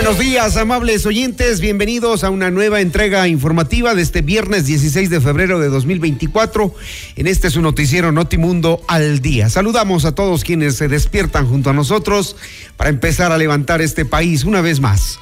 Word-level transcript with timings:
Buenos 0.00 0.20
días, 0.20 0.56
amables 0.56 1.06
oyentes. 1.06 1.60
Bienvenidos 1.60 2.22
a 2.22 2.30
una 2.30 2.52
nueva 2.52 2.80
entrega 2.80 3.26
informativa 3.26 3.96
de 3.96 4.02
este 4.02 4.22
viernes 4.22 4.64
16 4.64 5.10
de 5.10 5.20
febrero 5.20 5.58
de 5.58 5.68
2024. 5.70 6.72
En 7.16 7.26
este 7.26 7.50
su 7.50 7.60
noticiero 7.60 8.12
Notimundo 8.12 8.80
al 8.86 9.18
día. 9.20 9.50
Saludamos 9.50 10.04
a 10.04 10.14
todos 10.14 10.44
quienes 10.44 10.76
se 10.76 10.86
despiertan 10.86 11.48
junto 11.48 11.70
a 11.70 11.72
nosotros 11.72 12.36
para 12.76 12.90
empezar 12.90 13.32
a 13.32 13.38
levantar 13.38 13.82
este 13.82 14.04
país 14.04 14.44
una 14.44 14.60
vez 14.60 14.78
más. 14.78 15.18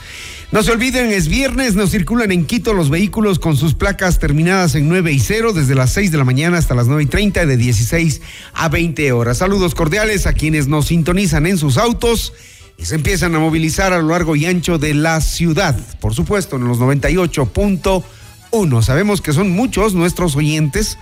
No 0.53 0.63
se 0.63 0.73
olviden, 0.73 1.11
es 1.11 1.29
viernes, 1.29 1.75
nos 1.75 1.91
circulan 1.91 2.31
en 2.31 2.45
Quito 2.45 2.75
los 2.75 2.91
vehículos 2.91 3.39
con 3.39 3.57
sus 3.57 3.73
placas 3.73 4.19
terminadas 4.19 4.75
en 4.75 4.91
9 4.91 5.11
y 5.11 5.21
0 5.21 5.55
desde 5.55 5.75
las 5.75 5.95
6 5.95 6.13
de 6.13 6.19
la 6.19 6.25
mañana 6.25 6.59
hasta 6.59 6.75
las 6.75 6.87
9 6.87 7.03
y 7.03 7.07
30 7.07 7.47
de 7.47 7.57
16 7.57 8.21
a 8.53 8.69
20 8.69 9.11
horas. 9.13 9.39
Saludos 9.39 9.75
cordiales 9.75 10.27
a 10.27 10.35
quienes 10.35 10.69
nos 10.69 10.89
sintonizan 10.89 11.47
en 11.47 11.57
sus 11.57 11.79
autos 11.79 12.35
y 12.79 12.85
se 12.85 12.95
empiezan 12.95 13.35
a 13.35 13.39
movilizar 13.39 13.93
a 13.93 13.99
lo 13.99 14.09
largo 14.09 14.37
y 14.37 14.47
ancho 14.47 14.79
de 14.79 14.95
la 14.95 15.21
ciudad. 15.21 15.77
Por 16.01 16.15
supuesto, 16.15 16.57
en 16.57 16.69
los 16.69 16.79
98.1. 16.79 18.83
Sabemos 18.83 19.21
que 19.21 19.33
son 19.33 19.51
muchos 19.51 19.95
nuestros 19.95 20.37
oyentes 20.37 20.99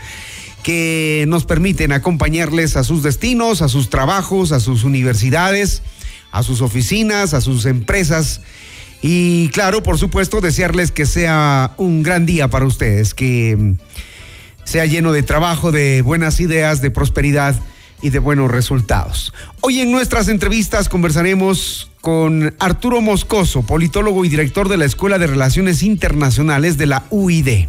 que 0.62 1.24
nos 1.28 1.44
permiten 1.44 1.92
acompañarles 1.92 2.76
a 2.76 2.84
sus 2.84 3.02
destinos, 3.02 3.60
a 3.60 3.68
sus 3.68 3.90
trabajos, 3.90 4.52
a 4.52 4.60
sus 4.60 4.84
universidades, 4.84 5.82
a 6.32 6.42
sus 6.42 6.62
oficinas, 6.62 7.34
a 7.34 7.40
sus 7.40 7.66
empresas. 7.66 8.40
Y 9.02 9.48
claro, 9.48 9.82
por 9.82 9.98
supuesto, 9.98 10.40
desearles 10.40 10.90
que 10.90 11.06
sea 11.06 11.74
un 11.76 12.02
gran 12.02 12.24
día 12.24 12.48
para 12.48 12.64
ustedes, 12.64 13.14
que 13.14 13.74
sea 14.64 14.86
lleno 14.86 15.12
de 15.12 15.22
trabajo, 15.22 15.72
de 15.72 16.02
buenas 16.02 16.40
ideas, 16.40 16.80
de 16.80 16.90
prosperidad 16.90 17.60
y 18.02 18.10
de 18.10 18.18
buenos 18.18 18.50
resultados. 18.50 19.32
Hoy 19.60 19.80
en 19.80 19.92
nuestras 19.92 20.28
entrevistas 20.28 20.88
conversaremos 20.88 21.90
con 22.00 22.54
Arturo 22.58 23.00
Moscoso, 23.00 23.62
politólogo 23.62 24.24
y 24.24 24.28
director 24.28 24.68
de 24.68 24.76
la 24.76 24.84
Escuela 24.84 25.18
de 25.18 25.26
Relaciones 25.26 25.82
Internacionales 25.82 26.76
de 26.76 26.86
la 26.86 27.04
UID. 27.10 27.68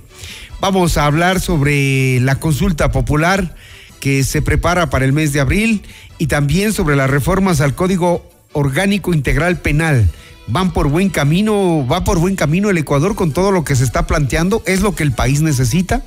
Vamos 0.59 0.98
a 0.98 1.06
hablar 1.06 1.40
sobre 1.40 2.20
la 2.20 2.36
consulta 2.36 2.92
popular 2.92 3.55
que 3.99 4.23
se 4.23 4.42
prepara 4.42 4.89
para 4.89 5.05
el 5.05 5.14
mes 5.14 5.33
de 5.33 5.39
abril 5.39 5.83
y 6.17 6.28
también 6.28 6.73
sobre 6.73 6.95
las 6.95 7.10
reformas 7.10 7.61
al 7.61 7.76
Código 7.76 8.30
Orgánico 8.54 9.14
Integral 9.14 9.60
Penal. 9.60 10.10
¿Van 10.48 10.73
por 10.73 10.89
buen 10.89 11.10
camino? 11.10 11.88
¿Va 11.88 12.04
por 12.04 12.20
buen 12.20 12.36
camino 12.36 12.70
el 12.70 12.78
Ecuador 12.78 13.16
con 13.16 13.32
todo 13.32 13.52
lo 13.52 13.64
que 13.64 13.76
se 13.76 13.83
está 13.83 14.05
planteando? 14.05 14.61
¿Es 14.66 14.82
lo 14.82 14.94
que 14.95 15.04
el 15.04 15.11
país 15.11 15.42
necesita? 15.42 16.04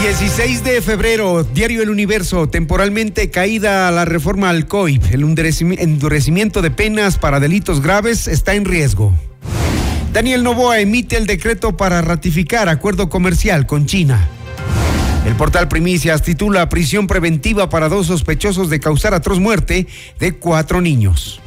16 0.00 0.62
de 0.62 0.80
febrero, 0.80 1.42
Diario 1.42 1.82
El 1.82 1.90
Universo, 1.90 2.48
temporalmente 2.48 3.30
caída 3.30 3.90
la 3.90 4.04
reforma 4.04 4.48
al 4.48 4.68
COIP. 4.68 5.02
El 5.12 5.24
endurecimiento 5.24 6.62
de 6.62 6.70
penas 6.70 7.18
para 7.18 7.40
delitos 7.40 7.82
graves 7.82 8.28
está 8.28 8.54
en 8.54 8.64
riesgo. 8.64 9.12
Daniel 10.12 10.44
Novoa 10.44 10.78
emite 10.78 11.16
el 11.16 11.26
decreto 11.26 11.76
para 11.76 12.00
ratificar 12.00 12.68
acuerdo 12.68 13.08
comercial 13.08 13.66
con 13.66 13.86
China. 13.86 14.28
El 15.26 15.34
portal 15.34 15.66
Primicias 15.66 16.22
titula 16.22 16.68
Prisión 16.68 17.08
preventiva 17.08 17.68
para 17.68 17.88
dos 17.88 18.06
sospechosos 18.06 18.70
de 18.70 18.78
causar 18.78 19.14
atroz 19.14 19.40
muerte 19.40 19.88
de 20.20 20.32
cuatro 20.36 20.80
niños. 20.80 21.40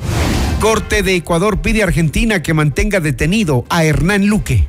Corte 0.59 1.03
de 1.03 1.16
Ecuador 1.16 1.61
pide 1.61 1.81
a 1.81 1.85
Argentina 1.85 2.44
que 2.44 2.53
mantenga 2.53 3.00
detenido 3.00 3.63
a 3.69 3.85
Hernán 3.85 4.28
Luque. 4.28 4.67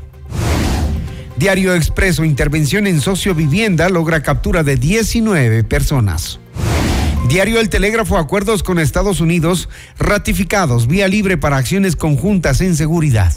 Diario 1.37 1.75
Expreso, 1.75 2.25
intervención 2.25 2.87
en 2.87 3.00
sociovivienda 3.00 3.88
logra 3.88 4.22
captura 4.22 4.62
de 4.62 4.76
19 4.76 5.65
personas. 5.65 6.38
Diario 7.28 7.59
El 7.59 7.70
Telégrafo, 7.70 8.19
acuerdos 8.19 8.62
con 8.62 8.78
Estados 8.78 9.20
Unidos 9.20 9.69
ratificados, 9.98 10.87
vía 10.87 11.09
libre 11.09 11.38
para 11.38 11.56
acciones 11.56 11.97
conjuntas 11.97 12.60
en 12.60 12.76
seguridad. 12.76 13.32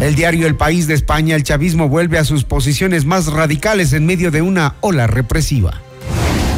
El 0.00 0.14
diario 0.14 0.46
El 0.46 0.56
País 0.56 0.86
de 0.86 0.94
España, 0.94 1.36
el 1.36 1.44
chavismo 1.44 1.88
vuelve 1.88 2.18
a 2.18 2.24
sus 2.24 2.44
posiciones 2.44 3.04
más 3.04 3.26
radicales 3.26 3.92
en 3.92 4.06
medio 4.06 4.30
de 4.30 4.42
una 4.42 4.76
ola 4.80 5.06
represiva. 5.06 5.80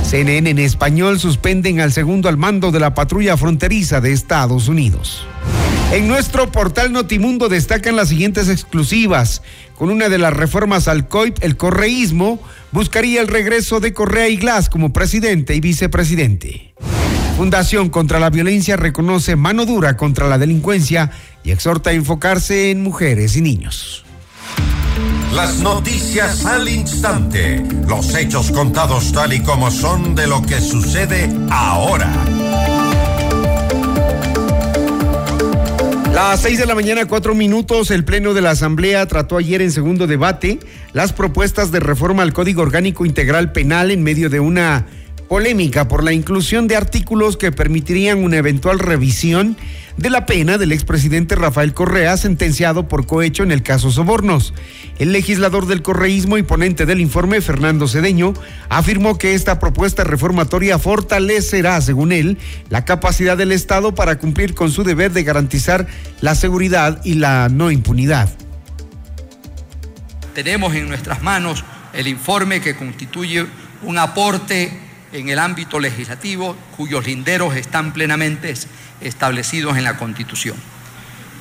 CNN 0.04 0.48
en 0.48 0.58
español 0.60 1.18
suspenden 1.18 1.80
al 1.80 1.92
segundo 1.92 2.28
al 2.28 2.36
mando 2.36 2.70
de 2.70 2.78
la 2.78 2.94
patrulla 2.94 3.36
fronteriza 3.36 4.00
de 4.00 4.12
Estados 4.12 4.68
Unidos. 4.68 5.26
En 5.92 6.08
nuestro 6.08 6.50
portal 6.50 6.92
Notimundo 6.92 7.48
destacan 7.48 7.94
las 7.94 8.08
siguientes 8.08 8.48
exclusivas. 8.48 9.42
Con 9.78 9.90
una 9.90 10.08
de 10.08 10.18
las 10.18 10.32
reformas 10.32 10.88
al 10.88 11.06
COIP, 11.06 11.36
el 11.42 11.56
correísmo 11.56 12.40
buscaría 12.72 13.20
el 13.20 13.28
regreso 13.28 13.78
de 13.78 13.92
Correa 13.92 14.28
y 14.28 14.36
Glass 14.36 14.70
como 14.70 14.92
presidente 14.92 15.54
y 15.54 15.60
vicepresidente. 15.60 16.74
Fundación 17.36 17.90
contra 17.90 18.18
la 18.18 18.30
Violencia 18.30 18.76
reconoce 18.76 19.36
mano 19.36 19.66
dura 19.66 19.98
contra 19.98 20.28
la 20.28 20.38
delincuencia 20.38 21.10
y 21.44 21.50
exhorta 21.50 21.90
a 21.90 21.92
enfocarse 21.92 22.70
en 22.70 22.82
mujeres 22.82 23.36
y 23.36 23.42
niños. 23.42 24.06
Las 25.34 25.58
noticias 25.58 26.46
al 26.46 26.66
instante, 26.66 27.62
los 27.86 28.14
hechos 28.14 28.50
contados 28.52 29.12
tal 29.12 29.34
y 29.34 29.40
como 29.40 29.70
son 29.70 30.14
de 30.14 30.26
lo 30.26 30.40
que 30.40 30.58
sucede 30.62 31.30
ahora. 31.50 32.10
Las 36.16 36.40
seis 36.40 36.58
de 36.58 36.64
la 36.64 36.74
mañana, 36.74 37.04
cuatro 37.04 37.34
minutos, 37.34 37.90
el 37.90 38.02
Pleno 38.02 38.32
de 38.32 38.40
la 38.40 38.52
Asamblea 38.52 39.04
trató 39.04 39.36
ayer 39.36 39.60
en 39.60 39.70
segundo 39.70 40.06
debate 40.06 40.58
las 40.94 41.12
propuestas 41.12 41.70
de 41.72 41.78
reforma 41.78 42.22
al 42.22 42.32
Código 42.32 42.62
Orgánico 42.62 43.04
Integral 43.04 43.52
Penal 43.52 43.90
en 43.90 44.02
medio 44.02 44.30
de 44.30 44.40
una 44.40 44.86
polémica 45.28 45.88
por 45.88 46.04
la 46.04 46.12
inclusión 46.12 46.68
de 46.68 46.76
artículos 46.76 47.36
que 47.36 47.52
permitirían 47.52 48.22
una 48.22 48.36
eventual 48.36 48.78
revisión 48.78 49.56
de 49.96 50.10
la 50.10 50.26
pena 50.26 50.58
del 50.58 50.72
expresidente 50.72 51.36
Rafael 51.36 51.72
Correa, 51.72 52.16
sentenciado 52.16 52.86
por 52.86 53.06
cohecho 53.06 53.42
en 53.42 53.50
el 53.50 53.62
caso 53.62 53.90
Sobornos. 53.90 54.52
El 54.98 55.12
legislador 55.12 55.66
del 55.66 55.82
correísmo 55.82 56.36
y 56.38 56.42
ponente 56.42 56.86
del 56.86 57.00
informe, 57.00 57.40
Fernando 57.40 57.88
Cedeño, 57.88 58.34
afirmó 58.68 59.16
que 59.16 59.34
esta 59.34 59.58
propuesta 59.58 60.04
reformatoria 60.04 60.78
fortalecerá, 60.78 61.80
según 61.80 62.12
él, 62.12 62.38
la 62.68 62.84
capacidad 62.84 63.36
del 63.36 63.52
Estado 63.52 63.94
para 63.94 64.18
cumplir 64.18 64.54
con 64.54 64.70
su 64.70 64.84
deber 64.84 65.12
de 65.12 65.24
garantizar 65.24 65.86
la 66.20 66.34
seguridad 66.34 67.00
y 67.04 67.14
la 67.14 67.48
no 67.48 67.70
impunidad. 67.70 68.28
Tenemos 70.34 70.74
en 70.74 70.88
nuestras 70.88 71.22
manos 71.22 71.64
el 71.94 72.06
informe 72.06 72.60
que 72.60 72.76
constituye 72.76 73.46
un 73.82 73.96
aporte 73.96 74.85
en 75.12 75.28
el 75.28 75.38
ámbito 75.38 75.80
legislativo 75.80 76.56
cuyos 76.76 77.06
linderos 77.06 77.56
están 77.56 77.92
plenamente 77.92 78.54
establecidos 79.00 79.76
en 79.76 79.84
la 79.84 79.96
Constitución. 79.96 80.56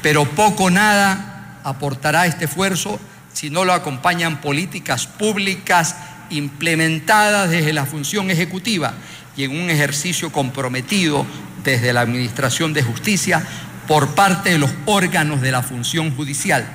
Pero 0.01 0.25
poco 0.25 0.69
nada 0.69 1.59
aportará 1.63 2.27
este 2.27 2.45
esfuerzo 2.45 3.00
si 3.33 3.50
no 3.50 3.65
lo 3.65 3.73
acompañan 3.73 4.39
políticas 4.39 5.07
públicas 5.07 5.95
implementadas 6.29 7.50
desde 7.50 7.73
la 7.73 7.85
función 7.85 8.31
ejecutiva 8.31 8.94
y 9.35 9.44
en 9.44 9.51
un 9.51 9.69
ejercicio 9.69 10.31
comprometido 10.31 11.25
desde 11.63 11.91
la 11.91 12.01
Administración 12.01 12.73
de 12.73 12.83
Justicia 12.83 13.45
por 13.88 14.15
parte 14.15 14.51
de 14.51 14.59
los 14.59 14.71
órganos 14.85 15.41
de 15.41 15.51
la 15.51 15.63
función 15.63 16.15
judicial. 16.15 16.65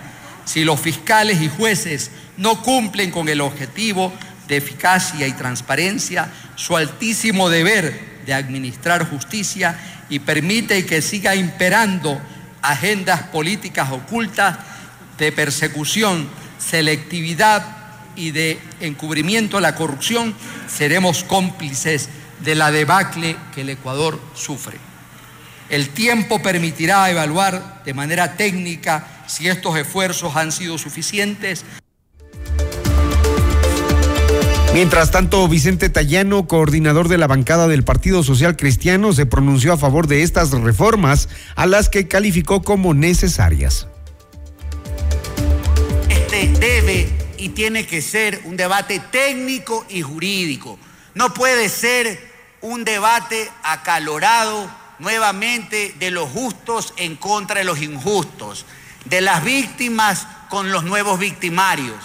Si 0.44 0.64
los 0.64 0.80
fiscales 0.80 1.40
y 1.40 1.48
jueces 1.48 2.10
no 2.36 2.62
cumplen 2.62 3.10
con 3.10 3.28
el 3.28 3.40
objetivo 3.40 4.12
de 4.50 4.56
eficacia 4.56 5.28
y 5.28 5.32
transparencia, 5.32 6.28
su 6.56 6.76
altísimo 6.76 7.48
deber 7.48 8.20
de 8.26 8.34
administrar 8.34 9.08
justicia 9.08 9.78
y 10.10 10.18
permite 10.18 10.84
que 10.84 11.00
siga 11.00 11.36
imperando 11.36 12.20
agendas 12.60 13.22
políticas 13.22 13.92
ocultas 13.92 14.58
de 15.18 15.30
persecución, 15.30 16.28
selectividad 16.58 17.64
y 18.16 18.32
de 18.32 18.58
encubrimiento 18.80 19.56
a 19.56 19.60
la 19.60 19.76
corrupción, 19.76 20.34
seremos 20.68 21.22
cómplices 21.22 22.08
de 22.40 22.56
la 22.56 22.72
debacle 22.72 23.36
que 23.54 23.60
el 23.60 23.70
Ecuador 23.70 24.20
sufre. 24.34 24.78
El 25.68 25.90
tiempo 25.90 26.42
permitirá 26.42 27.08
evaluar 27.08 27.84
de 27.84 27.94
manera 27.94 28.36
técnica 28.36 29.06
si 29.28 29.46
estos 29.46 29.76
esfuerzos 29.76 30.34
han 30.34 30.50
sido 30.50 30.76
suficientes 30.76 31.64
Mientras 34.72 35.10
tanto, 35.10 35.48
Vicente 35.48 35.90
Tallano, 35.90 36.46
coordinador 36.46 37.08
de 37.08 37.18
la 37.18 37.26
bancada 37.26 37.66
del 37.66 37.82
Partido 37.82 38.22
Social 38.22 38.56
Cristiano, 38.56 39.12
se 39.12 39.26
pronunció 39.26 39.72
a 39.72 39.76
favor 39.76 40.06
de 40.06 40.22
estas 40.22 40.52
reformas, 40.52 41.28
a 41.56 41.66
las 41.66 41.88
que 41.88 42.06
calificó 42.06 42.62
como 42.62 42.94
necesarias. 42.94 43.88
Este 46.08 46.46
debe 46.60 47.08
y 47.36 47.48
tiene 47.48 47.84
que 47.84 48.00
ser 48.00 48.42
un 48.44 48.56
debate 48.56 49.02
técnico 49.10 49.84
y 49.88 50.02
jurídico. 50.02 50.78
No 51.14 51.34
puede 51.34 51.68
ser 51.68 52.20
un 52.60 52.84
debate 52.84 53.50
acalorado 53.64 54.70
nuevamente 55.00 55.96
de 55.98 56.12
los 56.12 56.30
justos 56.30 56.94
en 56.96 57.16
contra 57.16 57.58
de 57.58 57.64
los 57.64 57.82
injustos, 57.82 58.66
de 59.04 59.20
las 59.20 59.42
víctimas 59.42 60.28
con 60.48 60.70
los 60.70 60.84
nuevos 60.84 61.18
victimarios 61.18 61.96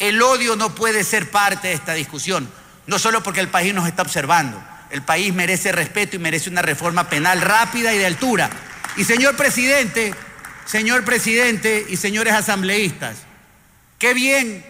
el 0.00 0.20
odio 0.22 0.56
no 0.56 0.74
puede 0.74 1.04
ser 1.04 1.30
parte 1.30 1.68
de 1.68 1.74
esta 1.74 1.94
discusión, 1.94 2.50
no 2.86 2.98
solo 2.98 3.22
porque 3.22 3.40
el 3.40 3.48
país 3.48 3.72
nos 3.72 3.86
está 3.86 4.02
observando. 4.02 4.60
El 4.90 5.02
país 5.02 5.32
merece 5.32 5.70
respeto 5.70 6.16
y 6.16 6.18
merece 6.18 6.50
una 6.50 6.62
reforma 6.62 7.08
penal 7.08 7.40
rápida 7.40 7.94
y 7.94 7.98
de 7.98 8.06
altura. 8.06 8.50
Y 8.96 9.04
señor 9.04 9.36
presidente, 9.36 10.14
señor 10.64 11.04
presidente 11.04 11.86
y 11.88 11.96
señores 11.96 12.32
asambleístas, 12.32 13.18
qué 13.98 14.14
bien 14.14 14.64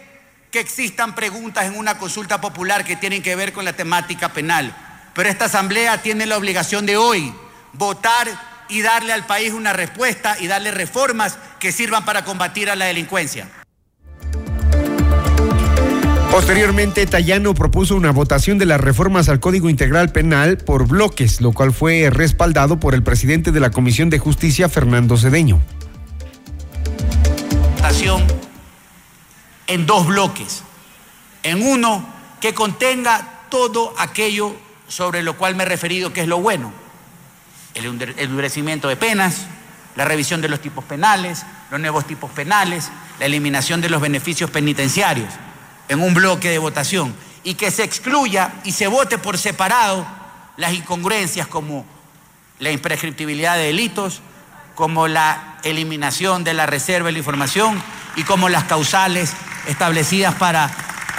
que 0.50 0.61
existan 0.61 1.15
preguntas 1.15 1.65
en 1.65 1.79
una 1.79 1.97
consulta 1.97 2.41
popular 2.41 2.85
que 2.85 2.97
tienen 2.97 3.23
que 3.23 3.37
ver 3.37 3.53
con 3.53 3.65
la 3.65 3.73
temática 3.73 4.31
penal. 4.31 4.76
Pero 5.15 5.29
esta 5.29 5.44
asamblea 5.44 6.03
tiene 6.03 6.26
la 6.26 6.37
obligación 6.37 6.87
de 6.87 6.97
hoy 6.97 7.33
votar 7.73 8.29
y 8.69 8.83
darle 8.83 9.12
al 9.12 9.26
país 9.26 9.53
una 9.53 9.73
respuesta 9.73 10.37
y 10.41 10.49
darle 10.49 10.73
reformas 10.73 11.38
que 11.61 11.73
sirvan 11.73 12.05
para 12.05 12.25
combatir 12.25 12.69
a 12.69 12.76
la 12.76 12.87
delincuencia. 12.87 13.49
Posteriormente, 16.31 17.06
Tallano 17.06 17.55
propuso 17.55 17.97
una 17.97 18.12
votación 18.12 18.56
de 18.59 18.65
las 18.65 18.81
reformas 18.81 19.29
al 19.29 19.41
Código 19.41 19.69
Integral 19.69 20.12
Penal 20.12 20.59
por 20.59 20.87
bloques, 20.87 21.41
lo 21.41 21.50
cual 21.50 21.73
fue 21.73 22.09
respaldado 22.09 22.79
por 22.79 22.94
el 22.94 23.03
presidente 23.03 23.50
de 23.50 23.59
la 23.59 23.71
Comisión 23.71 24.11
de 24.11 24.21
Justicia, 24.21 24.69
Fernando 24.69 25.17
Cedeño. 25.17 25.61
En 29.67 29.87
dos 29.87 30.06
bloques. 30.06 30.62
En 31.43 31.62
uno 31.62 32.05
que 32.41 32.55
contenga 32.55 33.41
todo 33.50 33.93
aquello 33.99 34.55
sobre 34.87 35.23
lo 35.23 35.37
cual 35.37 35.56
me 35.56 35.65
he 35.65 35.67
referido 35.67 36.12
que 36.12 36.23
es 36.23 36.29
lo 36.29 36.38
bueno. 36.38 36.73
El 37.75 37.87
endurecimiento 38.19 38.88
de 38.88 38.97
penas, 38.97 39.47
la 39.97 40.05
revisión 40.05 40.41
de 40.41 40.49
los 40.49 40.61
tipos 40.61 40.85
penales, 40.85 41.44
los 41.71 41.81
nuevos 41.81 42.06
tipos 42.06 42.31
penales, 42.31 42.88
la 43.19 43.26
eliminación 43.26 43.81
de 43.81 43.91
los 43.91 44.00
beneficios 44.00 44.50
penitenciarios 44.50 45.29
en 45.91 46.01
un 46.01 46.15
bloque 46.15 46.49
de 46.49 46.59
votación 46.59 47.13
y 47.43 47.55
que 47.55 47.71
se 47.71 47.83
excluya 47.83 48.55
y 48.65 48.73
se 48.73 48.87
vote 48.87 49.19
por 49.19 49.37
separado 49.37 50.07
las 50.57 50.73
incongruencias 50.73 51.49
como 51.49 51.85
la 52.61 52.71
imprescriptibilidad 52.71 53.57
de 53.57 53.65
delitos, 53.65 54.23
como 54.77 55.09
la 55.09 55.59
eliminación 55.65 56.45
de 56.45 56.55
la 56.55 56.67
reserva 56.67 57.07
de 57.07 57.13
la 57.13 57.19
información 57.19 57.83
y 58.15 58.23
como 58.23 58.49
las 58.49 58.65
causales 58.65 59.33
establecidas 59.67 60.37
para 60.37 60.71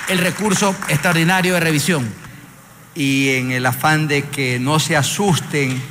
el 0.07 0.19
recurso 0.19 0.73
extraordinario 0.87 1.55
de 1.55 1.59
revisión. 1.59 2.13
Y 2.95 3.29
en 3.31 3.51
el 3.51 3.65
afán 3.65 4.07
de 4.07 4.23
que 4.23 4.57
no 4.57 4.79
se 4.79 4.95
asusten 4.95 5.81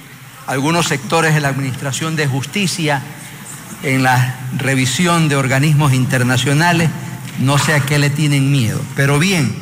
algunos 0.47 0.87
sectores 0.87 1.35
de 1.35 1.41
la 1.41 1.49
Administración 1.49 2.17
de 2.17 2.27
Justicia 2.27 3.03
en 3.83 4.03
la 4.03 4.37
revisión 4.57 5.29
de 5.29 5.37
organismos 5.37 5.93
internacionales, 5.93 6.89
no 7.41 7.59
sé 7.59 7.75
a 7.75 7.81
qué 7.81 7.99
le 7.99 8.11
tienen 8.11 8.53
miedo. 8.53 8.81
Pero 8.95 9.19
bien, 9.19 9.53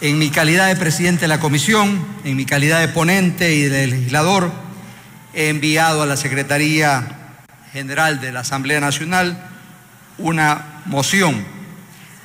en 0.00 0.18
mi 0.18 0.30
calidad 0.30 0.66
de 0.66 0.76
presidente 0.76 1.22
de 1.22 1.28
la 1.28 1.40
comisión, 1.40 2.04
en 2.24 2.36
mi 2.36 2.44
calidad 2.44 2.80
de 2.80 2.88
ponente 2.88 3.54
y 3.54 3.62
de 3.62 3.86
legislador, 3.86 4.50
he 5.32 5.48
enviado 5.48 6.02
a 6.02 6.06
la 6.06 6.16
Secretaría 6.16 7.36
General 7.72 8.20
de 8.20 8.32
la 8.32 8.40
Asamblea 8.40 8.80
Nacional 8.80 9.38
una 10.18 10.82
moción 10.86 11.44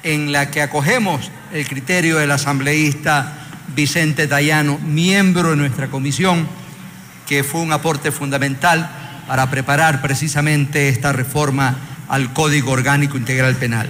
en 0.04 0.32
la 0.32 0.50
que 0.50 0.62
acogemos 0.62 1.30
el 1.54 1.68
criterio 1.68 2.18
del 2.18 2.32
asambleísta 2.32 3.38
Vicente 3.76 4.28
Tallano, 4.28 4.80
miembro 4.80 5.52
de 5.52 5.58
nuestra 5.58 5.88
comisión, 5.88 6.48
que 7.28 7.44
fue 7.44 7.62
un 7.62 7.72
aporte 7.72 8.12
fundamental 8.12 8.90
para 9.28 9.50
preparar 9.50 10.02
precisamente 10.02 10.90
esta 10.90 11.14
reforma 11.14 11.78
al 12.08 12.34
Código 12.34 12.72
Orgánico 12.72 13.18
Integral 13.18 13.56
Penal. 13.56 13.90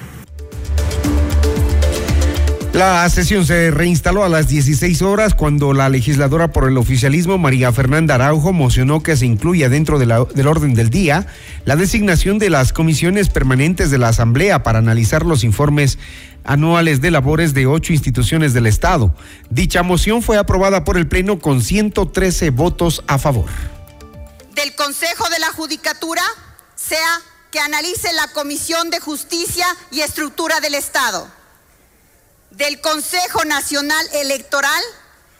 La 2.74 3.10
sesión 3.10 3.46
se 3.46 3.70
reinstaló 3.70 4.24
a 4.24 4.30
las 4.30 4.48
16 4.48 5.02
horas 5.02 5.34
cuando 5.34 5.74
la 5.74 5.90
legisladora 5.90 6.54
por 6.54 6.70
el 6.70 6.78
oficialismo, 6.78 7.38
María 7.38 7.74
Fernanda 7.74 8.16
Araujo, 8.16 8.54
mocionó 8.54 9.04
que 9.04 9.18
se 9.18 9.26
incluya 9.26 9.68
dentro 9.68 10.00
del 10.00 10.48
orden 10.48 10.74
del 10.74 10.90
día 10.90 11.28
la 11.66 11.76
designación 11.76 12.40
de 12.40 12.50
las 12.50 12.72
comisiones 12.72 13.28
permanentes 13.28 13.92
de 13.92 13.98
la 13.98 14.08
Asamblea 14.08 14.64
para 14.64 14.80
analizar 14.80 15.26
los 15.26 15.44
informes 15.44 16.00
anuales 16.46 17.02
de 17.02 17.12
labores 17.12 17.54
de 17.54 17.68
ocho 17.68 17.92
instituciones 17.92 18.54
del 18.54 18.68
Estado. 18.68 19.14
Dicha 19.50 19.84
moción 19.84 20.24
fue 20.24 20.38
aprobada 20.38 20.86
por 20.86 20.96
el 20.96 21.10
Pleno 21.10 21.40
con 21.40 21.62
113 21.62 22.52
votos 22.52 23.04
a 23.08 23.18
favor. 23.18 23.50
Del 24.56 24.74
Consejo 24.76 25.30
de 25.30 25.40
la 25.40 25.52
Judicatura 25.52 26.24
sea 26.76 27.20
que 27.52 27.60
analice 27.60 28.14
la 28.14 28.30
Comisión 28.30 28.90
de 28.92 29.02
Justicia 29.02 29.66
y 29.92 30.00
Estructura 30.00 30.62
del 30.62 30.76
Estado 30.76 31.41
del 32.52 32.82
Consejo 32.82 33.46
Nacional 33.46 34.08
Electoral 34.14 34.84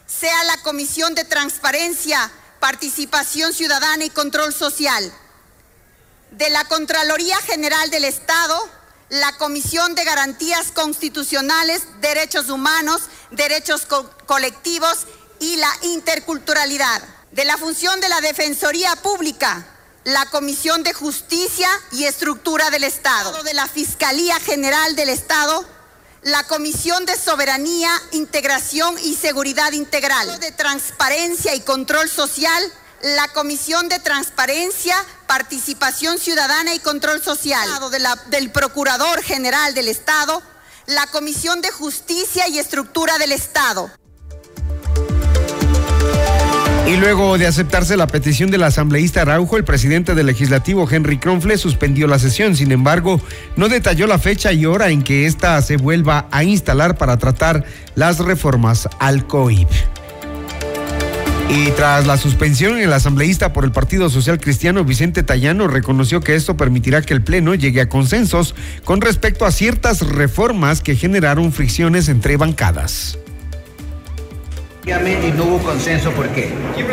sea 0.08 0.44
la 0.46 0.58
Comisión 0.64 1.14
de 1.14 1.26
Transparencia, 1.26 2.32
Participación 2.60 3.54
Ciudadana 3.54 4.06
y 4.06 4.10
Control 4.10 4.54
Social. 4.54 5.12
De 6.32 6.50
la 6.50 6.66
Contraloría 6.66 7.38
General 7.42 7.90
del 7.90 8.06
Estado, 8.06 8.58
la 9.10 9.36
Comisión 9.38 9.94
de 9.96 10.06
Garantías 10.06 10.72
Constitucionales, 10.72 11.84
Derechos 12.00 12.50
Humanos, 12.50 13.04
Derechos 13.32 13.86
Colectivos 14.26 15.06
y 15.40 15.58
la 15.58 15.72
Interculturalidad. 15.84 17.02
De 17.32 17.46
la 17.46 17.58
función 17.58 18.00
de 18.00 18.10
la 18.10 18.22
Defensoría 18.22 18.96
Pública, 18.98 19.66
la 20.04 20.26
Comisión 20.28 20.84
de 20.84 20.94
Justicia 20.94 21.70
y 21.92 22.06
Estructura 22.06 22.70
del 22.70 22.86
Estado. 22.86 23.44
De 23.44 23.54
la 23.54 23.68
Fiscalía 23.68 24.40
General 24.40 24.96
del 24.96 25.10
Estado, 25.10 25.66
la 26.24 26.44
Comisión 26.44 27.06
de 27.06 27.18
Soberanía, 27.18 27.90
Integración 28.12 28.96
y 29.04 29.16
Seguridad 29.16 29.72
Integral, 29.72 30.40
de 30.40 30.52
Transparencia 30.52 31.56
y 31.56 31.62
Control 31.62 32.10
Social, 32.10 32.64
la 33.02 33.28
Comisión 33.30 33.90
de 33.90 34.00
Transparencia, 34.00 34.96
Participación 35.28 36.20
Ciudadana 36.20 36.76
y 36.76 36.80
Control 36.80 37.24
Social, 37.24 37.68
del 38.28 38.52
Procurador 38.52 39.24
General 39.24 39.74
del 39.74 39.88
Estado, 39.88 40.44
la 40.86 41.08
Comisión 41.08 41.62
de 41.62 41.72
Justicia 41.72 42.48
y 42.48 42.60
Estructura 42.60 43.18
del 43.18 43.32
Estado. 43.32 43.90
Y 46.88 46.98
luego 46.98 47.38
de 47.38 47.48
aceptarse 47.48 47.96
la 47.96 48.08
petición 48.08 48.52
del 48.52 48.64
asambleísta 48.64 49.22
Araujo, 49.22 49.56
el 49.56 49.64
presidente 49.64 50.14
del 50.14 50.26
legislativo 50.26 50.88
Henry 50.90 51.18
Kronfle 51.20 51.58
suspendió 51.58 52.08
la 52.08 52.20
sesión. 52.20 52.56
Sin 52.56 52.72
embargo, 52.72 53.22
no 53.56 53.70
detalló 53.70 54.08
la 54.08 54.20
fecha 54.20 54.52
y 54.52 54.66
hora 54.66 54.90
en 54.90 55.02
que 55.02 55.26
ésta 55.26 55.62
se 55.62 55.78
vuelva 55.78 56.28
a 56.32 56.44
instalar 56.44 56.98
para 56.98 57.18
tratar 57.18 57.64
las 57.96 58.20
reformas 58.20 58.90
al 59.00 59.26
COIP. 59.26 59.70
Y 61.54 61.70
tras 61.72 62.08
la 62.08 62.18
suspensión, 62.18 62.78
el 62.78 62.94
asambleísta 62.94 63.52
por 63.52 63.66
el 63.66 63.72
Partido 63.72 64.10
Social 64.10 64.40
Cristiano 64.40 64.86
Vicente 64.86 65.22
Tallano 65.22 65.68
reconoció 65.68 66.22
que 66.22 66.36
esto 66.36 66.56
permitirá 66.56 67.02
que 67.02 67.14
el 67.14 67.22
Pleno 67.22 67.56
llegue 67.56 67.82
a 67.82 67.90
consensos 67.90 68.56
con 68.86 69.02
respecto 69.02 69.46
a 69.46 69.52
ciertas 69.52 70.00
reformas 70.02 70.82
que 70.82 70.96
generaron 70.96 71.52
fricciones 71.52 72.08
entre 72.08 72.38
bancadas. 72.38 73.18
Y 74.84 75.32
no 75.38 75.44
hubo 75.44 75.60
consenso, 75.60 76.10
¿por 76.12 76.28
qué? 76.30 76.50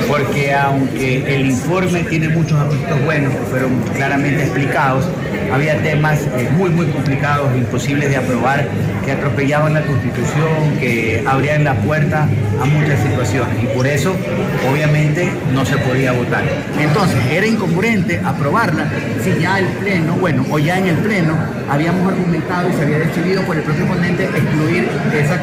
Porque 0.06 0.52
aunque 0.52 1.34
el 1.34 1.46
informe 1.46 2.04
tiene 2.04 2.28
muchos 2.28 2.60
aspectos 2.60 3.02
buenos 3.06 3.32
que 3.32 3.40
fueron 3.46 3.80
claramente 3.94 4.42
explicados, 4.42 5.06
había 5.50 5.82
temas 5.82 6.20
eh, 6.36 6.50
muy, 6.52 6.68
muy 6.68 6.86
complicados, 6.88 7.56
imposibles 7.56 8.10
de 8.10 8.16
aprobar, 8.18 8.68
que 9.06 9.12
atropellaban 9.12 9.72
la 9.72 9.82
Constitución, 9.86 10.76
que 10.78 11.24
abrían 11.26 11.64
la 11.64 11.74
puerta 11.76 12.28
a 12.60 12.64
muchas 12.66 13.00
situaciones. 13.00 13.62
Y 13.62 13.66
por 13.68 13.86
eso, 13.86 14.14
obviamente, 14.70 15.30
no 15.54 15.64
se 15.64 15.78
podía 15.78 16.12
votar. 16.12 16.44
Entonces, 16.78 17.18
era 17.30 17.46
incongruente 17.46 18.20
aprobarla 18.22 18.86
si 19.24 19.40
ya 19.40 19.58
el 19.60 19.66
Pleno, 19.66 20.14
bueno, 20.16 20.44
o 20.50 20.58
ya 20.58 20.78
en 20.78 20.88
el 20.88 20.96
Pleno, 20.96 21.38
habíamos 21.70 22.12
argumentado 22.12 22.68
y 22.68 22.72
se 22.74 22.82
había 22.82 22.98
decidido 22.98 23.42
por 23.42 23.56
el 23.56 23.62
propio 23.62 23.86
ponente 23.86 24.24
excluir 24.24 24.88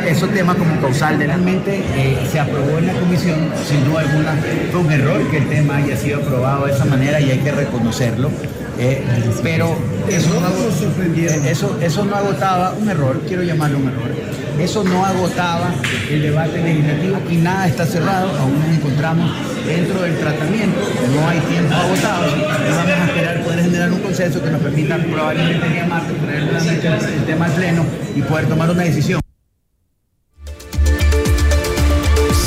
esos 0.08 0.30
temas 0.32 0.56
como 0.58 0.80
causal. 0.80 1.18
Realmente 1.18 1.84
eh, 1.96 2.20
se 2.36 2.42
aprobó 2.42 2.80
en 2.80 2.88
la 2.88 2.94
comisión, 3.00 3.50
sin 3.66 3.86
duda 3.86 4.02
alguna, 4.02 4.36
fue 4.70 4.82
un 4.82 4.92
error 4.92 5.26
que 5.32 5.38
el 5.38 5.48
tema 5.48 5.78
haya 5.78 5.96
sido 5.96 6.18
aprobado 6.18 6.66
de 6.66 6.74
esa 6.74 6.84
manera 6.84 7.22
y 7.22 7.32
hay 7.32 7.40
que 7.40 7.50
reconocerlo. 7.50 8.30
Eh, 8.78 9.06
pero 9.42 9.78
eso 10.10 10.32
no, 10.42 11.50
eso, 11.50 11.80
eso 11.82 12.04
no 12.04 12.14
agotaba, 12.14 12.74
un 12.74 12.90
error, 12.90 13.22
quiero 13.26 13.42
llamarlo 13.42 13.78
un 13.78 13.88
error, 13.88 14.12
eso 14.60 14.84
no 14.84 15.06
agotaba 15.06 15.74
el 16.12 16.24
debate 16.24 16.62
legislativo 16.62 17.22
y 17.32 17.38
nada 17.38 17.70
está 17.70 17.86
cerrado, 17.86 18.28
aún 18.38 18.60
nos 18.60 18.68
encontramos 18.68 19.32
dentro 19.66 20.02
del 20.02 20.18
tratamiento, 20.20 20.78
no 21.16 21.30
hay 21.30 21.40
tiempo 21.40 21.74
agotado, 21.74 22.32
vamos 22.32 23.00
a 23.00 23.06
esperar 23.06 23.44
poder 23.46 23.62
generar 23.62 23.94
un 23.94 24.00
consenso 24.02 24.44
que 24.44 24.50
nos 24.50 24.60
permita 24.60 24.98
probablemente 24.98 25.68
el 25.68 25.72
día 25.72 25.86
martes 25.86 26.22
nuevamente 26.22 26.88
el 27.16 27.26
tema 27.26 27.46
al 27.46 27.52
pleno 27.54 27.86
y 28.14 28.22
poder 28.24 28.48
tomar 28.48 28.70
una 28.72 28.84
decisión. 28.84 29.25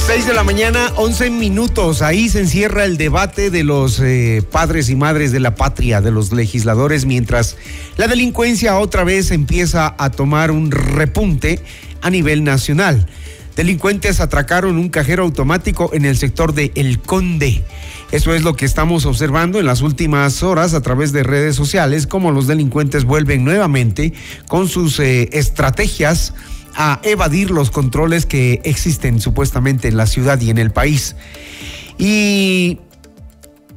6 0.09 0.27
de 0.27 0.33
la 0.33 0.43
mañana, 0.43 0.91
11 0.97 1.29
minutos. 1.29 2.01
Ahí 2.01 2.31
se 2.31 2.41
encierra 2.41 2.87
el 2.87 2.97
debate 2.97 3.51
de 3.51 3.63
los 3.63 4.01
eh, 4.01 4.43
padres 4.51 4.89
y 4.89 4.97
madres 4.97 5.33
de 5.33 5.39
la 5.39 5.55
patria, 5.55 6.01
de 6.01 6.11
los 6.11 6.33
legisladores, 6.33 7.05
mientras 7.05 7.59
la 7.99 8.09
delincuencia 8.09 8.79
otra 8.79 9.05
vez 9.05 9.31
empieza 9.33 9.95
a 9.99 10.09
tomar 10.09 10.51
un 10.51 10.71
repunte 10.71 11.61
a 12.01 12.09
nivel 12.09 12.43
nacional. 12.43 13.07
Delincuentes 13.55 14.21
atracaron 14.21 14.79
un 14.79 14.89
cajero 14.89 15.25
automático 15.25 15.91
en 15.93 16.07
el 16.07 16.17
sector 16.17 16.55
de 16.55 16.73
El 16.75 17.01
Conde. 17.01 17.63
Eso 18.11 18.33
es 18.33 18.43
lo 18.43 18.57
que 18.57 18.65
estamos 18.65 19.05
observando 19.05 19.61
en 19.61 19.67
las 19.67 19.83
últimas 19.83 20.43
horas 20.43 20.73
a 20.73 20.81
través 20.81 21.13
de 21.13 21.23
redes 21.23 21.55
sociales, 21.55 22.07
como 22.07 22.33
los 22.33 22.47
delincuentes 22.47 23.05
vuelven 23.05 23.45
nuevamente 23.45 24.15
con 24.49 24.69
sus 24.69 25.01
eh, 25.01 25.29
estrategias 25.33 26.33
a 26.79 27.01
evadir 27.03 27.51
los 27.51 27.71
controles 27.71 28.25
que 28.25 28.61
existen 28.65 29.21
supuestamente 29.21 29.89
en 29.89 29.97
la 29.97 30.07
ciudad 30.07 30.41
y 30.41 30.49
en 30.49 30.59
el 30.59 30.71
país. 30.71 31.17
Y 31.99 32.79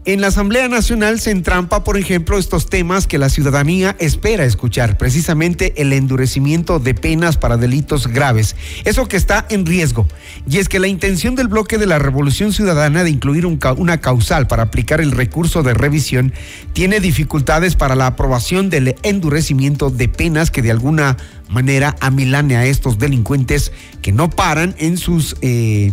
en 0.04 0.20
la 0.20 0.28
Asamblea 0.28 0.68
Nacional 0.68 1.20
se 1.20 1.30
entrampa, 1.30 1.84
por 1.84 1.96
ejemplo, 1.96 2.40
estos 2.40 2.68
temas 2.68 3.06
que 3.06 3.20
la 3.20 3.30
ciudadanía 3.30 3.96
espera 4.00 4.46
escuchar, 4.46 4.98
precisamente 4.98 5.80
el 5.80 5.94
endurecimiento 5.94 6.80
de 6.80 6.96
penas 6.96 7.38
para 7.38 7.58
delitos 7.58 8.08
graves, 8.08 8.56
eso 8.84 9.08
que 9.08 9.18
está 9.18 9.46
en 9.50 9.64
riesgo. 9.64 10.08
Y 10.50 10.58
es 10.58 10.70
que 10.70 10.80
la 10.80 10.88
intención 10.88 11.36
del 11.36 11.50
bloque 11.50 11.78
de 11.78 11.86
la 11.86 12.00
Revolución 12.00 12.52
Ciudadana 12.52 13.04
de 13.04 13.12
incluir 13.12 13.46
una 13.46 14.02
causal 14.02 14.48
para 14.48 14.64
aplicar 14.64 15.02
el 15.02 15.12
recurso 15.12 15.62
de 15.62 15.76
revisión 15.76 16.34
tiene 16.74 17.00
dificultades 17.00 17.76
para 17.76 17.96
la 17.96 18.08
aprobación 18.08 18.72
del 18.72 18.96
endurecimiento 19.04 19.92
de 19.92 20.08
penas 20.08 20.50
que 20.50 20.64
de 20.64 20.72
alguna 20.72 21.18
manera 21.48 21.96
amilane 22.00 22.56
a 22.56 22.66
estos 22.66 22.98
delincuentes 22.98 23.72
que 24.02 24.12
no 24.12 24.30
paran 24.32 24.74
en 24.80 24.98
sus 24.98 25.36
eh, 25.42 25.92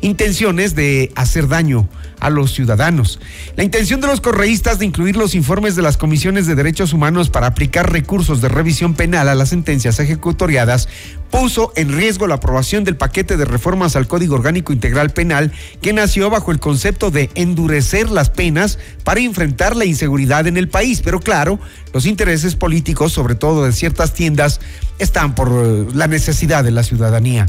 intenciones 0.00 0.74
de 0.74 1.12
hacer 1.14 1.48
daño 1.48 1.88
a 2.20 2.30
los 2.30 2.52
ciudadanos. 2.52 3.20
La 3.56 3.64
intención 3.64 4.00
de 4.00 4.06
los 4.06 4.20
correístas 4.20 4.78
de 4.78 4.86
incluir 4.86 5.16
los 5.16 5.34
informes 5.34 5.76
de 5.76 5.82
las 5.82 5.96
comisiones 5.96 6.46
de 6.46 6.54
derechos 6.54 6.92
humanos 6.92 7.30
para 7.30 7.48
aplicar 7.48 7.92
recursos 7.92 8.40
de 8.40 8.48
revisión 8.48 8.94
penal 8.94 9.28
a 9.28 9.34
las 9.34 9.50
sentencias 9.50 10.00
ejecutoriadas 10.00 10.88
puso 11.30 11.72
en 11.76 11.92
riesgo 11.92 12.26
la 12.26 12.36
aprobación 12.36 12.84
del 12.84 12.96
paquete 12.96 13.36
de 13.36 13.44
reformas 13.44 13.96
al 13.96 14.06
Código 14.06 14.34
Orgánico 14.34 14.72
Integral 14.72 15.10
Penal 15.10 15.52
que 15.82 15.92
nació 15.92 16.30
bajo 16.30 16.52
el 16.52 16.60
concepto 16.60 17.10
de 17.10 17.30
endurecer 17.34 18.10
las 18.10 18.30
penas 18.30 18.78
para 19.04 19.20
enfrentar 19.20 19.76
la 19.76 19.84
inseguridad 19.84 20.46
en 20.46 20.56
el 20.56 20.68
país. 20.68 21.02
Pero 21.04 21.20
claro, 21.20 21.58
los 21.92 22.06
intereses 22.06 22.54
políticos, 22.54 23.12
sobre 23.12 23.34
todo 23.34 23.64
de 23.64 23.72
ciertas 23.72 24.14
tiendas, 24.14 24.60
están 24.98 25.34
por 25.34 25.48
eh, 25.48 25.86
la 25.94 26.06
necesidad 26.06 26.64
de 26.64 26.70
la 26.70 26.82
ciudadanía. 26.82 27.46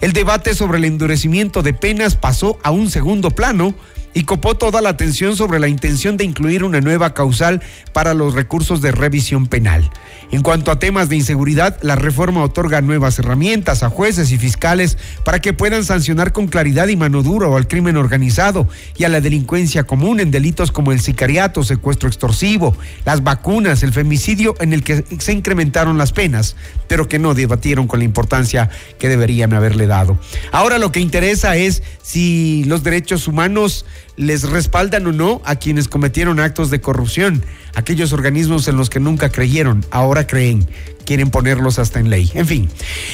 El 0.00 0.12
debate 0.14 0.54
sobre 0.54 0.78
el 0.78 0.86
endurecimiento 0.86 1.62
de 1.62 1.74
penas 1.74 2.16
pasó 2.16 2.58
a 2.62 2.70
un 2.70 2.90
segundo 2.90 3.30
plano 3.30 3.74
y 4.14 4.24
copó 4.24 4.56
toda 4.56 4.80
la 4.80 4.90
atención 4.90 5.36
sobre 5.36 5.60
la 5.60 5.68
intención 5.68 6.16
de 6.16 6.24
incluir 6.24 6.64
una 6.64 6.80
nueva 6.80 7.14
causal 7.14 7.62
para 7.92 8.14
los 8.14 8.34
recursos 8.34 8.80
de 8.80 8.92
revisión 8.92 9.46
penal. 9.46 9.90
En 10.32 10.42
cuanto 10.42 10.70
a 10.70 10.78
temas 10.78 11.08
de 11.08 11.16
inseguridad, 11.16 11.78
la 11.82 11.96
reforma 11.96 12.42
otorga 12.42 12.80
nuevas 12.80 13.18
herramientas 13.18 13.82
a 13.82 13.90
jueces 13.90 14.30
y 14.30 14.38
fiscales 14.38 14.96
para 15.24 15.40
que 15.40 15.52
puedan 15.52 15.84
sancionar 15.84 16.32
con 16.32 16.46
claridad 16.46 16.88
y 16.88 16.96
mano 16.96 17.22
dura 17.22 17.40
al 17.56 17.66
crimen 17.66 17.96
organizado 17.96 18.68
y 18.96 19.04
a 19.04 19.08
la 19.08 19.20
delincuencia 19.20 19.84
común 19.84 20.20
en 20.20 20.30
delitos 20.30 20.72
como 20.72 20.92
el 20.92 21.00
sicariato, 21.00 21.64
secuestro 21.64 22.08
extorsivo, 22.08 22.76
las 23.04 23.22
vacunas, 23.22 23.82
el 23.82 23.92
femicidio 23.92 24.54
en 24.60 24.72
el 24.72 24.84
que 24.84 25.04
se 25.18 25.32
incrementaron 25.32 25.98
las 25.98 26.12
penas, 26.12 26.56
pero 26.86 27.08
que 27.08 27.18
no 27.18 27.34
debatieron 27.34 27.86
con 27.86 27.98
la 28.00 28.04
importancia 28.04 28.70
que 28.98 29.08
deberían 29.08 29.52
haberle 29.52 29.86
dado. 29.86 30.18
Ahora 30.52 30.78
lo 30.78 30.92
que 30.92 31.00
interesa 31.00 31.56
es 31.56 31.82
si 32.02 32.64
los 32.64 32.82
derechos 32.82 33.26
humanos 33.26 33.84
les 34.16 34.48
respaldan 34.48 35.06
o 35.06 35.12
no 35.12 35.42
a 35.44 35.56
quienes 35.56 35.88
cometieron 35.88 36.40
actos 36.40 36.70
de 36.70 36.80
corrupción, 36.80 37.44
aquellos 37.74 38.12
organismos 38.12 38.68
en 38.68 38.76
los 38.76 38.90
que 38.90 39.00
nunca 39.00 39.30
creyeron, 39.30 39.84
ahora 39.90 40.26
creen, 40.26 40.68
quieren 41.04 41.30
ponerlos 41.30 41.78
hasta 41.78 42.00
en 42.00 42.10
ley. 42.10 42.30
En 42.34 42.46
fin, 42.46 42.70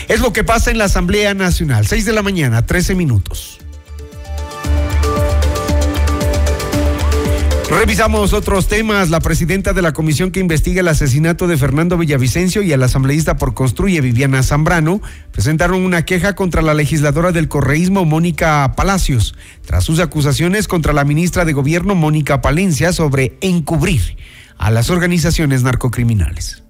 es 0.08 0.20
lo 0.20 0.32
que 0.32 0.44
pasa 0.44 0.70
en 0.70 0.78
la 0.78 0.84
Asamblea 0.84 1.34
Nacional, 1.34 1.86
6 1.86 2.04
de 2.04 2.12
la 2.12 2.22
mañana, 2.22 2.66
13 2.66 2.94
minutos. 2.94 3.58
Revisamos 7.68 8.32
otros 8.32 8.68
temas. 8.68 9.10
La 9.10 9.18
presidenta 9.18 9.72
de 9.72 9.82
la 9.82 9.92
comisión 9.92 10.30
que 10.30 10.38
investiga 10.38 10.82
el 10.82 10.88
asesinato 10.88 11.48
de 11.48 11.56
Fernando 11.56 11.98
Villavicencio 11.98 12.62
y 12.62 12.72
el 12.72 12.82
asambleísta 12.82 13.36
por 13.36 13.54
Construye, 13.54 14.00
Viviana 14.00 14.44
Zambrano, 14.44 15.00
presentaron 15.32 15.84
una 15.84 16.04
queja 16.04 16.34
contra 16.34 16.62
la 16.62 16.74
legisladora 16.74 17.32
del 17.32 17.48
correísmo, 17.48 18.04
Mónica 18.04 18.72
Palacios, 18.76 19.34
tras 19.64 19.82
sus 19.82 19.98
acusaciones 19.98 20.68
contra 20.68 20.92
la 20.92 21.04
ministra 21.04 21.44
de 21.44 21.54
Gobierno, 21.54 21.96
Mónica 21.96 22.40
Palencia, 22.40 22.92
sobre 22.92 23.36
encubrir 23.40 24.16
a 24.58 24.70
las 24.70 24.88
organizaciones 24.88 25.64
narcocriminales. 25.64 26.65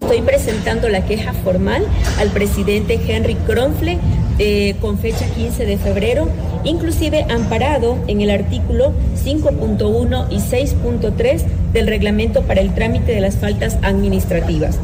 Estoy 0.00 0.22
presentando 0.22 0.88
la 0.88 1.04
queja 1.04 1.34
formal 1.34 1.86
al 2.18 2.30
presidente 2.30 2.98
Henry 3.06 3.34
Kronfle 3.34 3.98
eh, 4.38 4.74
con 4.80 4.98
fecha 4.98 5.26
15 5.26 5.66
de 5.66 5.76
febrero, 5.76 6.26
inclusive 6.64 7.26
amparado 7.28 7.98
en 8.06 8.22
el 8.22 8.30
artículo 8.30 8.92
5.1 9.22 10.26
y 10.30 10.38
6.3 10.38 11.44
del 11.72 11.86
reglamento 11.86 12.42
para 12.42 12.62
el 12.62 12.74
trámite 12.74 13.12
de 13.12 13.20
las 13.20 13.36
faltas 13.36 13.78
administrativas. 13.82 14.78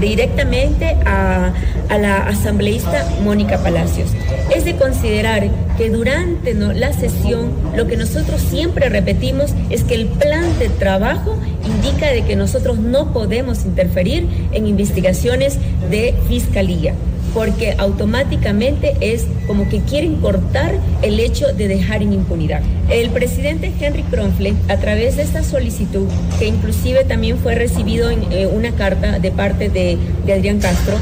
Directamente 0.00 0.96
a, 1.04 1.52
a 1.88 1.98
la 1.98 2.26
asambleísta 2.26 3.06
Mónica 3.22 3.58
Palacios. 3.58 4.10
Es 4.54 4.64
de 4.64 4.76
considerar 4.76 5.48
que 5.76 5.90
durante 5.90 6.54
la 6.54 6.92
sesión 6.92 7.52
lo 7.76 7.86
que 7.86 7.96
nosotros 7.96 8.40
siempre 8.40 8.88
repetimos 8.88 9.52
es 9.70 9.84
que 9.84 9.94
el 9.94 10.06
plan 10.06 10.58
de 10.58 10.68
trabajo 10.68 11.36
indica 11.64 12.08
de 12.08 12.22
que 12.22 12.36
nosotros 12.36 12.78
no 12.78 13.12
podemos 13.12 13.64
interferir 13.64 14.26
en 14.52 14.66
investigaciones 14.66 15.58
de 15.90 16.14
fiscalía 16.28 16.94
porque 17.38 17.76
automáticamente 17.78 18.96
es 19.00 19.24
como 19.46 19.68
que 19.68 19.78
quieren 19.82 20.16
cortar 20.16 20.74
el 21.02 21.20
hecho 21.20 21.46
de 21.52 21.68
dejar 21.68 22.02
en 22.02 22.12
impunidad. 22.12 22.62
El 22.90 23.10
presidente 23.10 23.72
Henry 23.80 24.02
Kronfle, 24.02 24.54
a 24.66 24.76
través 24.78 25.14
de 25.14 25.22
esta 25.22 25.44
solicitud, 25.44 26.08
que 26.40 26.48
inclusive 26.48 27.04
también 27.04 27.38
fue 27.38 27.54
recibido 27.54 28.10
en 28.10 28.24
eh, 28.32 28.48
una 28.48 28.72
carta 28.72 29.20
de 29.20 29.30
parte 29.30 29.68
de, 29.68 29.98
Adrián 30.24 30.58
Castro, 30.58 30.96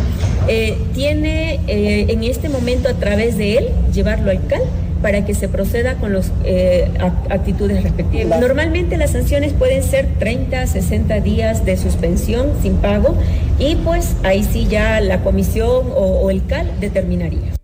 eh, 0.47 0.76
tiene 0.93 1.59
eh, 1.69 2.05
en 2.11 2.23
este 2.23 2.50
momento 2.50 2.90
a 2.90 2.95
través 2.95 3.38
de 3.38 3.57
él 3.57 3.69
llevarlo 3.95 4.31
al 4.31 4.47
CAL 4.47 4.61
para 5.03 5.25
que 5.25 5.35
se 5.35 5.49
proceda 5.49 5.95
con 5.97 6.12
las 6.12 6.33
eh, 6.45 6.91
actitudes 7.31 7.83
respectivas. 7.83 8.41
Normalmente 8.41 8.97
las 8.97 9.12
sanciones 9.12 9.53
pueden 9.53 9.83
ser 9.83 10.09
30, 10.19 10.67
60 10.67 11.21
días 11.21 11.65
de 11.65 11.76
suspensión 11.76 12.50
sin 12.62 12.76
pago 12.76 13.17
y 13.59 13.76
pues 13.76 14.17
ahí 14.23 14.45
sí 14.45 14.67
ya 14.69 15.00
la 15.00 15.23
comisión 15.23 15.87
o, 15.95 16.21
o 16.23 16.31
el 16.31 16.45
CAL 16.47 16.71
determinaría. 16.81 17.57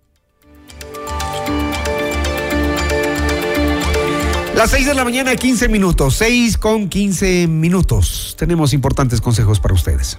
Las 4.55 4.71
6 4.71 4.87
de 4.87 4.95
la 4.95 5.03
mañana, 5.03 5.35
15 5.35 5.69
minutos. 5.69 6.15
6 6.17 6.59
con 6.59 6.89
15 6.89 7.49
minutos. 7.49 8.37
Tenemos 8.39 8.75
importantes 8.75 9.21
consejos 9.21 9.59
para 9.59 9.75
ustedes. 9.75 10.19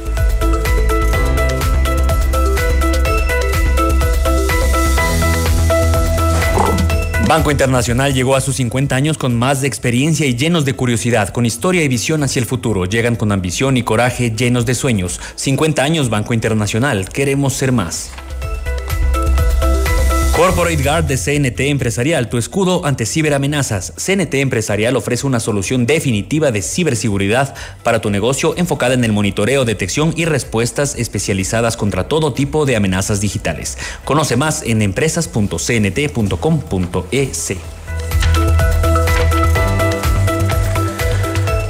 Banco 7.31 7.49
Internacional 7.49 8.13
llegó 8.13 8.35
a 8.35 8.41
sus 8.41 8.57
50 8.57 8.93
años 8.93 9.17
con 9.17 9.39
más 9.39 9.61
de 9.61 9.67
experiencia 9.69 10.25
y 10.25 10.35
llenos 10.35 10.65
de 10.65 10.73
curiosidad, 10.73 11.29
con 11.29 11.45
historia 11.45 11.81
y 11.81 11.87
visión 11.87 12.23
hacia 12.23 12.41
el 12.41 12.45
futuro. 12.45 12.83
Llegan 12.83 13.15
con 13.15 13.31
ambición 13.31 13.77
y 13.77 13.83
coraje, 13.83 14.31
llenos 14.31 14.65
de 14.65 14.75
sueños. 14.75 15.21
50 15.35 15.81
años 15.81 16.09
Banco 16.09 16.33
Internacional, 16.33 17.07
queremos 17.07 17.53
ser 17.53 17.71
más. 17.71 18.11
Corporate 20.41 20.81
Guard 20.81 21.05
de 21.05 21.17
CNT 21.17 21.59
Empresarial, 21.69 22.27
tu 22.27 22.39
escudo 22.39 22.83
ante 22.83 23.05
ciberamenazas. 23.05 23.93
CNT 23.95 24.33
Empresarial 24.33 24.95
ofrece 24.95 25.27
una 25.27 25.39
solución 25.39 25.85
definitiva 25.85 26.51
de 26.51 26.63
ciberseguridad 26.63 27.53
para 27.83 28.01
tu 28.01 28.09
negocio 28.09 28.55
enfocada 28.57 28.95
en 28.95 29.03
el 29.03 29.11
monitoreo, 29.11 29.65
detección 29.65 30.15
y 30.17 30.25
respuestas 30.25 30.95
especializadas 30.95 31.77
contra 31.77 32.07
todo 32.07 32.33
tipo 32.33 32.65
de 32.65 32.75
amenazas 32.75 33.21
digitales. 33.21 33.77
Conoce 34.03 34.35
más 34.35 34.63
en 34.63 34.81
empresas.cnt.com.es. 34.81 37.53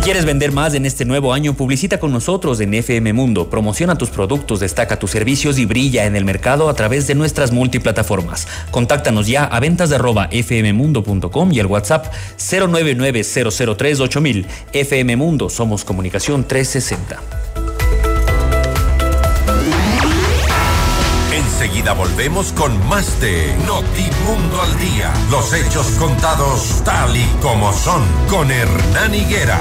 Si 0.00 0.04
quieres 0.04 0.24
vender 0.24 0.50
más 0.50 0.72
en 0.72 0.86
este 0.86 1.04
nuevo 1.04 1.34
año, 1.34 1.52
publicita 1.52 2.00
con 2.00 2.10
nosotros 2.10 2.58
en 2.60 2.72
FM 2.72 3.12
Mundo. 3.12 3.50
Promociona 3.50 3.98
tus 3.98 4.08
productos, 4.08 4.58
destaca 4.58 4.98
tus 4.98 5.10
servicios 5.10 5.58
y 5.58 5.66
brilla 5.66 6.06
en 6.06 6.16
el 6.16 6.24
mercado 6.24 6.70
a 6.70 6.74
través 6.74 7.06
de 7.06 7.14
nuestras 7.14 7.52
multiplataformas. 7.52 8.48
Contáctanos 8.70 9.26
ya 9.26 9.44
a 9.44 9.60
ventas 9.60 9.90
y 11.52 11.60
al 11.60 11.66
WhatsApp 11.66 12.06
099 12.38 13.22
FM 14.72 15.16
Mundo, 15.16 15.50
somos 15.50 15.84
comunicación 15.84 16.48
360. 16.48 17.20
Enseguida 21.34 21.92
volvemos 21.92 22.54
con 22.54 22.88
más 22.88 23.20
de 23.20 23.54
Notimundo 23.66 24.62
al 24.62 24.78
Día. 24.78 25.12
Los 25.30 25.52
hechos 25.52 25.88
contados 25.98 26.80
tal 26.86 27.14
y 27.14 27.26
como 27.42 27.70
son 27.74 28.02
con 28.30 28.50
Hernán 28.50 29.14
Higuera. 29.14 29.60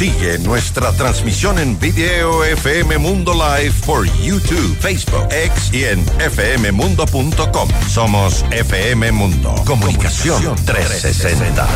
Sigue 0.00 0.38
nuestra 0.38 0.92
transmisión 0.92 1.58
en 1.58 1.78
video 1.78 2.42
FM 2.42 2.96
Mundo 2.96 3.34
Live 3.34 3.74
por 3.84 4.06
YouTube, 4.22 4.74
Facebook, 4.80 5.28
X 5.30 5.70
y 5.74 5.84
en 5.84 6.02
fmmundo.com. 6.06 7.68
Somos 7.86 8.42
FM 8.50 9.12
Mundo. 9.12 9.54
Comunicación 9.66 10.56
360. 10.64 11.68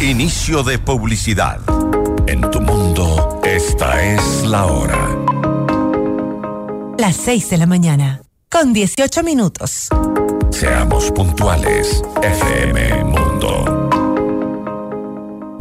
Inicio 0.00 0.64
de 0.64 0.80
publicidad. 0.80 1.60
En 2.26 2.40
tu 2.50 2.60
mundo, 2.60 3.40
esta 3.44 4.04
es 4.04 4.42
la 4.42 4.66
hora. 4.66 5.16
Las 6.98 7.14
6 7.14 7.50
de 7.50 7.58
la 7.58 7.66
mañana, 7.66 8.22
con 8.50 8.72
18 8.72 9.22
minutos. 9.22 9.86
Seamos 10.50 11.12
puntuales, 11.12 12.02
FM 12.24 13.04
Mundo. 13.04 13.77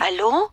¿Aló? 0.00 0.52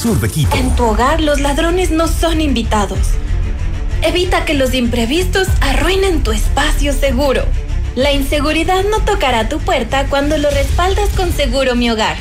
sur 0.01 0.19
de 0.19 0.29
Quito. 0.29 0.55
En 0.55 0.75
tu 0.75 0.83
hogar 0.85 1.21
los 1.21 1.39
ladrones 1.39 1.91
no 1.91 2.07
son 2.07 2.41
invitados. 2.41 2.99
Evita 4.01 4.45
que 4.45 4.55
los 4.55 4.73
imprevistos 4.73 5.47
arruinen 5.61 6.23
tu 6.23 6.31
espacio 6.31 6.91
seguro. 6.91 7.43
La 7.95 8.11
inseguridad 8.11 8.83
no 8.89 9.01
tocará 9.01 9.47
tu 9.47 9.59
puerta 9.59 10.07
cuando 10.07 10.37
lo 10.37 10.49
respaldas 10.49 11.09
con 11.09 11.31
Seguro 11.31 11.75
Mi 11.75 11.91
Hogar. 11.91 12.17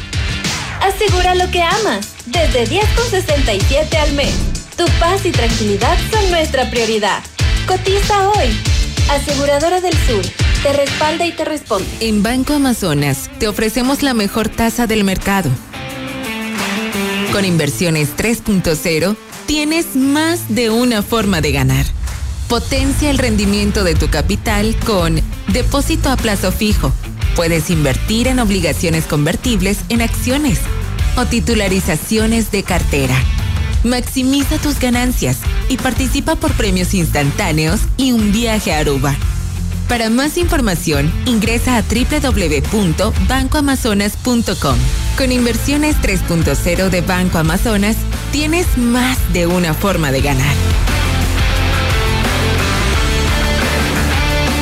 Asegura 0.83 1.35
lo 1.35 1.51
que 1.51 1.62
amas, 1.62 2.09
desde 2.27 2.66
10,67 2.66 3.97
al 3.97 4.12
mes. 4.12 4.35
Tu 4.77 4.85
paz 4.99 5.25
y 5.25 5.31
tranquilidad 5.31 5.97
son 6.11 6.31
nuestra 6.31 6.71
prioridad. 6.71 7.23
Cotiza 7.66 8.29
hoy. 8.31 8.49
Aseguradora 9.11 9.81
del 9.81 9.95
Sur. 10.07 10.25
Te 10.62 10.73
respalda 10.75 11.25
y 11.27 11.33
te 11.33 11.47
responde. 11.47 11.88
En 12.01 12.23
Banco 12.23 12.55
Amazonas 12.55 13.31
te 13.38 13.49
ofrecemos 13.49 14.03
la 14.03 14.12
mejor 14.12 14.51
tasa 14.51 14.87
del 14.87 15.05
mercado 15.05 15.51
Con 17.33 17.45
Inversiones 17.45 18.16
3.0 18.16 19.16
tienes 19.47 19.95
más 19.95 20.49
de 20.49 20.69
una 20.71 21.01
forma 21.01 21.40
de 21.40 21.53
ganar. 21.53 21.87
Potencia 22.49 23.09
el 23.09 23.19
rendimiento 23.19 23.85
de 23.85 23.95
tu 23.95 24.09
capital 24.09 24.75
con 24.85 25.21
depósito 25.47 26.11
a 26.11 26.16
plazo 26.16 26.51
fijo. 26.51 26.93
Puedes 27.37 27.71
invertir 27.71 28.27
en 28.27 28.40
obligaciones 28.40 29.07
convertibles 29.07 29.79
en 29.90 30.03
acciones 30.03 30.59
o 31.16 31.25
titularizaciones 31.27 32.51
de 32.51 32.64
cartera. 32.64 33.16
Maximiza 33.85 34.59
tus 34.59 34.81
ganancias 34.81 35.38
y 35.69 35.77
participa 35.77 36.35
por 36.35 36.53
premios 36.55 36.95
instantáneos 36.95 37.81
y 37.97 38.11
un 38.11 38.33
viaje 38.33 38.73
a 38.73 38.81
Aruba. 38.81 39.16
Para 39.90 40.09
más 40.09 40.38
información, 40.38 41.12
ingresa 41.26 41.76
a 41.76 41.83
www.bancoamazonas.com. 41.83 44.79
Con 45.18 45.33
inversiones 45.33 45.96
3.0 45.96 46.90
de 46.90 47.00
Banco 47.00 47.38
Amazonas, 47.38 47.96
tienes 48.31 48.79
más 48.79 49.18
de 49.33 49.48
una 49.48 49.74
forma 49.74 50.12
de 50.12 50.20
ganar. 50.20 50.55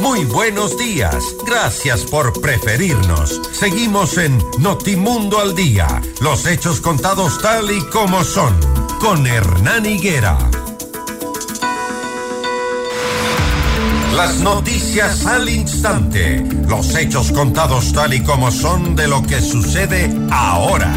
Muy 0.00 0.24
buenos 0.24 0.76
días. 0.76 1.34
Gracias 1.46 2.02
por 2.04 2.38
preferirnos. 2.40 3.40
Seguimos 3.52 4.18
en 4.18 4.38
Notimundo 4.58 5.40
al 5.40 5.54
Día. 5.54 5.86
Los 6.20 6.46
hechos 6.46 6.80
contados 6.80 7.40
tal 7.40 7.70
y 7.70 7.80
como 7.86 8.22
son. 8.22 8.54
Con 9.00 9.26
Hernán 9.26 9.86
Higuera. 9.86 10.36
Las 14.14 14.36
noticias 14.40 15.24
al 15.24 15.48
instante. 15.48 16.44
Los 16.68 16.94
hechos 16.94 17.32
contados 17.32 17.92
tal 17.92 18.12
y 18.12 18.22
como 18.22 18.50
son 18.50 18.96
de 18.96 19.08
lo 19.08 19.22
que 19.22 19.40
sucede 19.40 20.14
ahora. 20.30 20.92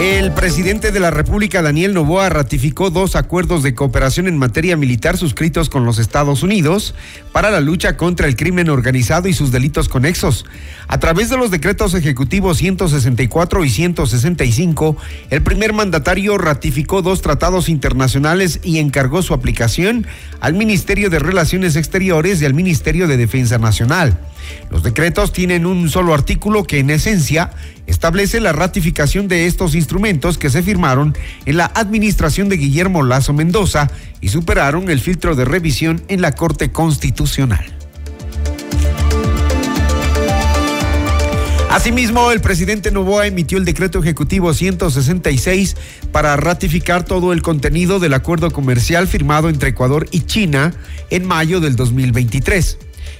El 0.00 0.32
presidente 0.32 0.92
de 0.92 1.00
la 1.00 1.10
República, 1.10 1.60
Daniel 1.60 1.92
Novoa, 1.92 2.30
ratificó 2.30 2.88
dos 2.88 3.16
acuerdos 3.16 3.62
de 3.62 3.74
cooperación 3.74 4.28
en 4.28 4.38
materia 4.38 4.74
militar 4.74 5.18
suscritos 5.18 5.68
con 5.68 5.84
los 5.84 5.98
Estados 5.98 6.42
Unidos 6.42 6.94
para 7.32 7.50
la 7.50 7.60
lucha 7.60 7.98
contra 7.98 8.26
el 8.26 8.34
crimen 8.34 8.70
organizado 8.70 9.28
y 9.28 9.34
sus 9.34 9.52
delitos 9.52 9.90
conexos. 9.90 10.46
A 10.88 10.98
través 11.00 11.28
de 11.28 11.36
los 11.36 11.50
decretos 11.50 11.92
ejecutivos 11.92 12.56
164 12.56 13.62
y 13.62 13.68
165, 13.68 14.96
el 15.28 15.42
primer 15.42 15.74
mandatario 15.74 16.38
ratificó 16.38 17.02
dos 17.02 17.20
tratados 17.20 17.68
internacionales 17.68 18.60
y 18.64 18.78
encargó 18.78 19.20
su 19.20 19.34
aplicación 19.34 20.06
al 20.40 20.54
Ministerio 20.54 21.10
de 21.10 21.18
Relaciones 21.18 21.76
Exteriores 21.76 22.40
y 22.40 22.46
al 22.46 22.54
Ministerio 22.54 23.06
de 23.06 23.18
Defensa 23.18 23.58
Nacional. 23.58 24.18
Los 24.70 24.82
decretos 24.82 25.32
tienen 25.32 25.66
un 25.66 25.88
solo 25.90 26.14
artículo 26.14 26.64
que 26.64 26.78
en 26.78 26.90
esencia 26.90 27.50
establece 27.86 28.40
la 28.40 28.52
ratificación 28.52 29.28
de 29.28 29.46
estos 29.46 29.74
instrumentos 29.74 30.38
que 30.38 30.50
se 30.50 30.62
firmaron 30.62 31.16
en 31.46 31.56
la 31.56 31.70
administración 31.74 32.48
de 32.48 32.56
Guillermo 32.56 33.02
Lazo 33.02 33.32
Mendoza 33.32 33.90
y 34.20 34.28
superaron 34.28 34.90
el 34.90 35.00
filtro 35.00 35.34
de 35.34 35.44
revisión 35.44 36.02
en 36.08 36.20
la 36.20 36.32
Corte 36.32 36.70
Constitucional. 36.70 37.80
Asimismo, 41.70 42.32
el 42.32 42.40
presidente 42.40 42.90
Novoa 42.90 43.28
emitió 43.28 43.56
el 43.56 43.64
decreto 43.64 44.00
ejecutivo 44.00 44.52
166 44.52 45.76
para 46.10 46.36
ratificar 46.36 47.04
todo 47.04 47.32
el 47.32 47.42
contenido 47.42 48.00
del 48.00 48.14
acuerdo 48.14 48.50
comercial 48.50 49.06
firmado 49.06 49.48
entre 49.48 49.70
Ecuador 49.70 50.08
y 50.10 50.22
China 50.22 50.74
en 51.10 51.24
mayo 51.28 51.60
del 51.60 51.76
2023. 51.76 52.76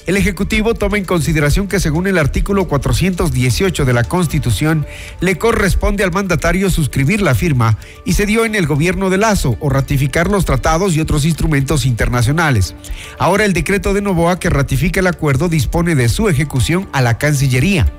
El 0.07 0.17
Ejecutivo 0.17 0.75
toma 0.75 0.99
en 0.99 1.05
consideración 1.05 1.69
que 1.69 1.79
según 1.79 2.07
el 2.07 2.19
artículo 2.19 2.67
418 2.67 3.85
de 3.85 3.93
la 3.93 4.05
Constitución, 4.05 4.87
le 5.21 5.37
corresponde 5.37 6.03
al 6.03 6.11
mandatario 6.11 6.71
suscribir 6.71 7.21
la 7.21 7.35
firma 7.35 7.77
y 8.05 8.15
se 8.15 8.27
dio 8.27 8.45
en 8.45 8.55
el 8.55 8.67
gobierno 8.67 9.11
de 9.11 9.19
Lazo 9.19 9.57
o 9.61 9.69
ratificar 9.69 10.29
los 10.29 10.45
tratados 10.45 10.97
y 10.97 11.01
otros 11.01 11.25
instrumentos 11.25 11.85
internacionales. 11.85 12.75
Ahora 13.19 13.45
el 13.45 13.53
decreto 13.53 13.95
de 13.95 14.03
Novoa 14.03 14.41
que 14.41 14.51
ratifica 14.51 15.01
el 15.01 15.07
acuerdo 15.07 15.49
dispone 15.49 15.95
de 15.95 16.09
su 16.09 16.29
ejecución 16.29 16.89
a 16.93 17.03
la 17.03 17.19
Cancillería. 17.19 17.93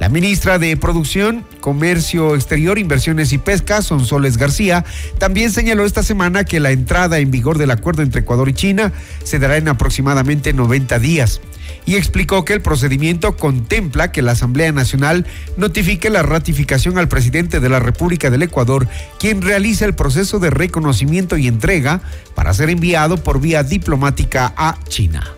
La 0.00 0.08
ministra 0.08 0.58
de 0.58 0.76
Producción, 0.76 1.44
Comercio 1.60 2.34
Exterior, 2.34 2.78
Inversiones 2.78 3.32
y 3.32 3.38
Pesca, 3.38 3.82
Sonsoles 3.82 4.36
García, 4.36 4.84
también 5.18 5.50
señaló 5.50 5.84
esta 5.84 6.02
semana 6.02 6.44
que 6.44 6.60
la 6.60 6.70
entrada 6.70 7.18
en 7.18 7.30
vigor 7.30 7.58
del 7.58 7.70
acuerdo 7.70 8.02
entre 8.02 8.20
Ecuador 8.20 8.48
y 8.48 8.54
China 8.54 8.92
se 9.24 9.38
dará 9.38 9.56
en 9.56 9.68
aproximadamente 9.68 10.52
90 10.52 10.98
días 10.98 11.40
y 11.86 11.96
explicó 11.96 12.44
que 12.44 12.52
el 12.52 12.60
procedimiento 12.60 13.36
contempla 13.36 14.12
que 14.12 14.22
la 14.22 14.32
Asamblea 14.32 14.72
Nacional 14.72 15.24
notifique 15.56 16.10
la 16.10 16.22
ratificación 16.22 16.98
al 16.98 17.08
presidente 17.08 17.60
de 17.60 17.68
la 17.68 17.78
República 17.78 18.28
del 18.28 18.42
Ecuador, 18.42 18.88
quien 19.18 19.40
realiza 19.40 19.84
el 19.84 19.94
proceso 19.94 20.38
de 20.38 20.50
reconocimiento 20.50 21.36
y 21.36 21.46
entrega 21.46 22.00
para 22.34 22.52
ser 22.52 22.70
enviado 22.70 23.16
por 23.16 23.40
vía 23.40 23.62
diplomática 23.62 24.52
a 24.56 24.78
China. 24.88 25.36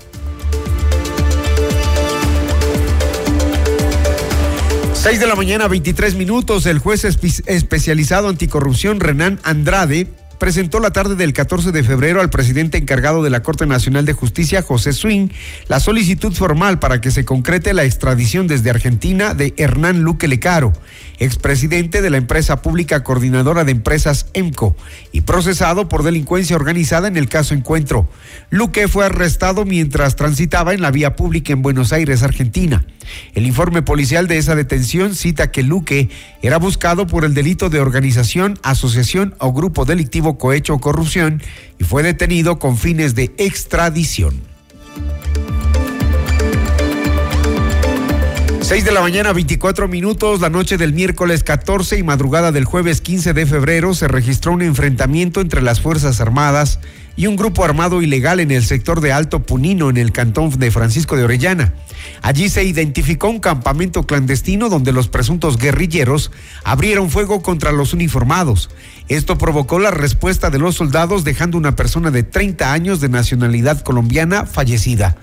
6 4.99 5.21
de 5.21 5.27
la 5.29 5.37
mañana, 5.37 5.69
23 5.69 6.17
minutos. 6.17 6.67
El 6.67 6.81
juez 6.81 7.05
especializado 7.05 8.29
anticorrupción 8.29 8.99
Renan 8.99 9.39
Andrade 9.45 10.09
presentó 10.39 10.81
la 10.81 10.91
tarde 10.91 11.17
del 11.17 11.33
14 11.33 11.73
de 11.73 11.83
febrero 11.83 12.21
al 12.21 12.31
presidente 12.31 12.79
encargado 12.79 13.23
de 13.23 13.31
la 13.31 13.43
Corte 13.43 13.67
Nacional 13.67 14.05
de 14.05 14.13
Justicia, 14.13 14.63
José 14.63 14.93
Swing, 14.93 15.29
la 15.69 15.81
solicitud 15.81 16.33
formal 16.33 16.79
para 16.79 17.01
que 17.01 17.11
se 17.11 17.25
concrete 17.25 17.75
la 17.75 17.85
extradición 17.85 18.47
desde 18.47 18.71
Argentina 18.71 19.35
de 19.35 19.55
Hernán 19.57 20.03
Luque 20.03 20.29
Lecaro, 20.29 20.73
expresidente 21.19 22.03
de 22.03 22.11
la 22.11 22.17
empresa 22.17 22.63
pública 22.63 23.03
coordinadora 23.03 23.65
de 23.65 23.73
empresas 23.73 24.27
EMCO 24.33 24.77
y 25.13 25.23
procesado 25.23 25.89
por 25.89 26.03
delincuencia 26.03 26.57
organizada 26.57 27.09
en 27.09 27.17
el 27.17 27.29
caso 27.29 27.55
Encuentro. 27.55 28.09
Luque 28.51 28.89
fue 28.89 29.05
arrestado 29.05 29.65
mientras 29.65 30.17
transitaba 30.17 30.75
en 30.75 30.83
la 30.83 30.91
vía 30.91 31.17
pública 31.17 31.53
en 31.53 31.63
Buenos 31.63 31.93
Aires, 31.93 32.23
Argentina. 32.23 32.85
El 33.35 33.47
informe 33.47 33.83
policial 33.83 34.27
de 34.27 34.39
esa 34.39 34.55
detención 34.55 35.15
cita 35.15 35.51
que 35.51 35.63
Luque 35.63 36.11
era 36.43 36.59
buscado 36.59 37.07
por 37.07 37.25
el 37.25 37.35
delito 37.35 37.71
de 37.71 37.81
organización, 37.81 38.59
asociación 38.63 39.35
o 39.39 39.53
grupo 39.53 39.85
delictivo 39.85 40.28
cohecho 40.37 40.75
o 40.75 40.81
corrupción 40.81 41.43
y 41.79 41.85
fue 41.85 42.03
detenido 42.03 42.59
con 42.59 42.77
fines 42.77 43.15
de 43.15 43.33
extradición. 43.39 44.43
6 48.69 48.85
de 48.85 48.93
la 48.93 49.01
mañana, 49.01 49.33
24 49.33 49.89
minutos, 49.89 50.43
la 50.43 50.51
noche 50.51 50.77
del 50.77 50.93
miércoles 50.93 51.43
14 51.43 51.97
y 51.97 52.03
madrugada 52.03 52.53
del 52.53 52.67
jueves 52.67 53.01
15 53.01 53.33
de 53.33 53.47
febrero 53.47 53.95
se 53.95 54.09
registró 54.09 54.53
un 54.53 54.61
enfrentamiento 54.61 55.41
entre 55.41 55.63
las 55.63 55.81
Fuerzas 55.81 56.21
Armadas 56.21 56.79
y 57.17 57.27
un 57.29 57.37
grupo 57.37 57.65
armado 57.65 58.03
ilegal 58.03 58.41
en 58.41 58.51
el 58.51 58.63
sector 58.63 59.01
de 59.01 59.11
Alto 59.11 59.43
Punino, 59.43 59.89
en 59.89 59.97
el 59.97 60.13
cantón 60.13 60.51
de 60.51 60.71
Francisco 60.71 61.17
de 61.17 61.25
Orellana. 61.25 61.73
Allí 62.21 62.49
se 62.49 62.63
identificó 62.63 63.29
un 63.29 63.41
campamento 63.41 64.05
clandestino 64.05 64.69
donde 64.69 64.93
los 64.93 65.09
presuntos 65.09 65.57
guerrilleros 65.57 66.31
abrieron 66.63 67.11
fuego 67.11 67.43
contra 67.43 67.73
los 67.73 67.95
uniformados. 67.95 68.71
Esto 69.09 69.39
provocó 69.39 69.79
la 69.79 69.91
respuesta 69.91 70.51
de 70.51 70.59
los 70.59 70.75
soldados 70.75 71.25
dejando 71.25 71.57
una 71.57 71.75
persona 71.75 72.11
de 72.11 72.25
30 72.25 72.73
años 72.73 73.01
de 73.01 73.09
nacionalidad 73.09 73.81
colombiana 73.81 74.45
fallecida. 74.45 75.17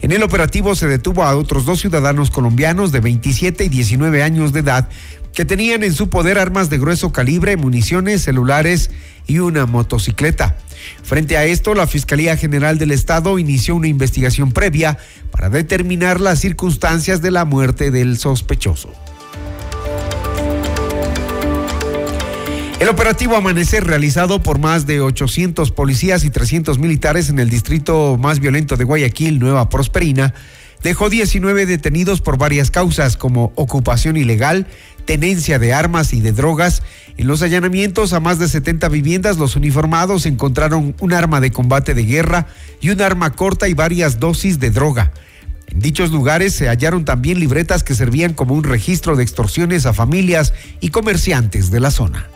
En 0.00 0.12
el 0.12 0.22
operativo 0.22 0.74
se 0.74 0.86
detuvo 0.88 1.22
a 1.22 1.36
otros 1.36 1.66
dos 1.66 1.80
ciudadanos 1.80 2.30
colombianos 2.30 2.92
de 2.92 3.00
27 3.00 3.64
y 3.64 3.68
19 3.68 4.22
años 4.22 4.52
de 4.52 4.60
edad 4.60 4.88
que 5.34 5.44
tenían 5.44 5.84
en 5.84 5.92
su 5.92 6.08
poder 6.08 6.38
armas 6.38 6.70
de 6.70 6.78
grueso 6.78 7.12
calibre, 7.12 7.58
municiones, 7.58 8.22
celulares 8.22 8.90
y 9.26 9.38
una 9.40 9.66
motocicleta. 9.66 10.56
Frente 11.02 11.36
a 11.36 11.44
esto, 11.44 11.74
la 11.74 11.86
Fiscalía 11.86 12.38
General 12.38 12.78
del 12.78 12.90
Estado 12.90 13.38
inició 13.38 13.74
una 13.74 13.88
investigación 13.88 14.52
previa 14.52 14.96
para 15.30 15.50
determinar 15.50 16.22
las 16.22 16.40
circunstancias 16.40 17.20
de 17.20 17.32
la 17.32 17.44
muerte 17.44 17.90
del 17.90 18.16
sospechoso. 18.16 18.90
El 22.86 22.92
operativo 22.92 23.34
Amanecer, 23.34 23.82
realizado 23.82 24.40
por 24.40 24.60
más 24.60 24.86
de 24.86 25.00
800 25.00 25.72
policías 25.72 26.22
y 26.22 26.30
300 26.30 26.78
militares 26.78 27.28
en 27.30 27.40
el 27.40 27.50
distrito 27.50 28.16
más 28.16 28.38
violento 28.38 28.76
de 28.76 28.84
Guayaquil, 28.84 29.40
Nueva 29.40 29.68
Prosperina, 29.68 30.34
dejó 30.84 31.10
19 31.10 31.66
detenidos 31.66 32.20
por 32.20 32.38
varias 32.38 32.70
causas 32.70 33.16
como 33.16 33.50
ocupación 33.56 34.16
ilegal, 34.16 34.68
tenencia 35.04 35.58
de 35.58 35.74
armas 35.74 36.12
y 36.12 36.20
de 36.20 36.30
drogas. 36.30 36.84
En 37.16 37.26
los 37.26 37.42
allanamientos 37.42 38.12
a 38.12 38.20
más 38.20 38.38
de 38.38 38.46
70 38.46 38.88
viviendas, 38.88 39.36
los 39.36 39.56
uniformados 39.56 40.24
encontraron 40.24 40.94
un 41.00 41.12
arma 41.12 41.40
de 41.40 41.50
combate 41.50 41.92
de 41.92 42.04
guerra 42.04 42.46
y 42.80 42.90
un 42.90 43.00
arma 43.00 43.32
corta 43.32 43.66
y 43.66 43.74
varias 43.74 44.20
dosis 44.20 44.60
de 44.60 44.70
droga. 44.70 45.10
En 45.66 45.80
dichos 45.80 46.12
lugares 46.12 46.54
se 46.54 46.68
hallaron 46.68 47.04
también 47.04 47.40
libretas 47.40 47.82
que 47.82 47.96
servían 47.96 48.32
como 48.32 48.54
un 48.54 48.62
registro 48.62 49.16
de 49.16 49.24
extorsiones 49.24 49.86
a 49.86 49.92
familias 49.92 50.54
y 50.80 50.90
comerciantes 50.90 51.72
de 51.72 51.80
la 51.80 51.90
zona. 51.90 52.28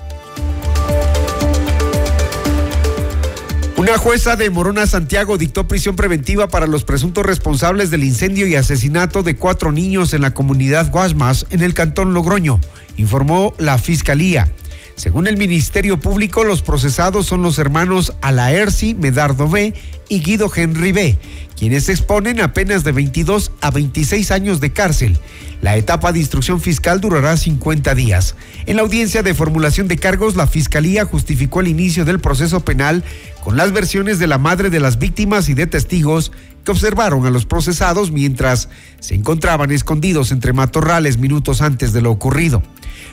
Una 3.81 3.97
jueza 3.97 4.37
de 4.37 4.51
Morona 4.51 4.87
Santiago 4.87 5.39
dictó 5.39 5.67
prisión 5.67 5.97
preventiva 5.97 6.49
para 6.49 6.67
los 6.67 6.85
presuntos 6.85 7.25
responsables 7.25 7.91
del 7.91 8.05
incendio 8.05 8.47
y 8.47 8.55
asesinato 8.55 9.23
de 9.23 9.37
cuatro 9.37 9.73
niños 9.73 10.13
en 10.13 10.21
la 10.21 10.35
comunidad 10.35 10.91
Guasmas, 10.91 11.47
en 11.49 11.63
el 11.63 11.73
cantón 11.73 12.13
Logroño, 12.13 12.61
informó 12.99 13.55
la 13.57 13.79
Fiscalía. 13.79 14.53
Según 15.01 15.27
el 15.27 15.39
Ministerio 15.39 15.99
Público, 15.99 16.45
los 16.45 16.61
procesados 16.61 17.25
son 17.25 17.41
los 17.41 17.59
hermanos 17.59 18.13
Alaerci 18.21 18.93
Medardo 18.93 19.49
B 19.49 19.73
y 20.11 20.21
Guido 20.21 20.53
Henry 20.55 20.93
B, 20.93 21.19
quienes 21.57 21.89
exponen 21.89 22.39
apenas 22.43 22.85
de 22.85 22.93
22 22.93 23.51
a 23.63 23.71
26 23.71 24.31
años 24.31 24.61
de 24.61 24.75
cárcel. 24.75 25.19
La 25.63 25.79
etapa 25.79 26.13
de 26.13 26.19
instrucción 26.19 26.61
fiscal 26.61 27.01
durará 27.01 27.39
50 27.39 27.95
días. 27.95 28.35
En 28.67 28.77
la 28.77 28.83
audiencia 28.83 29.23
de 29.23 29.33
formulación 29.33 29.89
de 29.89 29.97
cargos, 29.97 30.37
la 30.37 30.47
Fiscalía 30.47 31.07
justificó 31.07 31.63
el 31.63 31.69
inicio 31.69 32.05
del 32.05 32.21
proceso 32.21 32.61
penal 32.61 33.03
con 33.43 33.57
las 33.57 33.73
versiones 33.73 34.19
de 34.19 34.27
la 34.27 34.37
madre 34.37 34.69
de 34.69 34.81
las 34.81 34.99
víctimas 34.99 35.49
y 35.49 35.55
de 35.55 35.67
testigos 35.67 36.31
que 36.63 36.73
observaron 36.73 37.25
a 37.25 37.31
los 37.31 37.47
procesados 37.47 38.11
mientras 38.11 38.69
se 38.99 39.15
encontraban 39.15 39.71
escondidos 39.71 40.31
entre 40.31 40.53
matorrales 40.53 41.17
minutos 41.17 41.63
antes 41.63 41.95
de 41.95 42.03
lo 42.03 42.11
ocurrido. 42.11 42.63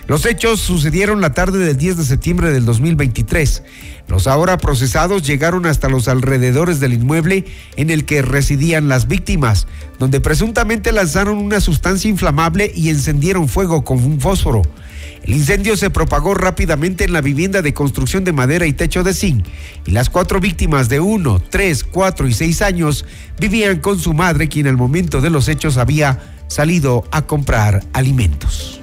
Los 0.07 0.25
hechos 0.25 0.61
sucedieron 0.61 1.19
la 1.19 1.33
tarde 1.33 1.59
del 1.59 1.75
10 1.75 1.97
de 1.97 2.05
septiembre 2.05 2.53
del 2.53 2.63
2023. 2.63 3.63
Los 4.07 4.25
ahora 4.25 4.57
procesados 4.57 5.27
llegaron 5.27 5.65
hasta 5.65 5.89
los 5.89 6.07
alrededores 6.07 6.79
del 6.79 6.93
inmueble 6.93 7.43
en 7.75 7.89
el 7.89 8.05
que 8.05 8.21
residían 8.21 8.87
las 8.87 9.09
víctimas, 9.09 9.67
donde 9.99 10.21
presuntamente 10.21 10.93
lanzaron 10.93 11.37
una 11.37 11.59
sustancia 11.59 12.09
inflamable 12.09 12.71
y 12.73 12.87
encendieron 12.87 13.49
fuego 13.49 13.83
con 13.83 14.01
un 14.01 14.21
fósforo. 14.21 14.61
El 15.23 15.33
incendio 15.33 15.75
se 15.75 15.89
propagó 15.89 16.35
rápidamente 16.35 17.03
en 17.03 17.11
la 17.11 17.19
vivienda 17.19 17.61
de 17.61 17.73
construcción 17.73 18.23
de 18.23 18.31
madera 18.31 18.65
y 18.65 18.71
techo 18.71 19.03
de 19.03 19.13
zinc, 19.13 19.45
y 19.85 19.91
las 19.91 20.09
cuatro 20.09 20.39
víctimas 20.39 20.87
de 20.87 21.01
uno, 21.01 21.41
tres, 21.49 21.83
cuatro 21.83 22.29
y 22.29 22.33
seis 22.33 22.61
años 22.61 23.03
vivían 23.41 23.81
con 23.81 23.99
su 23.99 24.13
madre, 24.13 24.47
quien 24.47 24.67
al 24.67 24.77
momento 24.77 25.19
de 25.19 25.31
los 25.31 25.49
hechos 25.49 25.75
había 25.75 26.33
salido 26.47 27.03
a 27.11 27.23
comprar 27.23 27.83
alimentos. 27.91 28.79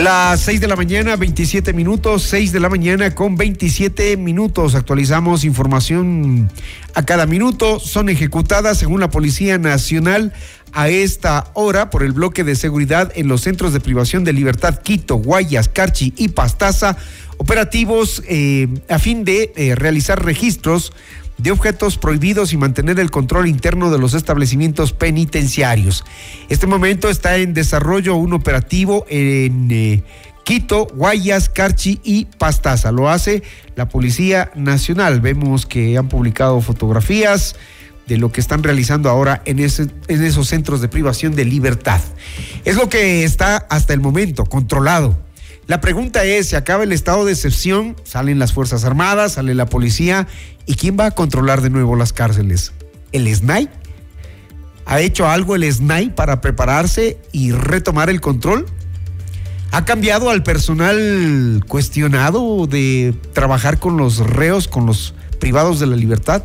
Las 0.00 0.40
6 0.40 0.62
de 0.62 0.66
la 0.66 0.76
mañana, 0.76 1.14
27 1.16 1.74
minutos, 1.74 2.22
6 2.22 2.52
de 2.52 2.60
la 2.60 2.70
mañana 2.70 3.14
con 3.14 3.36
27 3.36 4.16
minutos. 4.16 4.74
Actualizamos 4.74 5.44
información 5.44 6.50
a 6.94 7.04
cada 7.04 7.26
minuto. 7.26 7.78
Son 7.78 8.08
ejecutadas, 8.08 8.78
según 8.78 9.00
la 9.00 9.10
Policía 9.10 9.58
Nacional, 9.58 10.32
a 10.72 10.88
esta 10.88 11.50
hora 11.52 11.90
por 11.90 12.02
el 12.02 12.12
bloque 12.12 12.44
de 12.44 12.56
seguridad 12.56 13.12
en 13.14 13.28
los 13.28 13.42
centros 13.42 13.74
de 13.74 13.80
privación 13.80 14.24
de 14.24 14.32
libertad 14.32 14.80
Quito, 14.80 15.16
Guayas, 15.16 15.68
Carchi 15.68 16.14
y 16.16 16.28
Pastaza, 16.28 16.96
operativos 17.36 18.22
eh, 18.26 18.68
a 18.88 18.98
fin 18.98 19.22
de 19.24 19.52
eh, 19.54 19.74
realizar 19.74 20.24
registros 20.24 20.94
de 21.40 21.50
objetos 21.50 21.98
prohibidos 21.98 22.52
y 22.52 22.56
mantener 22.56 22.98
el 23.00 23.10
control 23.10 23.48
interno 23.48 23.90
de 23.90 23.98
los 23.98 24.14
establecimientos 24.14 24.92
penitenciarios. 24.92 26.04
Este 26.48 26.66
momento 26.66 27.08
está 27.08 27.36
en 27.36 27.54
desarrollo 27.54 28.16
un 28.16 28.32
operativo 28.32 29.04
en 29.08 29.68
eh, 29.70 30.02
Quito, 30.44 30.86
Guayas, 30.94 31.48
Carchi 31.48 32.00
y 32.02 32.24
Pastaza. 32.24 32.92
Lo 32.92 33.08
hace 33.08 33.42
la 33.76 33.88
Policía 33.88 34.50
Nacional. 34.54 35.20
Vemos 35.20 35.66
que 35.66 35.96
han 35.96 36.08
publicado 36.08 36.60
fotografías 36.60 37.56
de 38.10 38.18
lo 38.18 38.32
que 38.32 38.40
están 38.40 38.64
realizando 38.64 39.08
ahora 39.08 39.40
en, 39.44 39.60
esos 39.60 40.48
centros 40.48 40.80
de 40.80 40.88
privación 40.88 41.36
de 41.36 41.44
libertad. 41.44 42.00
Es 42.64 42.74
lo 42.74 42.88
que 42.88 43.22
está 43.22 43.58
hasta 43.70 43.94
el 43.94 44.00
momento 44.00 44.44
controlado 44.44 45.16
la 45.70 45.80
pregunta 45.80 46.24
es, 46.24 46.48
si 46.48 46.56
acaba 46.56 46.82
el 46.82 46.90
estado 46.90 47.24
de 47.24 47.30
excepción, 47.30 47.94
salen 48.02 48.40
las 48.40 48.52
Fuerzas 48.52 48.84
Armadas, 48.84 49.34
sale 49.34 49.54
la 49.54 49.66
policía, 49.66 50.26
¿y 50.66 50.74
quién 50.74 50.96
va 50.98 51.06
a 51.06 51.10
controlar 51.12 51.60
de 51.60 51.70
nuevo 51.70 51.94
las 51.94 52.12
cárceles? 52.12 52.72
¿El 53.12 53.32
SNAI? 53.32 53.68
¿Ha 54.84 54.98
hecho 54.98 55.28
algo 55.28 55.54
el 55.54 55.72
SNAI 55.72 56.12
para 56.12 56.40
prepararse 56.40 57.20
y 57.30 57.52
retomar 57.52 58.10
el 58.10 58.20
control? 58.20 58.66
¿Ha 59.70 59.84
cambiado 59.84 60.30
al 60.30 60.42
personal 60.42 61.62
cuestionado 61.68 62.66
de 62.66 63.14
trabajar 63.32 63.78
con 63.78 63.96
los 63.96 64.18
reos, 64.18 64.66
con 64.66 64.86
los 64.86 65.14
privados 65.38 65.78
de 65.78 65.86
la 65.86 65.94
libertad? 65.94 66.42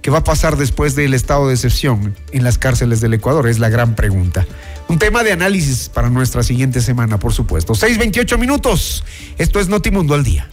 ¿Qué 0.00 0.10
va 0.10 0.20
a 0.20 0.24
pasar 0.24 0.56
después 0.56 0.94
del 0.94 1.12
estado 1.12 1.48
de 1.48 1.54
excepción 1.54 2.16
en 2.32 2.44
las 2.44 2.56
cárceles 2.56 3.02
del 3.02 3.12
Ecuador? 3.12 3.46
Es 3.46 3.58
la 3.58 3.68
gran 3.68 3.94
pregunta. 3.94 4.46
Un 4.88 4.98
tema 4.98 5.22
de 5.22 5.32
análisis 5.32 5.90
para 5.90 6.08
nuestra 6.08 6.42
siguiente 6.42 6.80
semana, 6.80 7.18
por 7.18 7.34
supuesto. 7.34 7.74
6.28 7.74 8.38
minutos. 8.38 9.04
Esto 9.36 9.60
es 9.60 9.68
Notimundo 9.68 10.14
al 10.14 10.24
día. 10.24 10.48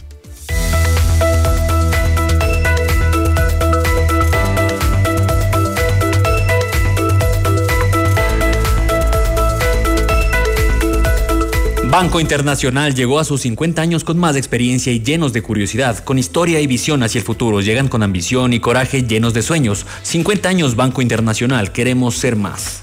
Banco 11.88 12.20
Internacional 12.20 12.94
llegó 12.94 13.18
a 13.18 13.24
sus 13.24 13.40
50 13.40 13.80
años 13.80 14.04
con 14.04 14.18
más 14.18 14.36
experiencia 14.36 14.92
y 14.92 15.00
llenos 15.00 15.32
de 15.32 15.40
curiosidad, 15.40 15.98
con 16.00 16.18
historia 16.18 16.60
y 16.60 16.66
visión 16.66 17.02
hacia 17.02 17.20
el 17.20 17.24
futuro. 17.24 17.62
Llegan 17.62 17.88
con 17.88 18.02
ambición 18.02 18.52
y 18.52 18.60
coraje 18.60 19.04
llenos 19.04 19.32
de 19.32 19.40
sueños. 19.40 19.86
50 20.02 20.46
años 20.46 20.76
Banco 20.76 21.00
Internacional, 21.00 21.72
queremos 21.72 22.16
ser 22.16 22.36
más. 22.36 22.82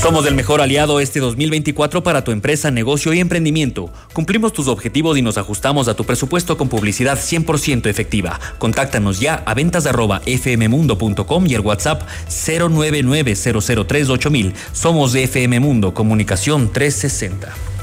Somos 0.00 0.26
el 0.26 0.34
mejor 0.36 0.60
aliado 0.60 1.00
este 1.00 1.18
2024 1.18 2.04
para 2.04 2.22
tu 2.22 2.30
empresa, 2.30 2.70
negocio 2.70 3.12
y 3.12 3.18
emprendimiento. 3.18 3.90
Cumplimos 4.12 4.52
tus 4.52 4.68
objetivos 4.68 5.18
y 5.18 5.22
nos 5.22 5.38
ajustamos 5.38 5.88
a 5.88 5.94
tu 5.94 6.04
presupuesto 6.04 6.56
con 6.56 6.68
publicidad 6.68 7.18
100% 7.18 7.88
efectiva. 7.88 8.38
Contáctanos 8.58 9.18
ya 9.18 9.42
a 9.44 9.54
ventas@fmmundo.com 9.54 11.46
y 11.48 11.54
el 11.54 11.62
WhatsApp 11.62 12.02
099 12.28 13.34
Somos 14.72 15.12
de 15.12 15.24
FM 15.24 15.58
Mundo, 15.58 15.92
Comunicación 15.92 16.72
360. 16.72 17.77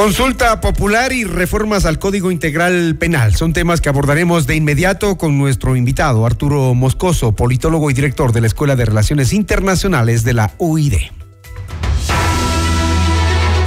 Consulta 0.00 0.62
popular 0.62 1.12
y 1.12 1.24
reformas 1.24 1.84
al 1.84 1.98
Código 1.98 2.30
Integral 2.30 2.96
Penal 2.96 3.34
son 3.34 3.52
temas 3.52 3.82
que 3.82 3.90
abordaremos 3.90 4.46
de 4.46 4.56
inmediato 4.56 5.18
con 5.18 5.36
nuestro 5.36 5.76
invitado, 5.76 6.24
Arturo 6.24 6.72
Moscoso, 6.72 7.32
politólogo 7.32 7.90
y 7.90 7.92
director 7.92 8.32
de 8.32 8.40
la 8.40 8.46
Escuela 8.46 8.76
de 8.76 8.86
Relaciones 8.86 9.34
Internacionales 9.34 10.24
de 10.24 10.32
la 10.32 10.52
UID. 10.56 10.94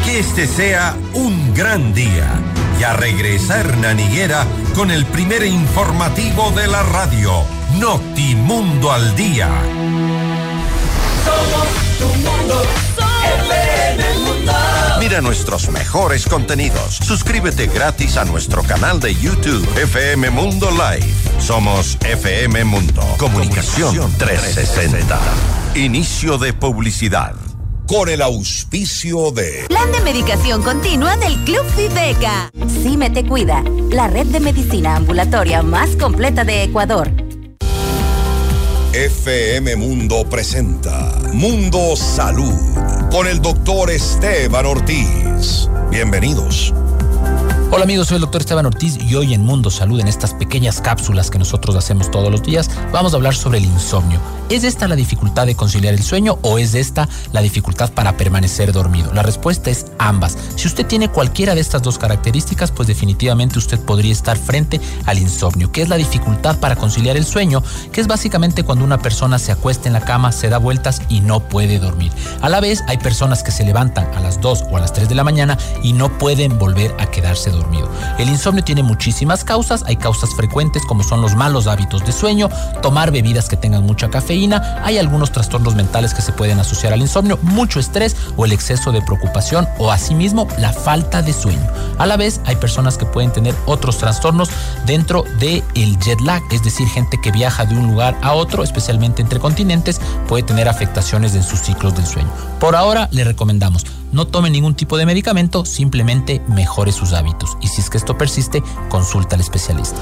Que 0.03 0.17
este 0.17 0.47
sea 0.47 0.97
un 1.13 1.53
gran 1.53 1.93
día. 1.93 2.31
Ya 2.79 2.93
regresa 2.93 3.59
Hernán 3.59 3.99
Higuera 3.99 4.47
con 4.73 4.89
el 4.89 5.05
primer 5.05 5.45
informativo 5.45 6.49
de 6.49 6.65
la 6.65 6.81
radio, 6.81 7.43
Notimundo 7.79 8.91
al 8.91 9.15
Día. 9.15 9.51
Somos 11.23 11.67
tu 11.99 12.07
mundo, 12.07 12.65
mundo. 12.97 14.22
Nuestros 15.21 15.69
mejores 15.69 16.25
contenidos. 16.25 16.95
Suscríbete 16.95 17.67
gratis 17.67 18.17
a 18.17 18.25
nuestro 18.25 18.63
canal 18.63 18.99
de 18.99 19.13
YouTube 19.13 19.63
FM 19.77 20.31
Mundo 20.31 20.69
Live. 20.71 21.05
Somos 21.39 21.97
FM 22.03 22.63
Mundo. 22.63 23.03
Comunicación 23.19 24.11
360. 24.17 25.19
Inicio 25.75 26.39
de 26.39 26.53
publicidad. 26.53 27.35
Con 27.87 28.09
el 28.09 28.23
auspicio 28.23 29.29
de... 29.29 29.65
Plan 29.67 29.91
de 29.91 30.01
medicación 30.01 30.63
continua 30.63 31.15
del 31.17 31.35
Club 31.43 31.65
Viveca. 31.77 32.49
Cime 32.81 33.11
te 33.11 33.23
cuida. 33.23 33.63
La 33.91 34.07
red 34.07 34.25
de 34.25 34.39
medicina 34.39 34.95
ambulatoria 34.95 35.61
más 35.61 35.95
completa 35.95 36.43
de 36.43 36.63
Ecuador. 36.63 37.11
FM 38.93 39.75
Mundo 39.75 40.27
presenta 40.27 41.11
Mundo 41.33 41.95
Salud 41.95 42.92
con 43.13 43.27
el 43.27 43.43
doctor 43.43 43.91
Esteban 43.91 44.65
Ortiz. 44.65 45.69
Bienvenidos. 45.91 46.73
Hola 47.83 47.91
amigos, 47.91 48.07
soy 48.07 48.15
el 48.15 48.21
doctor 48.21 48.39
Esteban 48.39 48.65
Ortiz 48.65 48.97
y 48.97 49.13
hoy 49.15 49.33
en 49.33 49.43
Mundo 49.43 49.69
Salud, 49.69 49.99
en 49.99 50.07
estas 50.07 50.33
pequeñas 50.33 50.79
cápsulas 50.79 51.29
que 51.29 51.37
nosotros 51.37 51.75
hacemos 51.75 52.09
todos 52.09 52.31
los 52.31 52.41
días, 52.41 52.71
vamos 52.93 53.11
a 53.11 53.17
hablar 53.17 53.35
sobre 53.35 53.57
el 53.57 53.65
insomnio. 53.65 54.21
¿Es 54.49 54.63
esta 54.63 54.87
la 54.87 54.95
dificultad 54.95 55.47
de 55.47 55.55
conciliar 55.55 55.93
el 55.93 56.01
sueño 56.01 56.39
o 56.43 56.59
es 56.59 56.75
esta 56.75 57.09
la 57.33 57.41
dificultad 57.41 57.91
para 57.91 58.15
permanecer 58.15 58.71
dormido? 58.71 59.11
La 59.11 59.21
respuesta 59.21 59.69
es 59.69 59.87
ambas. 59.97 60.37
Si 60.55 60.65
usted 60.65 60.85
tiene 60.85 61.09
cualquiera 61.09 61.55
de 61.55 61.61
estas 61.61 61.81
dos 61.81 61.97
características, 61.97 62.71
pues 62.71 62.87
definitivamente 62.87 63.59
usted 63.59 63.81
podría 63.81 64.13
estar 64.13 64.37
frente 64.37 64.79
al 65.05 65.19
insomnio, 65.19 65.69
que 65.69 65.81
es 65.81 65.89
la 65.89 65.97
dificultad 65.97 66.59
para 66.59 66.77
conciliar 66.77 67.17
el 67.17 67.25
sueño, 67.25 67.63
que 67.91 67.99
es 67.99 68.07
básicamente 68.07 68.63
cuando 68.63 68.85
una 68.85 68.99
persona 68.99 69.39
se 69.39 69.51
acuesta 69.51 69.89
en 69.89 69.93
la 69.93 70.05
cama, 70.05 70.31
se 70.31 70.47
da 70.47 70.57
vueltas 70.57 71.01
y 71.09 71.19
no 71.19 71.41
puede 71.49 71.79
dormir. 71.79 72.13
A 72.39 72.47
la 72.47 72.61
vez, 72.61 72.81
hay 72.87 72.97
personas 72.97 73.43
que 73.43 73.51
se 73.51 73.65
levantan 73.65 74.09
a 74.15 74.21
las 74.21 74.39
2 74.39 74.65
o 74.71 74.77
a 74.77 74.79
las 74.79 74.93
3 74.93 75.09
de 75.09 75.15
la 75.15 75.25
mañana 75.25 75.57
y 75.83 75.91
no 75.91 76.17
pueden 76.17 76.57
volver 76.57 76.95
a 76.97 77.07
quedarse 77.07 77.49
dormidos. 77.49 77.72
El 78.17 78.29
insomnio 78.29 78.63
tiene 78.63 78.83
muchísimas 78.83 79.43
causas, 79.43 79.83
hay 79.85 79.97
causas 79.97 80.29
frecuentes 80.35 80.83
como 80.85 81.03
son 81.03 81.21
los 81.21 81.35
malos 81.35 81.67
hábitos 81.67 82.05
de 82.05 82.11
sueño, 82.11 82.49
tomar 82.81 83.11
bebidas 83.11 83.49
que 83.49 83.57
tengan 83.57 83.83
mucha 83.83 84.09
cafeína, 84.09 84.81
hay 84.83 84.97
algunos 84.97 85.31
trastornos 85.31 85.75
mentales 85.75 86.13
que 86.13 86.21
se 86.21 86.31
pueden 86.31 86.59
asociar 86.59 86.93
al 86.93 87.01
insomnio, 87.01 87.39
mucho 87.41 87.79
estrés 87.79 88.15
o 88.37 88.45
el 88.45 88.51
exceso 88.51 88.91
de 88.91 89.01
preocupación 89.01 89.67
o 89.77 89.91
asimismo 89.91 90.47
la 90.57 90.73
falta 90.73 91.21
de 91.21 91.33
sueño. 91.33 91.67
A 91.97 92.05
la 92.05 92.17
vez 92.17 92.41
hay 92.45 92.55
personas 92.55 92.97
que 92.97 93.05
pueden 93.05 93.31
tener 93.31 93.55
otros 93.65 93.97
trastornos 93.97 94.49
dentro 94.85 95.23
del 95.39 95.63
el 95.75 95.97
jet 95.99 96.19
lag, 96.21 96.41
es 96.51 96.63
decir, 96.63 96.87
gente 96.87 97.19
que 97.21 97.31
viaja 97.31 97.65
de 97.65 97.75
un 97.75 97.87
lugar 97.87 98.17
a 98.21 98.33
otro, 98.33 98.63
especialmente 98.63 99.21
entre 99.21 99.39
continentes, 99.39 99.99
puede 100.27 100.43
tener 100.43 100.67
afectaciones 100.67 101.35
en 101.35 101.43
sus 101.43 101.59
ciclos 101.59 101.95
del 101.95 102.05
sueño. 102.05 102.29
Por 102.59 102.75
ahora 102.75 103.07
le 103.11 103.23
recomendamos 103.23 103.85
no 104.13 104.25
tome 104.25 104.49
ningún 104.49 104.75
tipo 104.75 104.97
de 104.97 105.05
medicamento, 105.05 105.65
simplemente 105.65 106.41
mejore 106.47 106.91
sus 106.91 107.13
hábitos. 107.13 107.57
Y 107.61 107.67
si 107.67 107.81
es 107.81 107.89
que 107.89 107.97
esto 107.97 108.17
persiste, 108.17 108.63
consulta 108.89 109.35
al 109.35 109.41
especialista. 109.41 109.97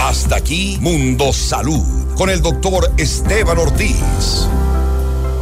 Hasta 0.00 0.36
aquí, 0.36 0.78
Mundo 0.80 1.32
Salud, 1.32 2.14
con 2.16 2.30
el 2.30 2.42
doctor 2.42 2.92
Esteban 2.98 3.58
Ortiz 3.58 4.48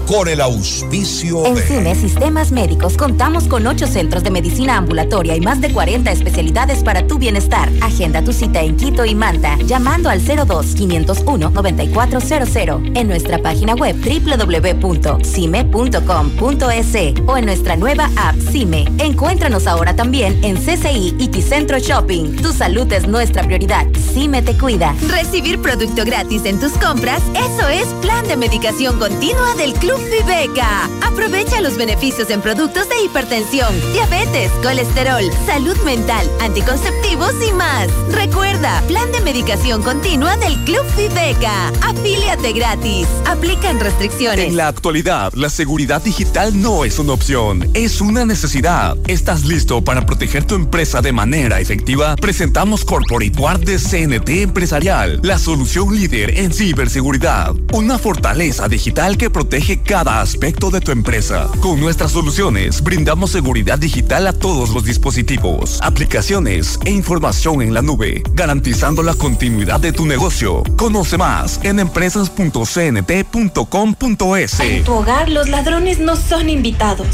con 0.08 0.26
el 0.26 0.40
auspicio 0.40 1.44
en 1.44 1.54
de... 1.54 1.62
Cine 1.62 1.94
Sistemas 1.94 2.50
Médicos 2.50 2.96
contamos 2.96 3.44
con 3.44 3.66
ocho 3.66 3.86
centros 3.86 4.24
de 4.24 4.30
medicina 4.30 4.78
ambulatoria 4.78 5.36
y 5.36 5.42
más 5.42 5.60
de 5.60 5.70
40 5.70 6.10
especialidades 6.10 6.82
para 6.82 7.06
tu 7.06 7.18
bienestar. 7.18 7.70
Agenda 7.82 8.24
tu 8.24 8.32
cita 8.32 8.62
en 8.62 8.78
Quito 8.78 9.04
y 9.04 9.14
Manta 9.14 9.58
llamando 9.66 10.08
al 10.08 10.22
02-501-9400 10.22 12.96
en 12.96 13.06
nuestra 13.06 13.36
página 13.38 13.74
web 13.74 13.96
www.cime.com.es 13.96 16.88
o 17.26 17.36
en 17.36 17.44
nuestra 17.44 17.76
nueva 17.76 18.10
app 18.16 18.36
Cime. 18.50 18.86
Encuéntranos 18.98 19.66
ahora 19.66 19.94
también 19.94 20.42
en 20.42 20.56
CCI 20.56 21.16
y 21.18 21.28
Ticentro 21.28 21.78
Shopping. 21.78 22.36
Tu 22.36 22.54
salud 22.54 22.90
es 22.92 23.06
nuestra 23.06 23.42
prioridad. 23.42 23.86
Cime 24.14 24.40
te 24.40 24.56
cuida. 24.56 24.94
Recibir 25.08 25.60
producto 25.60 26.06
gratis 26.06 26.46
en 26.46 26.58
tus 26.58 26.72
compras, 26.72 27.20
eso 27.34 27.68
es 27.68 27.86
plan 28.00 28.26
de 28.26 28.38
medicación 28.38 28.98
continua 28.98 29.54
del 29.56 29.74
Club 29.74 29.97
Viveca. 30.10 30.84
Aprovecha 31.02 31.60
los 31.60 31.76
beneficios 31.76 32.30
en 32.30 32.40
productos 32.40 32.88
de 32.88 33.02
hipertensión, 33.04 33.68
diabetes, 33.92 34.50
colesterol, 34.62 35.24
salud 35.46 35.76
mental, 35.84 36.28
anticonceptivos 36.40 37.32
y 37.48 37.52
más. 37.52 37.88
Recuerda, 38.10 38.82
plan 38.88 39.10
de 39.12 39.20
medicación 39.20 39.82
continua 39.82 40.36
del 40.36 40.56
Club 40.64 40.84
Viveca. 40.96 41.68
Afíliate 41.82 42.52
gratis. 42.52 43.06
Aplican 43.26 43.80
restricciones. 43.80 44.46
En 44.46 44.56
la 44.56 44.68
actualidad, 44.68 45.32
la 45.34 45.50
seguridad 45.50 46.02
digital 46.02 46.60
no 46.60 46.84
es 46.84 46.98
una 46.98 47.12
opción, 47.12 47.70
es 47.74 48.00
una 48.00 48.24
necesidad. 48.24 48.96
¿Estás 49.06 49.44
listo 49.44 49.82
para 49.82 50.06
proteger 50.06 50.44
tu 50.44 50.54
empresa 50.54 51.02
de 51.02 51.12
manera 51.12 51.60
efectiva? 51.60 52.16
Presentamos 52.16 52.84
Corporate 52.84 53.32
Guard 53.36 53.60
de 53.60 53.78
CNT 53.78 54.28
Empresarial, 54.42 55.20
la 55.22 55.38
solución 55.38 55.94
líder 55.94 56.38
en 56.38 56.52
ciberseguridad. 56.52 57.54
Una 57.72 57.98
fortaleza 57.98 58.68
digital 58.68 59.16
que 59.16 59.30
protege 59.30 59.82
cada 59.88 60.20
aspecto 60.20 60.70
de 60.70 60.80
tu 60.82 60.92
empresa. 60.92 61.48
Con 61.60 61.80
nuestras 61.80 62.12
soluciones 62.12 62.82
brindamos 62.82 63.30
seguridad 63.30 63.78
digital 63.78 64.26
a 64.26 64.34
todos 64.34 64.68
los 64.68 64.84
dispositivos, 64.84 65.80
aplicaciones 65.82 66.78
e 66.84 66.90
información 66.90 67.62
en 67.62 67.72
la 67.72 67.80
nube, 67.80 68.22
garantizando 68.34 69.02
la 69.02 69.14
continuidad 69.14 69.80
de 69.80 69.94
tu 69.94 70.04
negocio. 70.04 70.62
Conoce 70.76 71.16
más 71.16 71.58
en 71.62 71.80
empresas.cnt.com.es. 71.80 74.60
En 74.60 74.84
tu 74.84 74.92
hogar 74.92 75.30
los 75.30 75.48
ladrones 75.48 76.00
no 76.00 76.16
son 76.16 76.50
invitados. 76.50 77.08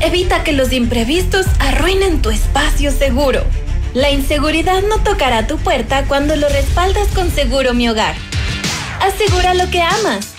Evita 0.00 0.42
que 0.42 0.54
los 0.54 0.72
imprevistos 0.72 1.46
arruinen 1.60 2.22
tu 2.22 2.30
espacio 2.30 2.90
seguro. 2.90 3.44
La 3.94 4.10
inseguridad 4.10 4.82
no 4.82 4.98
tocará 5.04 5.46
tu 5.46 5.58
puerta 5.58 6.06
cuando 6.08 6.34
lo 6.34 6.48
respaldas 6.48 7.06
con 7.14 7.30
Seguro 7.30 7.72
Mi 7.72 7.88
Hogar. 7.88 8.16
Asegura 9.00 9.54
lo 9.54 9.70
que 9.70 9.80
amas 9.80 10.37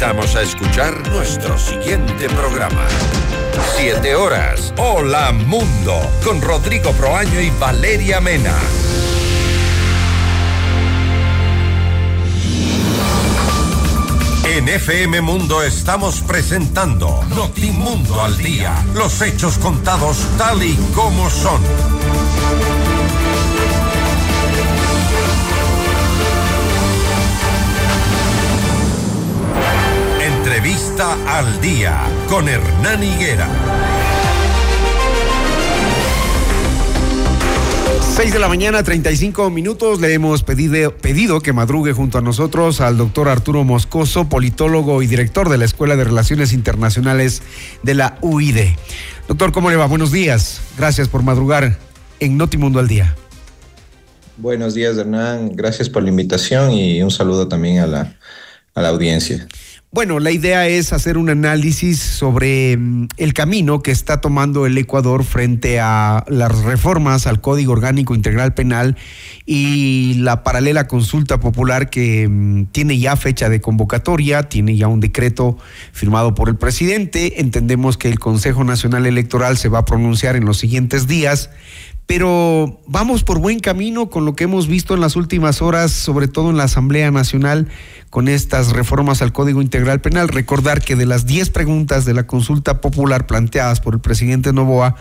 Invitamos 0.00 0.36
a 0.36 0.42
escuchar 0.42 1.10
nuestro 1.10 1.58
siguiente 1.58 2.28
programa. 2.28 2.86
Siete 3.76 4.14
horas. 4.14 4.72
Hola 4.76 5.32
Mundo. 5.32 6.00
Con 6.24 6.40
Rodrigo 6.40 6.92
Proaño 6.92 7.40
y 7.40 7.50
Valeria 7.58 8.20
Mena. 8.20 8.54
En 14.44 14.68
FM 14.68 15.20
Mundo 15.20 15.64
estamos 15.64 16.20
presentando 16.20 17.24
Notimundo 17.30 18.22
al 18.22 18.38
Día. 18.38 18.76
Los 18.94 19.20
hechos 19.20 19.58
contados 19.58 20.24
tal 20.38 20.62
y 20.62 20.76
como 20.94 21.28
son. 21.28 21.60
Entrevista 30.68 31.38
al 31.38 31.60
Día 31.62 31.98
con 32.28 32.46
Hernán 32.46 33.02
Higuera. 33.02 33.48
6 38.14 38.32
de 38.34 38.38
la 38.38 38.48
mañana, 38.48 38.82
35 38.82 39.48
minutos. 39.48 39.98
Le 39.98 40.12
hemos 40.12 40.42
pedido, 40.42 40.94
pedido 40.94 41.40
que 41.40 41.54
madrugue 41.54 41.94
junto 41.94 42.18
a 42.18 42.20
nosotros 42.20 42.82
al 42.82 42.98
doctor 42.98 43.30
Arturo 43.30 43.64
Moscoso, 43.64 44.28
politólogo 44.28 45.02
y 45.02 45.06
director 45.06 45.48
de 45.48 45.56
la 45.56 45.64
Escuela 45.64 45.96
de 45.96 46.04
Relaciones 46.04 46.52
Internacionales 46.52 47.40
de 47.82 47.94
la 47.94 48.18
UID. 48.20 48.58
Doctor, 49.26 49.52
¿cómo 49.52 49.70
le 49.70 49.76
va? 49.76 49.86
Buenos 49.86 50.12
días. 50.12 50.60
Gracias 50.76 51.08
por 51.08 51.22
madrugar 51.22 51.78
en 52.20 52.36
Notimundo 52.36 52.78
al 52.78 52.88
Día. 52.88 53.16
Buenos 54.36 54.74
días, 54.74 54.98
Hernán. 54.98 55.56
Gracias 55.56 55.88
por 55.88 56.02
la 56.02 56.10
invitación 56.10 56.72
y 56.72 57.02
un 57.02 57.10
saludo 57.10 57.48
también 57.48 57.78
a 57.78 57.86
la, 57.86 58.18
a 58.74 58.82
la 58.82 58.88
audiencia. 58.88 59.48
Bueno, 59.90 60.20
la 60.20 60.30
idea 60.30 60.68
es 60.68 60.92
hacer 60.92 61.16
un 61.16 61.30
análisis 61.30 61.98
sobre 61.98 62.76
mm, 62.76 63.08
el 63.16 63.32
camino 63.32 63.80
que 63.82 63.90
está 63.90 64.20
tomando 64.20 64.66
el 64.66 64.76
Ecuador 64.76 65.24
frente 65.24 65.80
a 65.80 66.26
las 66.28 66.62
reformas 66.62 67.26
al 67.26 67.40
Código 67.40 67.72
Orgánico 67.72 68.14
Integral 68.14 68.52
Penal 68.52 68.98
y 69.46 70.12
la 70.18 70.42
paralela 70.42 70.86
consulta 70.88 71.40
popular 71.40 71.88
que 71.88 72.28
mm, 72.28 72.66
tiene 72.66 72.98
ya 72.98 73.16
fecha 73.16 73.48
de 73.48 73.62
convocatoria, 73.62 74.42
tiene 74.42 74.76
ya 74.76 74.88
un 74.88 75.00
decreto 75.00 75.56
firmado 75.92 76.34
por 76.34 76.50
el 76.50 76.56
presidente. 76.56 77.40
Entendemos 77.40 77.96
que 77.96 78.10
el 78.10 78.18
Consejo 78.18 78.64
Nacional 78.64 79.06
Electoral 79.06 79.56
se 79.56 79.70
va 79.70 79.78
a 79.78 79.84
pronunciar 79.86 80.36
en 80.36 80.44
los 80.44 80.58
siguientes 80.58 81.06
días 81.06 81.48
pero 82.08 82.80
vamos 82.86 83.22
por 83.22 83.38
buen 83.38 83.60
camino 83.60 84.08
con 84.08 84.24
lo 84.24 84.34
que 84.34 84.44
hemos 84.44 84.66
visto 84.66 84.94
en 84.94 85.02
las 85.02 85.14
últimas 85.14 85.60
horas, 85.60 85.92
sobre 85.92 86.26
todo 86.26 86.48
en 86.48 86.56
la 86.56 86.64
Asamblea 86.64 87.10
Nacional, 87.10 87.68
con 88.08 88.28
estas 88.28 88.70
reformas 88.70 89.20
al 89.20 89.34
Código 89.34 89.60
Integral 89.60 90.00
Penal. 90.00 90.28
Recordar 90.28 90.80
que 90.80 90.96
de 90.96 91.04
las 91.04 91.26
10 91.26 91.50
preguntas 91.50 92.06
de 92.06 92.14
la 92.14 92.26
consulta 92.26 92.80
popular 92.80 93.26
planteadas 93.26 93.82
por 93.82 93.92
el 93.92 94.00
presidente 94.00 94.54
Novoa, 94.54 94.96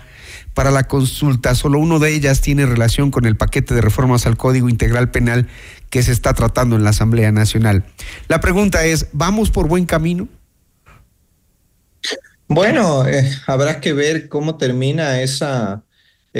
para 0.54 0.70
la 0.70 0.84
consulta, 0.84 1.56
solo 1.56 1.80
uno 1.80 2.00
de 2.00 2.14
ellas 2.14 2.42
tiene 2.42 2.66
relación 2.66 3.10
con 3.10 3.24
el 3.24 3.38
paquete 3.38 3.74
de 3.74 3.80
reformas 3.80 4.26
al 4.26 4.36
Código 4.36 4.68
Integral 4.68 5.10
Penal 5.10 5.48
que 5.90 6.04
se 6.04 6.12
está 6.12 6.34
tratando 6.34 6.76
en 6.76 6.84
la 6.84 6.90
Asamblea 6.90 7.32
Nacional. 7.32 7.86
La 8.28 8.42
pregunta 8.42 8.84
es, 8.84 9.08
¿vamos 9.14 9.50
por 9.50 9.70
buen 9.70 9.86
camino? 9.86 10.28
Bueno, 12.50 13.08
eh, 13.08 13.32
habrá 13.48 13.80
que 13.80 13.94
ver 13.94 14.28
cómo 14.28 14.58
termina 14.58 15.22
esa 15.22 15.86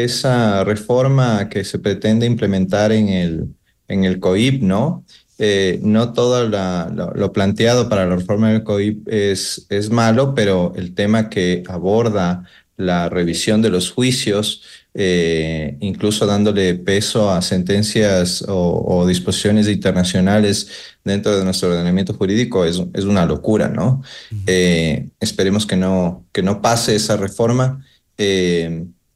esa 0.04 0.64
reforma 0.64 1.50
que 1.50 1.64
se 1.64 1.80
pretende 1.80 2.26
implementar 2.26 2.92
en 2.92 3.10
el, 3.10 3.48
en 3.88 4.04
el 4.04 4.20
COIP, 4.20 4.62
¿no? 4.62 5.04
Eh, 5.40 5.80
no 5.84 6.14
todo 6.14 6.48
lo, 6.48 7.34
planteado 7.34 7.90
para 7.90 8.08
la 8.08 8.16
reforma 8.16 8.52
del 8.52 8.64
COIP 8.64 9.08
es, 9.08 9.68
es 9.70 9.90
malo, 9.90 10.34
pero 10.34 10.74
el 10.76 10.96
tema 10.96 11.30
que 11.30 11.64
aborda 11.68 12.44
la 12.76 13.10
revisión 13.10 13.62
de 13.62 13.70
los 13.70 13.92
juicios, 13.92 14.62
eh, 14.94 15.78
incluso 15.80 16.26
dándole 16.26 16.76
peso 16.76 17.32
a 17.32 17.42
sentencias 17.42 18.44
o, 18.48 19.06
disposiciones 19.08 19.68
internacionales 19.68 20.70
dentro 21.04 21.38
de 21.38 21.44
nuestro 21.44 21.70
ordenamiento 21.70 22.14
jurídico, 22.14 22.66
es, 22.66 22.82
es 22.94 23.06
una 23.06 23.26
locura, 23.26 23.68
¿no? 23.68 24.04
Eh, 24.46 25.10
esperemos 25.20 25.66
que 25.66 25.76
no, 25.76 26.26
que 26.32 26.44
no 26.44 26.62
pase 26.62 26.96
esa 26.96 27.18
reforma 27.18 27.84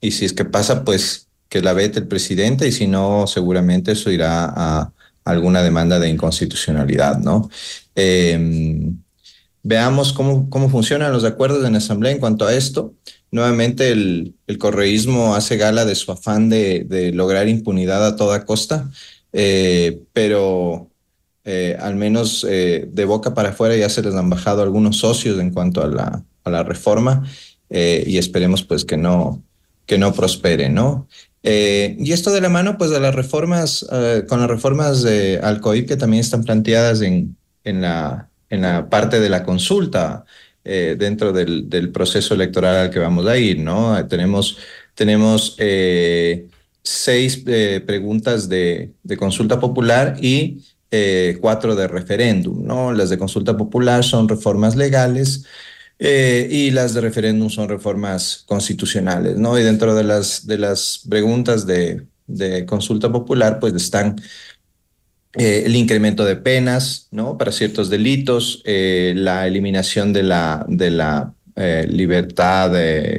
y 0.02 0.12
si 0.12 0.26
es 0.26 0.34
que 0.34 0.46
pasa, 0.46 0.84
pues 0.84 1.28
que 1.48 1.62
la 1.62 1.74
vete 1.74 2.00
el 2.00 2.08
presidente 2.08 2.68
y 2.68 2.72
si 2.72 2.88
no, 2.88 3.28
seguramente 3.28 3.92
eso 3.92 4.12
irá 4.12 4.46
a 4.46 4.94
alguna 5.24 5.62
demanda 5.62 6.00
de 6.00 6.10
inconstitucionalidad, 6.10 7.20
¿no? 7.20 7.50
Em, 7.96 8.98
veamos 9.64 10.14
cómo, 10.14 10.50
cómo 10.50 10.70
funcionan 10.70 11.12
los 11.12 11.24
acuerdos 11.24 11.66
en 11.66 11.74
la 11.74 11.78
Asamblea 11.78 12.12
en 12.12 12.20
cuanto 12.20 12.46
a 12.46 12.54
esto. 12.54 12.94
Nuevamente 13.32 13.92
el, 13.92 14.36
el 14.48 14.58
correísmo 14.58 15.36
hace 15.36 15.58
gala 15.58 15.86
de 15.86 15.96
su 15.96 16.12
afán 16.12 16.50
de, 16.50 16.86
de 16.88 17.12
lograr 17.12 17.48
impunidad 17.48 18.06
a 18.06 18.16
toda 18.16 18.46
costa, 18.46 18.90
eh, 19.34 20.02
pero 20.14 20.90
eh, 21.46 21.78
al 21.80 21.96
menos 21.96 22.46
eh, 22.50 22.88
de 22.92 23.06
boca 23.06 23.34
para 23.34 23.50
afuera 23.50 23.76
ya 23.76 23.90
se 23.90 24.02
les 24.02 24.16
han 24.16 24.30
bajado 24.30 24.64
algunos 24.64 24.98
socios 24.98 25.40
en 25.40 25.52
cuanto 25.52 25.82
a 25.82 25.88
la, 25.88 26.24
a 26.44 26.50
la 26.50 26.64
reforma 26.64 27.26
y 27.74 28.18
esperemos 28.18 28.64
pues 28.64 28.84
que 28.84 28.98
no, 28.98 29.42
que 29.92 29.98
no 29.98 30.14
prospere, 30.14 30.70
¿no? 30.70 31.10
Eh, 31.44 31.98
y 32.00 32.14
esto 32.14 32.32
de 32.32 32.40
la 32.40 32.48
mano, 32.48 32.78
pues, 32.78 32.92
de 32.92 33.02
las 33.02 33.14
reformas, 33.14 33.86
eh, 33.92 34.24
con 34.26 34.40
las 34.40 34.50
reformas 34.50 35.04
de 35.04 35.38
Alcoib 35.44 35.86
que 35.86 35.98
también 35.98 36.22
están 36.22 36.46
planteadas 36.46 37.02
en, 37.02 37.36
en, 37.66 37.82
la, 37.82 38.30
en 38.50 38.62
la 38.62 38.90
parte 38.90 39.20
de 39.20 39.28
la 39.28 39.44
consulta 39.44 40.24
eh, 40.64 40.96
dentro 40.98 41.34
del, 41.34 41.70
del, 41.70 41.92
proceso 41.92 42.36
electoral 42.36 42.78
al 42.78 42.90
que 42.90 43.00
vamos 43.00 43.28
a 43.28 43.38
ir, 43.38 43.60
¿no? 43.60 44.08
Tenemos, 44.08 44.60
tenemos 44.96 45.58
seis 46.82 47.44
preguntas 47.86 48.48
de, 48.48 48.92
de, 49.04 49.18
consulta 49.18 49.60
popular 49.60 50.16
y 50.22 50.64
cuatro 51.42 51.76
de 51.76 51.90
referéndum, 51.90 52.66
¿no? 52.66 52.94
Las 52.94 53.10
de 53.10 53.18
consulta 53.18 53.58
popular 53.58 54.06
son 54.06 54.30
reformas 54.30 54.78
legales 54.78 55.44
eh, 56.04 56.48
y 56.50 56.72
las 56.72 56.96
de 56.96 57.02
referéndum 57.02 57.48
son 57.52 57.70
reformas 57.70 58.44
constitucionales, 58.48 59.38
¿no? 59.38 59.60
Y 59.60 59.62
dentro 59.62 59.94
de 59.94 60.04
las, 60.04 60.48
de 60.48 60.58
las 60.58 61.06
preguntas 61.08 61.68
de, 61.68 62.08
de 62.26 62.66
consulta 62.66 63.12
popular, 63.12 63.60
pues 63.60 63.76
están 63.76 64.20
eh, 65.38 65.62
el 65.64 65.76
incremento 65.76 66.26
de 66.26 66.38
penas, 66.38 67.08
¿no? 67.12 67.38
Para 67.38 67.52
ciertos 67.52 67.92
delitos, 67.92 68.64
eh, 68.66 69.14
la 69.16 69.46
eliminación 69.46 70.12
de 70.12 70.24
la, 70.24 70.66
de 70.68 70.90
la 70.90 71.36
libertad 71.88 72.72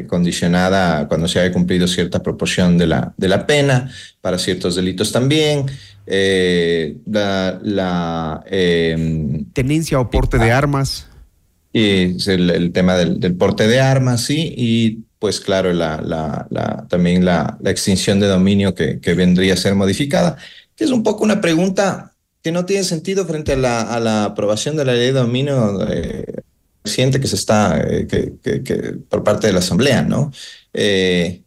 condicionada 0.09 1.07
cuando 1.07 1.28
se 1.28 1.39
haya 1.39 1.53
cumplido 1.53 1.87
cierta 1.87 2.24
proporción 2.24 2.76
de 2.76 2.89
la, 2.89 3.14
de 3.16 3.28
la 3.28 3.47
pena, 3.47 3.93
para 4.20 4.37
ciertos 4.39 4.74
delitos 4.74 5.12
también. 5.12 5.66
la, 7.07 8.43
tenencia 9.53 10.01
o 10.01 10.11
porte 10.11 10.39
de 10.39 10.51
armas 10.51 11.07
y 11.73 12.16
el, 12.31 12.73
tema 12.73 12.97
del, 12.97 13.35
porte 13.37 13.66
de 13.66 13.81
armas, 13.81 14.25
sí, 14.25 14.55
y 14.57 15.05
pues 15.18 15.41
claro, 15.41 15.73
la, 15.73 16.01
la, 16.03 16.87
también 16.89 17.25
la, 17.25 17.59
extinción 17.64 18.20
de 18.20 18.27
dominio 18.27 18.75
que, 18.75 18.99
vendría 19.14 19.55
a 19.55 19.57
ser 19.57 19.75
modificada, 19.75 20.37
que 20.77 20.85
es 20.85 20.91
un 20.91 21.03
poco 21.03 21.25
una 21.25 21.41
pregunta 21.41 22.12
que 22.43 22.53
no 22.53 22.66
tiene 22.66 22.85
sentido 22.85 23.25
frente 23.25 23.53
a 23.53 23.57
la, 23.57 23.83
a 23.83 24.01
la 24.01 24.25
aprobación 24.25 24.77
de 24.77 24.85
la 24.85 24.95
ley 24.95 25.07
de 25.07 25.12
dominio 25.12 25.79
eh, 25.89 26.43
que 26.85 27.27
se 27.27 27.37
está, 27.37 27.81
eh, 27.81 28.07
que, 28.07 28.62
que, 28.62 28.77
por 29.09 29.23
parte 29.23 29.47
de 29.47 29.53
la 29.53 29.61
Asamblea, 29.61 30.03
¿no? 30.03 30.33
Eh, 30.75 31.43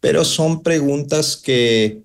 pero 0.00 0.24
son 0.24 0.62
preguntas 0.62 1.36
que 1.36 2.02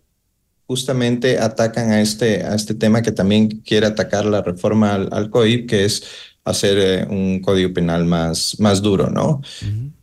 justamente 0.66 1.38
atacan 1.38 1.92
a 1.92 2.02
este, 2.02 2.44
a 2.44 2.56
este 2.56 2.74
tema 2.76 3.02
que 3.02 3.12
también 3.12 3.50
quiere 3.50 3.88
atacar 3.88 4.26
la 4.26 4.42
reforma 4.42 4.94
al, 4.94 5.10
al 5.12 5.30
COIP, 5.30 5.68
que 5.70 5.84
es 5.84 6.04
hacer 6.44 6.78
eh, 6.78 7.08
un 7.10 7.42
código 7.42 7.74
penal 7.74 8.06
más, 8.06 8.56
más 8.60 8.82
duro, 8.82 9.10
¿no? 9.10 9.42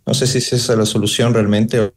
No 0.07 0.15
sé 0.15 0.27
si 0.27 0.39
esa 0.39 0.57
es 0.57 0.69
la 0.69 0.87
solución 0.87 1.35
realmente. 1.35 1.93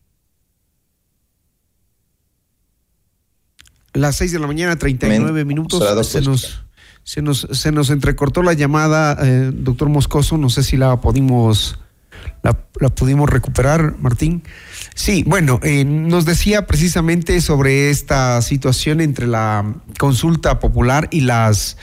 Las 3.94 4.16
seis 4.16 4.32
de 4.32 4.40
la 4.40 4.48
mañana, 4.48 4.78
39 4.78 5.46
minutos. 5.46 5.84
Se 6.08 6.22
nos, 6.22 6.64
se, 7.04 7.22
nos, 7.22 7.48
se 7.52 7.72
nos 7.72 7.90
entrecortó 7.90 8.44
la 8.44 8.54
llamada, 8.54 9.18
eh, 9.22 9.52
doctor 9.54 9.90
Moscoso. 9.90 10.38
No 10.38 10.50
sé 10.50 10.64
si 10.64 10.78
la 10.78 11.02
pudimos, 11.02 11.80
la, 12.44 12.54
pudimos 12.96 13.30
recuperar, 13.30 13.96
Martín. 14.00 14.44
Sí, 14.96 15.24
bueno, 15.26 15.60
eh, 15.64 15.86
nos 15.86 16.26
decía 16.26 16.66
precisamente 16.66 17.42
sobre 17.42 17.90
esta 17.90 18.42
situación 18.42 19.02
entre 19.02 19.28
la 19.28 19.76
consulta 19.98 20.60
popular 20.60 21.08
y 21.12 21.22
las 21.22 21.78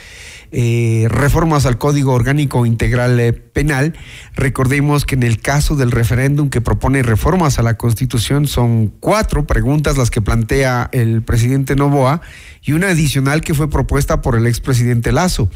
eh, 0.52 1.06
reformas 1.10 1.66
al 1.66 1.78
Código 1.78 2.12
Orgánico 2.12 2.66
Integral 2.66 3.18
eh, 3.20 3.32
Penal. 3.32 3.94
Recordemos 4.34 5.04
que 5.04 5.14
en 5.14 5.22
el 5.22 5.40
caso 5.40 5.76
del 5.76 5.90
referéndum 5.90 6.50
que 6.50 6.60
propone 6.60 7.02
reformas 7.02 7.58
a 7.58 7.62
la 7.62 7.76
Constitución 7.76 8.46
son 8.46 8.88
cuatro 9.00 9.46
preguntas 9.46 9.96
las 9.96 10.10
que 10.10 10.20
plantea 10.20 10.88
el 10.92 11.22
presidente 11.22 11.76
Novoa 11.76 12.20
y 12.62 12.72
una 12.72 12.88
adicional 12.88 13.40
que 13.42 13.54
fue 13.54 13.70
propuesta 13.70 14.22
por 14.22 14.36
el 14.36 14.46
expresidente 14.46 15.12
Lazo. 15.12 15.50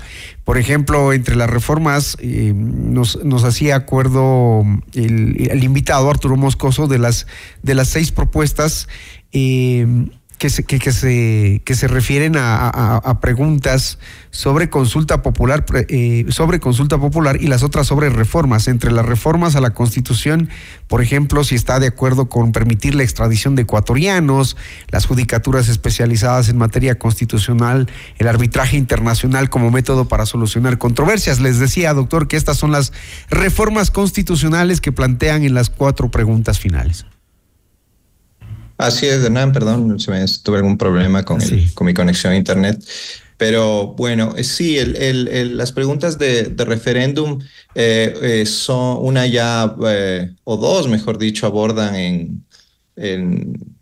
Por 0.45 0.59
ejemplo, 0.59 1.13
entre 1.13 1.37
las 1.37 1.51
reformas 1.51 2.17
eh, 2.21 2.53
nos, 2.55 3.17
hacía 3.45 3.77
acuerdo 3.77 4.65
el, 4.95 5.65
invitado 5.65 6.11
Arturo 6.11 6.37
Moscoso 6.37 6.87
de 6.87 6.99
las, 6.99 7.27
de 7.63 7.75
las 7.75 7.89
seis 7.89 8.13
propuestas 8.13 8.89
que 10.41 10.49
se, 10.49 10.65
que, 10.65 10.91
se, 10.91 11.61
que 11.67 11.75
se 11.75 11.87
refieren 11.87 12.33
a, 12.39 13.19
preguntas 13.21 13.99
sobre 14.31 14.71
consulta 14.71 15.21
popular, 15.21 15.67
eh, 15.91 16.25
sobre 16.31 16.61
consulta 16.61 16.97
popular 16.97 17.37
y 17.43 17.47
las 17.47 17.63
otras 17.63 17.87
sobre 17.87 18.09
reformas. 18.09 18.67
Entre 18.67 18.91
las 18.91 19.05
reformas 19.05 19.55
a 19.55 19.61
la 19.61 19.75
Constitución, 19.75 20.49
por 20.89 21.03
ejemplo, 21.03 21.45
si 21.45 21.57
está 21.57 21.79
de 21.79 21.89
acuerdo 21.89 22.31
con 22.31 22.53
permitir 22.53 22.95
la 22.95 23.03
extradición 23.03 23.55
de 23.55 23.63
ecuatorianos, 23.63 24.57
las 24.89 25.05
judicaturas 25.05 25.69
especializadas 25.69 26.49
en 26.49 26.57
materia 26.57 26.99
constitucional, 26.99 27.91
el 28.17 28.27
arbitraje 28.27 28.79
internacional 28.79 29.51
como 29.51 29.71
método 29.71 30.09
para 30.09 30.25
solucionar 30.25 30.79
controversias. 30.79 31.41
Les 31.41 31.59
decía, 31.59 31.93
doctor, 31.93 32.29
que 32.29 32.39
estas 32.39 32.57
son 32.57 32.73
las 32.73 32.95
reformas 33.29 33.91
constitucionales 33.91 34.81
que 34.81 34.91
plantean 34.91 35.43
en 35.43 35.53
las 35.53 35.69
cuatro 35.69 36.11
preguntas 36.11 36.59
finales. 36.59 37.05
Así 38.81 39.07
es, 39.07 39.23
Hernán, 39.23 39.53
perdón, 39.53 39.99
tuve 39.99 40.57
algún 40.57 40.79
problema 40.79 41.23
con, 41.23 41.39
con 41.75 41.87
mi 41.87 41.93
conexión 41.93 42.33
a 42.33 42.37
Internet. 42.37 42.83
Pero 43.37 43.89
bueno, 43.89 44.35
eh, 44.37 44.45
sí, 44.45 44.79
el, 44.79 45.57
las 45.57 45.73
preguntas 45.73 46.19
de, 46.19 46.55
referéndum 46.59 47.41
eh, 47.75 48.15
eh, 48.23 48.47
son 48.47 48.99
una 49.01 49.27
ya, 49.27 49.75
o 50.45 50.57
dos, 50.57 50.89
mejor 50.89 51.19
dicho, 51.19 51.47
abordan 51.47 51.95
en, 51.95 52.45
en, 52.97 53.77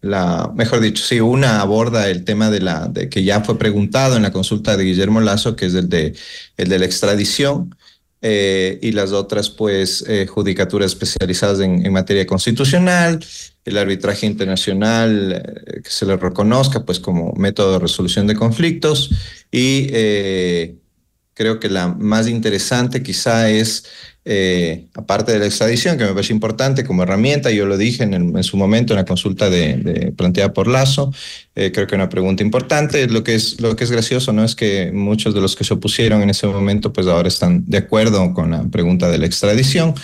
la, 0.00 0.52
mejor 0.54 0.80
dicho, 0.80 1.04
sí, 1.04 1.20
una 1.20 1.60
aborda 1.60 2.08
el 2.08 2.24
tema 2.24 2.50
de 2.50 2.60
la, 2.60 2.88
de 2.88 3.08
que 3.08 3.22
ya 3.22 3.40
fue 3.40 3.58
preguntado 3.58 4.16
en 4.16 4.22
la 4.22 4.32
consulta 4.32 4.76
de 4.76 4.84
Guillermo 4.84 5.20
Lazo, 5.20 5.56
que 5.56 5.66
es 5.66 5.74
el 5.74 5.88
de, 5.88 6.14
el 6.56 6.68
de 6.68 6.78
la 6.78 6.84
extradición. 6.84 7.74
y 8.20 8.92
las 8.92 9.12
otras, 9.12 9.50
pues, 9.50 10.04
judicaturas 10.28 10.92
especializadas 10.92 11.60
en, 11.60 11.84
en, 11.84 11.92
materia 11.92 12.26
constitucional, 12.26 13.20
el 13.64 13.78
arbitraje 13.78 14.26
internacional 14.26 15.32
eh, 15.32 15.80
que 15.82 15.90
se 15.90 16.06
le 16.06 16.16
reconozca 16.16 16.84
pues 16.84 17.00
como 17.00 17.32
método 17.34 17.72
de 17.72 17.78
resolución 17.78 18.26
de 18.26 18.34
conflictos 18.34 19.10
y 19.50 19.88
eh, 19.90 20.74
creo 21.32 21.58
que 21.58 21.68
la 21.68 21.88
más 21.88 22.28
interesante 22.28 23.02
quizá 23.02 23.50
es 23.50 23.86
eh, 24.26 24.86
aparte 24.94 25.32
de 25.32 25.38
la 25.38 25.44
extradición, 25.44 25.98
que 25.98 26.04
me 26.04 26.12
parece 26.12 26.32
importante 26.32 26.84
como 26.84 27.02
herramienta, 27.02 27.50
yo 27.50 27.66
lo 27.66 27.76
dije 27.76 28.04
en, 28.04 28.42
su 28.42 28.56
momento 28.56 28.94
en 28.94 28.98
la 28.98 29.04
consulta 29.04 29.50
de, 29.50 30.14
planteada 30.16 30.54
por 30.54 30.66
Lazo, 30.66 31.12
creo 31.52 31.86
que 31.86 31.94
una 31.94 32.08
pregunta 32.08 32.42
importante. 32.42 33.06
Lo 33.06 33.22
que, 33.22 33.34
es, 33.34 33.60
lo 33.60 33.76
que 33.76 33.84
es 33.84 33.90
gracioso 33.90 34.32
no 34.32 34.42
es 34.42 34.54
que 34.54 34.92
muchos 34.92 35.34
de 35.34 35.42
los 35.42 35.56
que 35.56 35.64
se 35.64 35.74
opusieron 35.74 36.22
en 36.22 36.30
ese 36.30 36.46
momento, 36.46 36.90
pues 36.90 37.06
ahora 37.06 37.28
están 37.28 37.64
de 37.66 37.76
acuerdo 37.76 38.32
con 38.32 38.52
la 38.52 38.62
pregunta 38.62 39.10
de 39.10 39.18
la 39.18 39.26
extradición, 39.26 39.94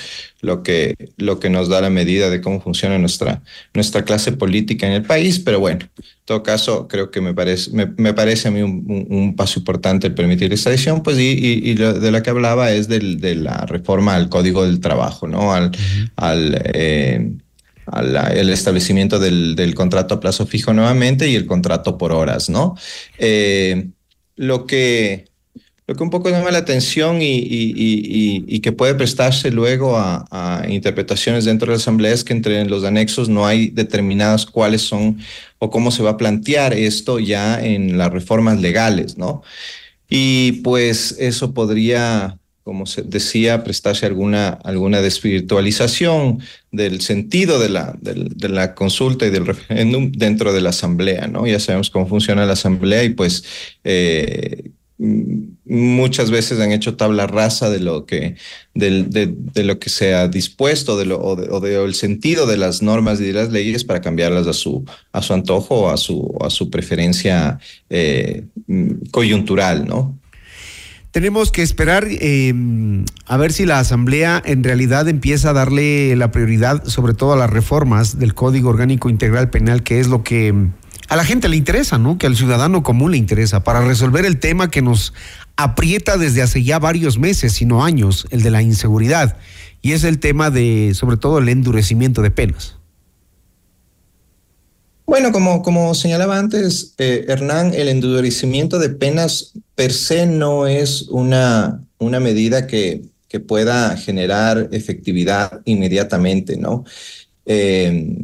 lo 0.40 0.62
que, 0.62 0.94
lo 1.16 1.38
que 1.38 1.50
nos 1.50 1.68
da 1.68 1.80
la 1.80 1.90
medida 1.90 2.30
de 2.30 2.40
cómo 2.40 2.60
funciona 2.60 2.98
nuestra, 2.98 3.42
nuestra 3.74 4.04
clase 4.04 4.32
política 4.32 4.86
en 4.86 4.94
el 4.94 5.02
país. 5.02 5.38
Pero 5.38 5.60
bueno, 5.60 5.80
en 5.96 6.04
todo 6.24 6.42
caso, 6.42 6.88
creo 6.88 7.10
que 7.10 7.20
me 7.20 7.34
parece, 7.34 7.70
me, 7.72 8.14
parece 8.14 8.48
a 8.48 8.50
mí 8.50 8.62
un, 8.62 9.34
paso 9.36 9.58
importante 9.58 10.06
el 10.06 10.14
permitir 10.14 10.52
esta 10.52 10.70
edición, 10.70 11.02
pues, 11.02 11.18
y, 11.18 11.30
y, 11.30 11.74
de 11.74 12.10
la 12.10 12.22
que 12.22 12.30
hablaba 12.30 12.72
es 12.72 12.88
del, 12.88 13.20
de 13.20 13.34
la 13.34 13.66
reforma 13.66 14.14
al 14.14 14.28
Código 14.28 14.64
del 14.64 14.80
Trabajo, 14.80 15.26
¿no? 15.26 15.52
Al, 15.52 15.70
al 16.16 16.62
eh, 16.74 17.32
el 18.34 18.50
establecimiento 18.50 19.18
del, 19.18 19.56
del, 19.56 19.74
contrato 19.74 20.14
a 20.14 20.20
plazo 20.20 20.46
fijo 20.46 20.72
nuevamente 20.72 21.28
y 21.28 21.34
el 21.34 21.46
contrato 21.46 21.98
por 21.98 22.12
horas, 22.12 22.48
¿no? 22.48 22.76
Eh, 23.18 23.88
lo 24.36 24.66
que 24.66 25.29
lo 25.90 25.96
que 25.96 26.04
un 26.04 26.10
poco 26.10 26.30
llama 26.30 26.52
la 26.52 26.58
atención 26.58 27.18
y, 27.20 28.60
que 28.60 28.70
puede 28.70 28.94
prestarse 28.94 29.50
luego 29.50 29.96
a, 29.98 30.64
interpretaciones 30.68 31.46
dentro 31.46 31.66
de 31.66 31.72
la 31.72 31.78
Asamblea 31.78 32.12
es 32.12 32.22
que 32.22 32.32
entre 32.32 32.64
los 32.66 32.84
anexos 32.84 33.28
no 33.28 33.44
hay 33.44 33.70
determinadas 33.70 34.46
cuáles 34.46 34.82
son 34.82 35.18
o 35.58 35.68
cómo 35.68 35.90
se 35.90 36.04
va 36.04 36.10
a 36.10 36.16
plantear 36.16 36.74
esto 36.74 37.18
ya 37.18 37.60
en 37.60 37.98
las 37.98 38.12
reformas 38.12 38.60
legales, 38.60 39.18
¿no? 39.18 39.42
Y 40.08 40.62
pues 40.62 41.16
eso 41.18 41.54
podría, 41.54 42.38
como 42.62 42.86
se 42.86 43.02
decía, 43.02 43.64
prestarse 43.64 44.06
alguna, 44.06 44.50
alguna 44.62 45.00
desvirtualización 45.00 46.38
del 46.70 47.00
sentido 47.00 47.58
de 47.58 47.68
la, 47.68 47.96
de, 48.00 48.48
la 48.48 48.76
consulta 48.76 49.26
y 49.26 49.30
del 49.30 49.44
referéndum 49.44 50.12
dentro 50.12 50.52
de 50.52 50.60
la 50.60 50.70
Asamblea, 50.70 51.26
¿no? 51.26 51.48
Ya 51.48 51.58
sabemos 51.58 51.90
cómo 51.90 52.06
funciona 52.06 52.46
la 52.46 52.52
Asamblea 52.52 53.02
y 53.02 53.08
pues... 53.08 53.42
Eh, 53.82 54.70
muchas 55.64 56.30
veces 56.30 56.60
han 56.60 56.72
hecho 56.72 56.96
tabla 56.96 57.26
rasa 57.26 57.70
de 57.70 57.80
lo 57.80 58.04
que, 58.04 58.36
de, 58.74 59.34
lo 59.54 59.78
que 59.78 59.88
se 59.88 60.14
ha 60.14 60.28
dispuesto 60.28 60.98
de 60.98 61.06
lo, 61.06 61.18
o, 61.20 61.60
de, 61.60 61.82
el 61.82 61.94
sentido 61.94 62.46
de 62.46 62.58
las 62.58 62.82
normas 62.82 63.18
y 63.20 63.24
de 63.24 63.32
las 63.32 63.50
leyes 63.50 63.84
para 63.84 64.02
cambiarlas 64.02 64.46
a 64.46 64.52
su, 64.52 64.84
a 65.12 65.22
su 65.22 65.32
antojo 65.32 65.82
o 65.82 65.90
a 65.90 65.96
su, 65.96 66.36
a 66.42 66.50
su 66.50 66.68
preferencia 66.68 67.58
eh, 67.88 68.44
coyuntural, 69.10 69.86
¿no? 69.86 70.18
Tenemos 71.12 71.50
que 71.50 71.62
esperar 71.62 72.06
eh, 72.08 72.54
a 73.26 73.36
ver 73.36 73.52
si 73.52 73.66
la 73.66 73.80
Asamblea 73.80 74.40
en 74.44 74.62
realidad 74.62 75.08
empieza 75.08 75.50
a 75.50 75.52
darle 75.52 76.14
la 76.14 76.30
prioridad 76.30 76.84
sobre 76.84 77.14
todo 77.14 77.32
a 77.32 77.36
las 77.36 77.50
reformas 77.50 78.20
del 78.20 78.34
Código 78.34 78.68
Orgánico 78.68 79.10
Integral 79.10 79.50
Penal, 79.50 79.82
que 79.82 79.98
es 79.98 80.06
lo 80.06 80.22
que 80.22 80.54
a 81.10 81.16
la 81.16 81.24
gente 81.24 81.48
le 81.48 81.56
interesa, 81.56 81.98
¿no? 81.98 82.18
Que 82.18 82.28
al 82.28 82.36
ciudadano 82.36 82.84
común 82.84 83.10
le 83.10 83.16
interesa 83.16 83.64
para 83.64 83.84
resolver 83.84 84.24
el 84.24 84.38
tema 84.38 84.70
que 84.70 84.80
nos 84.80 85.12
aprieta 85.56 86.16
desde 86.16 86.40
hace 86.40 86.62
ya 86.62 86.78
varios 86.78 87.18
meses, 87.18 87.52
sino 87.52 87.84
años, 87.84 88.28
el 88.30 88.44
de 88.44 88.50
la 88.52 88.62
inseguridad. 88.62 89.36
Y 89.82 89.90
es 89.90 90.04
el 90.04 90.20
tema 90.20 90.50
de, 90.50 90.92
sobre 90.94 91.16
todo, 91.16 91.38
el 91.38 91.48
endurecimiento 91.48 92.22
de 92.22 92.30
penas. 92.30 92.76
Bueno, 95.04 95.32
como, 95.32 95.62
como 95.62 95.96
señalaba 95.96 96.38
antes, 96.38 96.94
eh, 96.98 97.24
Hernán, 97.26 97.74
el 97.74 97.88
endurecimiento 97.88 98.78
de 98.78 98.90
penas 98.90 99.54
per 99.74 99.92
se 99.92 100.26
no 100.26 100.68
es 100.68 101.08
una, 101.08 101.82
una 101.98 102.20
medida 102.20 102.68
que, 102.68 103.02
que 103.26 103.40
pueda 103.40 103.96
generar 103.96 104.68
efectividad 104.70 105.60
inmediatamente, 105.64 106.56
¿no? 106.56 106.84
Eh, 107.46 108.16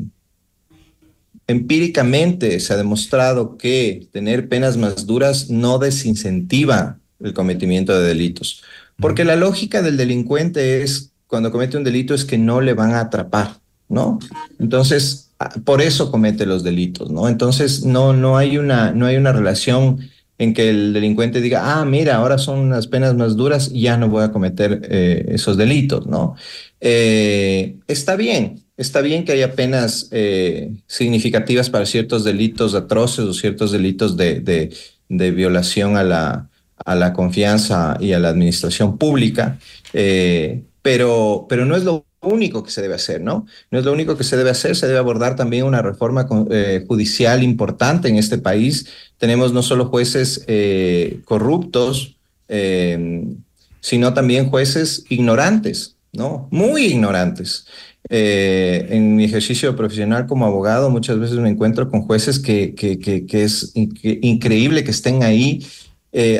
Empíricamente 1.49 2.59
se 2.61 2.73
ha 2.73 2.77
demostrado 2.77 3.57
que 3.57 4.09
tener 4.13 4.49
penas 4.49 4.77
más 4.77 5.07
duras 5.07 5.49
no 5.49 5.79
desincentiva 5.79 6.99
el 7.21 7.33
cometimiento 7.33 7.99
de 7.99 8.09
delitos, 8.09 8.63
porque 8.99 9.25
la 9.25 9.37
lógica 9.37 9.83
del 9.83 9.97
delincuente 9.97 10.83
es, 10.83 11.13
cuando 11.27 11.53
comete 11.53 11.77
un 11.77 11.85
delito, 11.85 12.15
es 12.15 12.25
que 12.25 12.39
no 12.39 12.61
le 12.61 12.75
van 12.75 12.93
a 12.93 13.01
atrapar, 13.01 13.59
¿no? 13.89 14.19
Entonces, 14.59 15.31
por 15.65 15.83
eso 15.83 16.11
comete 16.11 16.47
los 16.47 16.63
delitos, 16.63 17.11
¿no? 17.11 17.29
Entonces, 17.29 17.85
no, 17.85 18.13
no, 18.13 18.37
hay, 18.37 18.59
una, 18.59 18.93
no 18.93 19.07
hay 19.07 19.17
una 19.17 19.33
relación 19.33 20.01
en 20.39 20.53
que 20.53 20.69
el 20.69 20.93
delincuente 20.93 21.41
diga, 21.41 21.81
ah, 21.81 21.85
mira, 21.85 22.17
ahora 22.17 22.39
son 22.39 22.59
unas 22.59 22.87
penas 22.87 23.15
más 23.15 23.37
duras 23.37 23.71
y 23.73 23.83
ya 23.83 23.97
no 23.97 24.09
voy 24.09 24.25
a 24.25 24.33
cometer 24.33 24.83
eh, 24.91 25.27
esos 25.29 25.57
delitos, 25.57 26.07
¿no? 26.07 26.37
Eh, 26.81 27.77
está 27.87 28.17
bien, 28.17 28.66
está 28.77 29.01
bien 29.01 29.25
que 29.25 29.33
haya 29.33 29.55
penas 29.55 30.09
eh, 30.11 30.73
significativas 30.87 31.71
para 31.71 31.87
ciertos 31.87 32.25
delitos 32.25 32.75
atroces 32.75 33.25
o 33.25 33.35
ciertos 33.35 33.73
delitos 33.73 34.17
de, 34.17 34.41
de, 35.09 35.31
violación 35.31 35.97
a 35.97 36.03
la, 36.03 36.49
a 36.85 36.95
la 36.95 37.13
confianza 37.13 37.97
y 38.01 38.13
a 38.13 38.19
la 38.19 38.29
administración 38.29 38.99
pública, 38.99 39.59
pero, 40.83 41.47
pero 41.49 41.65
no 41.65 41.77
es 41.77 41.85
lo 41.85 42.07
único 42.27 42.63
que 42.63 42.71
se 42.71 42.83
debe 42.83 42.95
hacer, 42.95 43.21
¿no? 43.21 43.47
No 43.71 43.79
es 43.79 43.85
lo 43.85 43.93
único 43.93 44.17
que 44.17 44.25
se 44.25 44.37
debe 44.37 44.51
hacer, 44.51 44.77
se 44.77 44.87
debe 44.87 44.99
abordar 44.99 45.37
también 45.37 45.65
una 45.65 45.83
reforma 45.83 46.27
eh, 46.51 46.85
judicial 46.87 47.43
importante 47.43 48.09
en 48.09 48.17
este 48.17 48.39
país. 48.39 48.87
Tenemos 49.19 49.53
no 49.53 49.63
solo 49.63 49.87
jueces 49.87 50.45
eh, 50.47 51.21
corruptos, 51.25 52.17
eh, 52.49 53.25
sino 53.81 54.15
también 54.15 54.51
jueces 54.51 55.05
ignorantes, 55.09 55.97
¿no? 56.13 56.49
Muy 56.51 56.87
ignorantes. 56.87 57.67
En 58.09 59.17
mi 59.17 59.25
ejercicio 59.25 59.75
profesional 59.77 60.27
como 60.27 60.47
abogado 60.47 60.91
muchas 60.91 61.19
veces 61.19 61.39
me 61.39 61.51
encuentro 61.51 61.91
con 61.91 62.03
jueces 62.03 62.39
que, 62.39 62.75
que, 62.75 62.99
que, 62.99 63.43
es 63.43 63.73
increíble 63.75 64.85
que 64.85 64.91
estén 64.91 65.23
ahí 65.23 65.67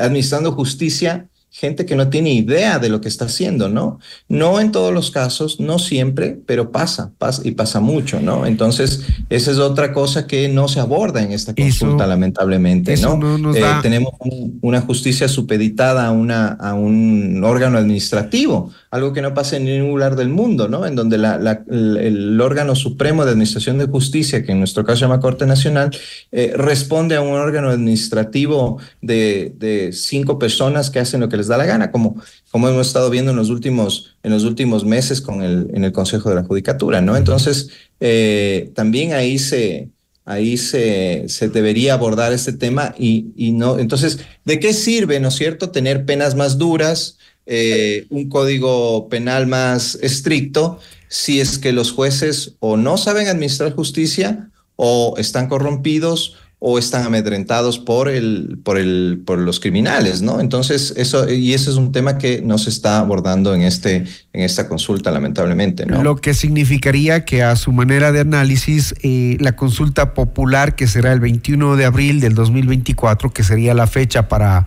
administrando 0.01 0.53
justicia 0.53 1.29
gente 1.59 1.87
que 1.87 1.97
no 1.97 2.11
tiene 2.11 2.35
idea 2.35 2.79
de 2.79 2.91
lo 2.91 3.01
que 3.01 3.09
está 3.09 3.25
haciendo, 3.25 3.71
¿no? 3.71 3.99
No 4.29 4.61
en 4.61 4.73
todos 4.73 4.93
los 4.93 5.11
casos, 5.11 5.59
no 5.59 5.79
siempre, 5.79 6.39
pero 6.45 6.71
pasa, 6.71 7.13
pasa 7.17 7.41
y 7.47 7.53
pasa 7.53 7.81
mucho, 7.81 8.21
¿no? 8.21 8.45
Entonces, 8.45 9.07
esa 9.31 9.53
es 9.53 9.59
otra 9.59 9.95
cosa 9.95 10.27
que 10.27 10.51
no 10.51 10.69
se 10.69 10.81
aborda 10.81 11.23
en 11.23 11.33
esta 11.33 11.55
consulta, 11.55 12.07
lamentablemente, 12.07 12.99
¿no? 12.99 13.55
Eh, 13.55 13.65
tenemos 13.81 14.13
una 14.61 14.83
justicia 14.83 15.29
supeditada 15.29 16.07
a, 16.07 16.11
una, 16.11 16.49
a 16.49 16.75
un 16.75 17.43
órgano 17.43 17.79
administrativo, 17.79 18.71
algo 18.97 19.13
que 19.13 19.23
no 19.23 19.33
pasa 19.33 19.57
en 19.57 19.65
ningún 19.65 19.91
lugar 19.91 20.17
del 20.17 20.29
mundo, 20.29 20.69
¿no? 20.69 20.87
En 20.87 20.95
donde 20.95 21.17
el, 21.17 22.41
órgano 22.41 22.75
supremo 22.75 23.25
de 23.25 23.31
administración 23.31 23.79
de 23.79 23.87
justicia, 23.87 24.45
que 24.45 24.53
en 24.53 24.59
nuestro 24.59 24.85
caso 24.85 24.97
se 24.97 25.01
llama 25.03 25.21
Corte 25.21 25.47
Nacional, 25.47 25.91
eh, 26.33 26.53
responde 26.57 27.17
a 27.17 27.21
un 27.21 27.35
órgano 27.35 27.71
administrativo 27.71 28.79
de, 29.01 29.53
de 29.57 29.93
cinco 29.93 30.39
personas 30.39 30.91
que 30.91 30.99
hacen 30.99 31.21
lo 31.21 31.29
que 31.29 31.37
les 31.37 31.47
da 31.47 31.57
la 31.57 31.67
gana, 31.67 31.91
como, 31.91 32.21
como 32.51 32.69
hemos 32.69 32.89
estado 32.89 33.11
viendo 33.11 33.31
en 33.31 33.37
los 33.37 33.51
últimos, 33.51 34.17
en 34.23 34.33
los 34.33 34.45
últimos 34.45 34.85
meses 34.85 35.21
con 35.21 35.43
el, 35.43 35.71
en 35.73 35.85
el 35.85 35.93
Consejo 35.93 36.29
de 36.29 36.37
la 36.37 36.43
Judicatura, 36.45 37.01
¿no? 37.01 37.17
Entonces, 37.17 37.71
eh, 38.01 38.73
también 38.75 39.13
ahí 39.13 39.39
se, 39.39 39.91
ahí 40.25 40.57
se, 40.57 41.25
se, 41.29 41.49
debería 41.49 41.95
abordar 41.95 42.33
este 42.33 42.53
tema 42.53 42.95
y, 42.99 43.29
y, 43.37 43.53
no, 43.53 43.79
entonces, 43.79 44.19
¿de 44.45 44.59
qué 44.61 44.73
sirve, 44.75 45.21
no 45.21 45.29
es 45.29 45.35
cierto, 45.35 45.71
tener 45.71 46.05
penas 46.05 46.35
más 46.35 46.59
duras, 46.59 47.16
eh, 47.47 48.07
un 48.11 48.29
código 48.29 49.09
penal 49.09 49.47
más 49.47 49.97
estricto, 50.03 50.81
si 51.09 51.41
es 51.41 51.59
que 51.59 51.73
los 51.73 51.93
jueces 51.93 52.57
o 52.59 52.77
no 52.77 52.99
saben 52.99 53.29
administrar 53.29 53.73
justicia 53.73 54.51
o 54.75 55.15
están 55.17 55.49
corrompidos 55.49 56.37
o 56.59 56.79
están 56.79 57.05
amedrentados 57.05 57.79
por 57.79 58.09
el, 58.09 58.59
por 58.65 58.79
el, 58.79 59.23
por 59.25 59.39
los 59.39 59.61
criminales, 59.61 60.23
¿no? 60.23 60.41
Entonces, 60.41 60.95
eso, 60.97 61.31
y 61.31 61.53
ese 61.53 61.71
es 61.71 61.77
un 61.77 61.93
tema 61.93 62.17
que 62.17 62.41
no 62.41 62.57
se 62.57 62.71
está 62.71 62.99
abordando 62.99 63.55
en 63.55 63.61
este, 63.61 64.05
en 64.33 64.43
esta 64.43 64.67
consulta, 64.67 65.11
lamentablemente, 65.11 65.85
¿no? 65.85 66.03
Lo 66.03 66.17
que 66.17 66.33
significaría 66.33 67.27
que 67.27 67.43
a 67.43 67.57
su 67.57 67.73
manera 67.73 68.11
de 68.11 68.21
análisis, 68.21 68.95
eh, 69.03 69.37
la 69.39 69.55
consulta 69.55 70.15
popular, 70.15 70.75
que 70.75 70.87
será 70.87 71.13
el 71.13 71.21
21 71.21 71.77
de 71.77 71.85
abril 71.85 72.21
del 72.21 72.35
2024, 72.35 73.33
que 73.33 73.45
sería 73.45 73.75
la 73.75 73.87
fecha 73.87 74.29
para 74.29 74.67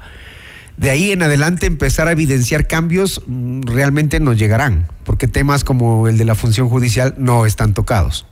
de 0.79 0.89
ahí 0.89 1.11
en 1.11 1.21
adelante 1.21 1.65
empezar 1.65 2.07
a 2.07 2.13
evidenciar 2.13 2.65
cambios, 2.65 3.21
mm, 3.27 3.63
realmente 3.63 4.21
no 4.21 4.33
llegarán, 4.33 4.87
porque 5.03 5.27
temas 5.27 5.65
como 5.65 6.07
el 6.07 6.17
de 6.17 6.23
la 6.23 6.35
función 6.35 6.69
judicial 6.69 7.15
no 7.17 7.45
están 7.45 7.73
tocados. 7.73 8.25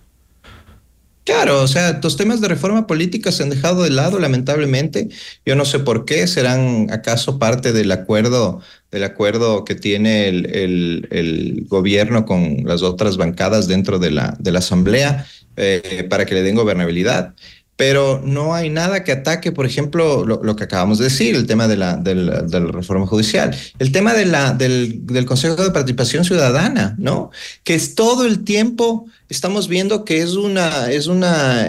Claro, 1.25 1.61
o 1.61 1.67
sea, 1.67 1.99
los 2.01 2.15
temas 2.15 2.39
de 2.39 2.47
reforma 2.47 2.87
política 2.87 3.33
se 3.33 3.43
han 3.43 3.49
dejado 3.49 3.83
de 3.83 3.89
lado, 3.89 4.17
lamentablemente. 4.17 5.09
Yo 5.45 5.57
no 5.57 5.65
sé 5.65 5.79
por 5.79 6.05
qué, 6.05 6.25
serán 6.25 6.87
acaso 6.89 7.37
parte 7.37 7.73
del 7.73 7.91
acuerdo, 7.91 8.61
del 8.91 9.03
acuerdo 9.03 9.65
que 9.65 9.75
tiene 9.75 10.29
el, 10.29 11.65
gobierno 11.67 12.25
con 12.25 12.63
las 12.63 12.81
otras 12.81 13.17
bancadas 13.17 13.67
dentro 13.67 13.99
de 13.99 14.11
la, 14.11 14.37
de 14.39 14.53
la 14.53 14.59
Asamblea 14.59 15.27
eh, 15.57 16.07
para 16.09 16.25
que 16.25 16.33
le 16.33 16.43
den 16.43 16.55
gobernabilidad 16.55 17.33
pero 17.77 18.21
no 18.25 18.53
hay 18.53 18.69
nada 18.69 19.03
que 19.05 19.13
ataque, 19.13 19.53
por 19.53 19.65
ejemplo, 19.65 20.25
lo, 20.25 20.55
que 20.55 20.65
acabamos 20.65 20.97
de 20.97 21.05
decir, 21.05 21.35
el 21.35 21.47
tema 21.47 21.67
de 21.67 21.77
la, 21.77 21.95
de 21.95 22.15
la, 22.15 22.41
reforma 22.71 23.07
judicial, 23.07 23.55
el 23.79 23.91
tema 23.93 24.13
de 24.13 24.25
la, 24.25 24.51
del, 24.51 25.05
del, 25.05 25.25
Consejo 25.25 25.63
de 25.63 25.71
Participación 25.71 26.25
Ciudadana, 26.25 26.95
¿no? 26.97 27.31
Que 27.63 27.75
es 27.75 27.95
todo 27.95 28.25
el 28.25 28.43
tiempo 28.43 29.05
estamos 29.29 29.67
viendo 29.67 30.05
que 30.05 30.21
es 30.21 30.35
una, 30.35 30.87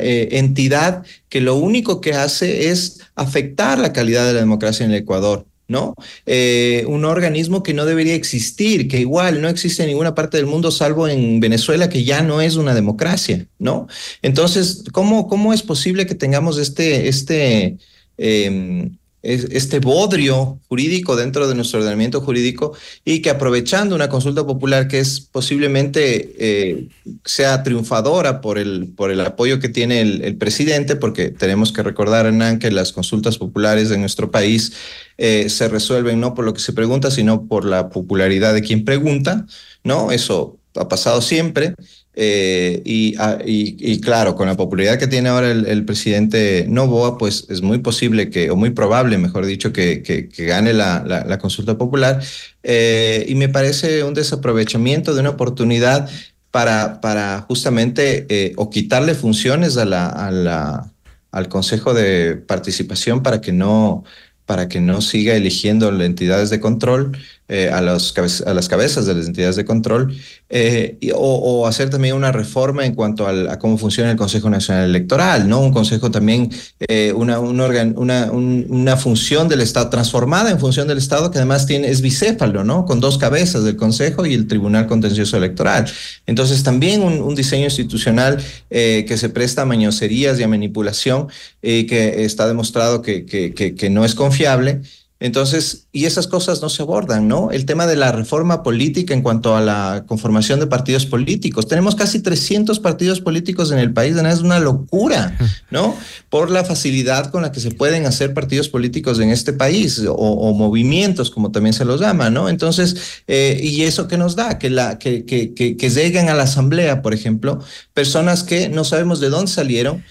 eh, 0.00 0.38
entidad 0.38 1.04
que 1.28 1.40
lo 1.40 1.56
único 1.56 2.00
que 2.00 2.14
hace 2.14 2.70
es 2.70 3.00
afectar 3.14 3.78
la 3.78 3.92
calidad 3.92 4.26
de 4.26 4.34
la 4.34 4.40
democracia 4.40 4.84
en 4.84 4.92
el 4.92 4.98
Ecuador. 4.98 5.46
¿No? 5.68 5.94
Eh, 6.26 6.84
un 6.88 7.04
organismo 7.04 7.62
que 7.62 7.74
no 7.74 7.84
debería 7.84 8.14
existir, 8.14 8.88
que 8.88 9.00
igual 9.00 9.40
no 9.42 9.48
existe 9.48 9.82
en 9.82 9.90
ninguna 9.90 10.14
parte 10.14 10.38
del 10.38 10.46
mundo 10.46 10.70
salvo 10.70 11.06
en 11.06 11.40
Venezuela, 11.40 11.90
que 11.90 12.04
ya 12.04 12.22
no 12.22 12.40
es 12.40 12.56
una 12.56 12.74
democracia, 12.74 13.46
¿no? 13.58 13.86
Entonces, 14.22 14.84
¿cómo, 14.92 15.28
cómo 15.28 15.52
es 15.52 15.62
posible 15.62 16.06
que 16.06 16.14
tengamos 16.14 16.58
este, 16.58 17.08
este, 17.08 17.76
em, 18.16 18.96
este 19.22 19.80
bodrio 19.80 20.60
jurídico 20.68 21.16
dentro 21.16 21.48
de 21.48 21.54
nuestro 21.56 21.80
ordenamiento 21.80 22.20
jurídico 22.20 22.76
y 23.04 23.20
que 23.20 23.30
aprovechando 23.30 23.96
una 23.96 24.08
consulta 24.08 24.46
popular 24.46 24.86
que 24.86 25.00
es 25.00 25.20
posiblemente 25.20 26.34
eh, 26.38 26.88
sea 27.24 27.64
triunfadora 27.64 28.40
por 28.40 28.58
el, 28.58 28.92
por 28.96 29.10
el 29.10 29.20
apoyo 29.20 29.58
que 29.58 29.68
tiene 29.68 30.00
el, 30.00 30.36
presidente, 30.36 30.94
porque 30.94 31.30
tenemos 31.30 31.72
que 31.72 31.82
recordar, 31.82 32.26
Hernán, 32.26 32.60
que 32.60 32.70
las 32.70 32.92
consultas 32.92 33.38
populares 33.38 33.88
de 33.88 33.98
nuestro 33.98 34.30
país 34.30 34.72
eh, 35.16 35.48
se 35.48 35.68
resuelven 35.68 36.20
no 36.20 36.34
por 36.34 36.44
lo 36.44 36.54
que 36.54 36.60
se 36.60 36.72
pregunta, 36.72 37.10
sino 37.10 37.46
por 37.46 37.64
la 37.64 37.88
popularidad 37.88 38.54
de 38.54 38.62
quien 38.62 38.84
pregunta, 38.84 39.46
¿no? 39.82 40.12
Eso 40.12 40.58
ha 40.76 40.86
pasado 40.86 41.20
siempre. 41.22 41.74
Eh, 42.20 43.14
ah, 43.20 43.38
y, 43.46 43.76
y, 43.78 44.00
claro, 44.00 44.34
con 44.34 44.48
la 44.48 44.56
popularidad 44.56 44.98
que 44.98 45.06
tiene 45.06 45.28
ahora 45.28 45.52
el, 45.52 45.84
presidente 45.84 46.66
Novoa, 46.68 47.16
pues 47.16 47.46
es 47.48 47.62
muy 47.62 47.78
posible 47.78 48.28
que, 48.28 48.50
o 48.50 48.56
muy 48.56 48.70
probable, 48.70 49.18
mejor 49.18 49.46
dicho, 49.46 49.72
que, 49.72 50.02
que, 50.02 50.44
gane 50.44 50.72
la, 50.72 51.04
la, 51.06 51.38
consulta 51.38 51.78
popular. 51.78 52.20
Eh, 52.64 53.24
y 53.28 53.36
me 53.36 53.48
parece 53.48 54.02
un 54.02 54.14
desaprovechamiento 54.14 55.14
de 55.14 55.20
una 55.20 55.30
oportunidad 55.30 56.10
para, 56.50 57.00
para 57.00 57.42
justamente 57.42 58.26
eh, 58.28 58.52
o 58.56 58.68
quitarle 58.68 59.14
funciones 59.14 59.76
a 59.76 59.84
la, 59.84 60.08
a 60.08 60.32
la, 60.32 60.92
al 61.30 61.48
Consejo 61.48 61.94
de 61.94 62.34
Participación 62.34 63.22
para 63.22 63.40
que 63.40 63.52
no 63.52 64.02
para 64.44 64.66
que 64.66 64.80
no 64.80 65.02
siga 65.02 65.34
eligiendo 65.34 65.90
entidades 66.02 66.48
de 66.48 66.58
control, 66.58 67.18
eh, 67.50 67.70
a, 67.72 67.80
los 67.80 68.14
a 68.44 68.52
las 68.52 68.68
cabezas 68.68 69.06
de 69.06 69.14
las 69.14 69.26
entidades 69.26 69.56
de 69.56 69.64
control, 69.64 70.14
eh, 70.50 70.98
o, 71.14 71.66
hacer 71.66 71.88
también 71.88 72.14
una 72.14 72.30
reforma 72.30 72.84
en 72.84 72.94
cuanto 72.94 73.26
a 73.26 73.58
cómo 73.58 73.78
funciona 73.78 74.10
el 74.10 74.18
Consejo 74.18 74.50
Nacional 74.50 74.84
Electoral, 74.84 75.48
¿no? 75.48 75.60
Un 75.60 75.72
consejo 75.72 76.10
también, 76.10 76.50
eh, 76.80 77.10
una, 77.16 77.40
un 77.40 77.58
una, 77.96 78.30
una 78.30 78.96
función 78.98 79.48
del 79.48 79.62
Estado, 79.62 79.88
transformada 79.88 80.50
en 80.50 80.60
función 80.60 80.88
del 80.88 80.98
Estado, 80.98 81.30
que 81.30 81.38
además 81.38 81.64
tiene, 81.64 81.88
es 81.88 82.02
bicéfalo, 82.02 82.64
¿no? 82.64 82.84
Con 82.84 83.00
dos 83.00 83.16
cabezas 83.16 83.64
del 83.64 83.76
Consejo 83.76 84.26
y 84.26 84.34
el 84.34 84.46
Tribunal 84.46 84.86
Contencioso 84.86 85.38
Electoral. 85.38 85.86
Entonces, 86.26 86.62
también 86.62 87.02
un, 87.02 87.34
diseño 87.34 87.64
institucional 87.64 88.42
que 88.68 89.16
se 89.16 89.28
presta 89.30 89.62
a 89.62 89.64
mañoserías 89.64 90.38
y 90.38 90.42
a 90.42 90.48
manipulación, 90.48 91.28
que 91.62 92.24
está 92.24 92.46
demostrado 92.46 93.00
que, 93.00 93.24
que 93.24 93.90
no 93.90 94.04
es 94.04 94.14
confiable. 94.14 94.82
Entonces, 95.20 95.88
y 95.90 96.04
esas 96.04 96.28
cosas 96.28 96.62
no 96.62 96.68
se 96.68 96.82
abordan, 96.82 97.26
¿no? 97.26 97.50
El 97.50 97.66
tema 97.66 97.88
de 97.88 97.96
la 97.96 98.12
reforma 98.12 98.62
política 98.62 99.14
en 99.14 99.22
cuanto 99.22 99.56
a 99.56 99.60
la 99.60 100.04
conformación 100.06 100.60
de 100.60 100.68
partidos 100.68 101.06
políticos. 101.06 101.66
Tenemos 101.66 101.96
casi 101.96 102.20
300 102.20 102.78
partidos 102.78 103.20
políticos 103.20 103.72
en 103.72 103.78
el 103.78 103.92
país, 103.92 104.16
es 104.16 104.40
una 104.40 104.60
locura, 104.60 105.36
¿no? 105.72 105.96
Por 106.28 106.50
la 106.50 106.64
facilidad 106.64 107.32
con 107.32 107.42
la 107.42 107.50
que 107.50 107.58
se 107.58 107.72
pueden 107.72 108.06
hacer 108.06 108.32
partidos 108.32 108.68
políticos 108.68 109.18
en 109.18 109.30
este 109.30 109.52
país 109.52 110.04
o, 110.08 110.52
movimientos, 110.54 111.30
como 111.30 111.50
también 111.50 111.72
se 111.72 111.84
los 111.84 112.00
llama, 112.00 112.30
¿no? 112.30 112.48
Entonces, 112.48 112.96
eh, 113.26 113.58
y 113.60 113.82
eso 113.82 114.06
que 114.06 114.18
nos 114.18 114.36
da, 114.36 114.58
que, 114.58 114.70
la, 114.70 114.98
que, 114.98 115.24
que, 115.24 115.52
que, 115.52 115.76
que 115.76 115.90
lleguen 115.90 116.28
a 116.28 116.34
la 116.34 116.44
asamblea, 116.44 117.02
por 117.02 117.12
ejemplo, 117.12 117.58
personas 117.92 118.44
que 118.44 118.68
no 118.68 118.84
sabemos 118.84 119.18
de 119.18 119.30
dónde 119.30 119.50
salieron, 119.50 120.04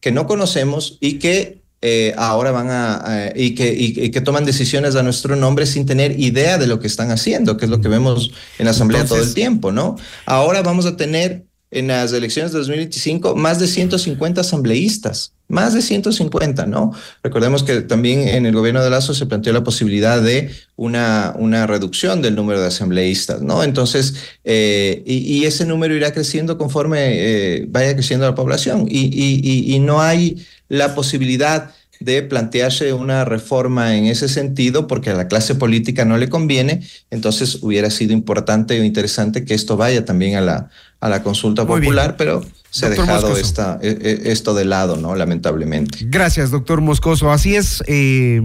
que 0.00 0.12
no 0.12 0.28
conocemos 0.28 0.98
y 1.00 1.18
que 1.18 1.61
eh, 1.82 2.14
ahora 2.16 2.52
van 2.52 2.70
a, 2.70 3.32
y, 3.34 3.54
que, 3.54 3.74
y, 3.74 4.10
que 4.10 4.20
toman 4.20 4.44
decisiones 4.44 4.94
a 4.94 5.02
nuestro 5.02 5.34
nombre 5.36 5.66
sin 5.66 5.84
tener 5.84 6.18
idea 6.18 6.56
de 6.56 6.68
lo 6.68 6.78
que 6.78 6.86
están 6.86 7.10
haciendo, 7.10 7.56
que 7.56 7.64
es 7.64 7.70
lo 7.70 7.80
que 7.80 7.88
vemos 7.88 8.30
en 8.58 8.66
la 8.66 8.70
Asamblea 8.70 9.04
todo 9.04 9.20
el 9.20 9.34
tiempo, 9.34 9.72
¿no? 9.72 9.96
Ahora 10.24 10.62
vamos 10.62 10.86
a 10.86 10.96
tener 10.96 11.44
en 11.72 11.88
las 11.88 12.12
elecciones 12.12 12.52
de 12.52 12.58
2025 12.58 13.34
más 13.34 13.58
de 13.58 13.66
150 13.66 14.42
asambleístas, 14.42 15.32
más 15.48 15.72
de 15.72 15.80
150, 15.80 16.66
¿no? 16.66 16.92
Recordemos 17.22 17.62
que 17.62 17.80
también 17.80 18.28
en 18.28 18.44
el 18.44 18.54
gobierno 18.54 18.84
de 18.84 18.90
Lazo 18.90 19.14
se 19.14 19.26
planteó 19.26 19.54
la 19.54 19.64
posibilidad 19.64 20.22
de 20.22 20.50
una, 20.76 21.34
una 21.36 21.66
reducción 21.66 22.20
del 22.20 22.36
número 22.36 22.60
de 22.60 22.66
asambleístas, 22.66 23.40
¿no? 23.40 23.64
Entonces, 23.64 24.14
eh, 24.44 25.02
y, 25.06 25.44
ese 25.44 25.64
número 25.64 25.94
irá 25.96 26.12
creciendo 26.12 26.58
conforme 26.58 26.98
eh, 27.00 27.66
vaya 27.68 27.94
creciendo 27.94 28.26
la 28.26 28.34
población 28.34 28.86
y, 28.88 29.06
y, 29.06 29.74
y 29.74 29.78
no 29.80 30.00
hay 30.00 30.46
la 30.68 30.94
posibilidad 30.94 31.72
de 32.02 32.22
plantearse 32.22 32.92
una 32.92 33.24
reforma 33.24 33.96
en 33.96 34.06
ese 34.06 34.28
sentido 34.28 34.86
porque 34.86 35.10
a 35.10 35.14
la 35.14 35.28
clase 35.28 35.54
política 35.54 36.04
no 36.04 36.18
le 36.18 36.28
conviene, 36.28 36.82
entonces 37.10 37.58
hubiera 37.62 37.90
sido 37.90 38.12
importante 38.12 38.80
o 38.80 38.84
interesante 38.84 39.44
que 39.44 39.54
esto 39.54 39.76
vaya 39.76 40.04
también 40.04 40.36
a 40.36 40.40
la, 40.40 40.70
a 41.00 41.08
la 41.08 41.22
consulta 41.22 41.66
popular, 41.66 42.16
pero 42.16 42.42
se 42.72 42.86
ha 42.86 42.88
dejado 42.88 43.36
esta, 43.36 43.78
e, 43.82 44.20
e, 44.24 44.32
esto 44.32 44.54
de 44.54 44.64
lado, 44.64 44.96
¿no? 44.96 45.14
Lamentablemente. 45.14 45.98
Gracias, 46.08 46.50
doctor 46.50 46.80
Moscoso. 46.80 47.30
Así 47.30 47.54
es, 47.54 47.84
eh, 47.86 48.40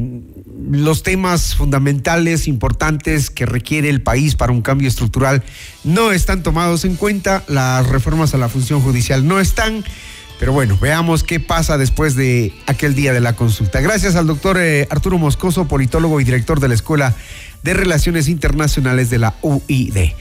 los 0.69 1.01
temas 1.01 1.55
fundamentales, 1.55 2.49
importantes 2.49 3.29
que 3.29 3.45
requiere 3.45 3.89
el 3.89 4.01
país 4.01 4.35
para 4.35 4.51
un 4.51 4.61
cambio 4.61 4.89
estructural 4.89 5.43
no 5.85 6.11
están 6.11 6.43
tomados 6.43 6.83
en 6.83 6.95
cuenta, 6.95 7.43
las 7.47 7.87
reformas 7.87 8.33
a 8.33 8.37
la 8.37 8.49
función 8.49 8.81
judicial 8.81 9.25
no 9.25 9.39
están. 9.39 9.85
Pero 10.39 10.53
bueno, 10.53 10.77
veamos 10.79 11.23
qué 11.23 11.39
pasa 11.39 11.77
después 11.77 12.15
de 12.15 12.53
aquel 12.67 12.93
día 12.93 13.13
de 13.13 13.21
la 13.21 13.35
consulta. 13.35 13.81
Gracias 13.81 14.15
al 14.15 14.27
doctor 14.27 14.57
eh, 14.59 14.87
Arturo 14.89 15.17
Moscoso, 15.17 15.67
politólogo 15.67 16.21
y 16.21 16.23
director 16.23 16.59
de 16.59 16.67
la 16.67 16.75
Escuela 16.75 17.15
de 17.63 17.73
Relaciones 17.73 18.27
Internacionales 18.27 19.09
de 19.09 19.17
la 19.17 19.35
UID. 19.41 20.11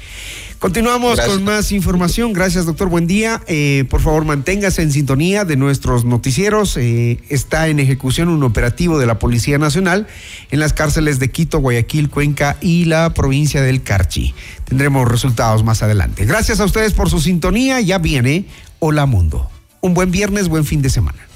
Continuamos 0.59 1.21
con 1.21 1.45
más 1.45 1.71
información. 1.71 2.33
Gracias, 2.33 2.65
doctor. 2.65 2.89
Buen 2.89 3.07
día. 3.07 3.43
Eh, 3.47 3.85
por 3.91 4.01
favor, 4.01 4.25
manténgase 4.25 4.81
en 4.81 4.91
sintonía 4.91 5.45
de 5.45 5.57
nuestros 5.57 6.07
noticieros. 6.07 6.79
Eh, 6.79 7.21
está 7.29 7.69
en 7.69 7.79
ejecución 7.79 8.31
un 8.31 8.43
operativo 8.43 8.99
de 8.99 9.05
la 9.05 9.19
Policía 9.19 9.59
Nacional 9.59 10.07
en 10.51 10.59
las 10.59 10.73
cárceles 10.73 11.19
de 11.19 11.31
Quito, 11.31 11.59
Guayaquil, 11.59 12.09
Cuenca 12.09 12.57
y 12.63 12.87
la 12.87 13.13
provincia 13.13 13.61
del 13.61 13.83
Carchi. 13.83 14.35
Tendremos 14.65 15.07
resultados 15.07 15.63
más 15.63 15.83
adelante. 15.83 16.25
Gracias 16.25 16.59
a 16.59 16.65
ustedes 16.65 16.95
por 16.95 17.11
su 17.11 17.21
sintonía. 17.21 17.81
Ya 17.83 17.99
viene 17.99 18.47
Hola 18.79 19.05
Mundo. 19.05 19.51
Un 19.87 19.95
buen 19.95 20.11
viernes, 20.11 20.49
buen 20.49 20.65
fin 20.65 20.83
de 20.83 20.91
semana. 20.91 21.29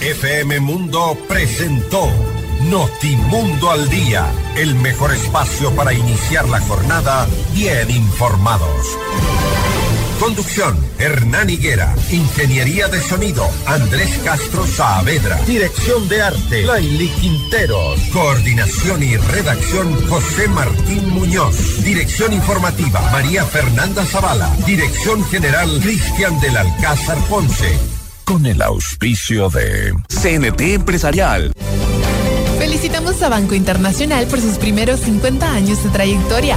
FM 0.00 0.58
Mundo 0.58 1.16
presentó 1.28 2.08
Notimundo 2.62 3.70
al 3.70 3.88
Día, 3.88 4.26
el 4.56 4.74
mejor 4.74 5.14
espacio 5.14 5.70
para 5.76 5.92
iniciar 5.92 6.48
la 6.48 6.58
jornada 6.58 7.28
bien 7.54 7.88
informados. 7.88 8.98
Conducción, 10.18 10.76
Hernán 10.98 11.50
Higuera. 11.50 11.94
Ingeniería 12.10 12.88
de 12.88 13.00
sonido, 13.00 13.48
Andrés 13.66 14.20
Castro 14.24 14.66
Saavedra. 14.66 15.36
Dirección 15.46 16.08
de 16.08 16.22
arte, 16.22 16.62
Laili 16.62 17.08
Quinteros. 17.08 18.00
Coordinación 18.12 19.02
y 19.02 19.16
redacción, 19.16 20.08
José 20.08 20.48
Martín 20.48 21.10
Muñoz. 21.10 21.82
Dirección 21.84 22.32
informativa, 22.32 23.00
María 23.12 23.44
Fernanda 23.44 24.04
Zavala. 24.04 24.50
Dirección 24.66 25.24
general, 25.26 25.80
Cristian 25.82 26.40
del 26.40 26.56
Alcázar 26.56 27.18
Ponce. 27.28 27.78
Con 28.24 28.46
el 28.46 28.62
auspicio 28.62 29.50
de 29.50 29.92
CNT 30.08 30.60
Empresarial. 30.74 31.52
Felicitamos 32.58 33.20
a 33.22 33.28
Banco 33.28 33.54
Internacional 33.54 34.26
por 34.26 34.40
sus 34.40 34.56
primeros 34.56 35.00
50 35.00 35.52
años 35.52 35.82
de 35.82 35.90
trayectoria. 35.90 36.56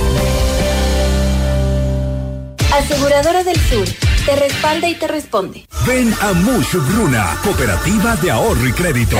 Aseguradora 2.78 3.43
del 3.43 3.59
Sur. 3.59 3.88
Te 4.25 4.36
respalda 4.36 4.88
y 4.88 4.93
te 4.93 5.07
responde. 5.07 5.65
Ven 5.88 6.13
a 6.21 6.34
Mush 6.34 6.75
Bruna, 6.93 7.36
Cooperativa 7.43 8.15
de 8.17 8.30
Ahorro 8.30 8.67
y 8.67 8.71
Crédito. 8.71 9.17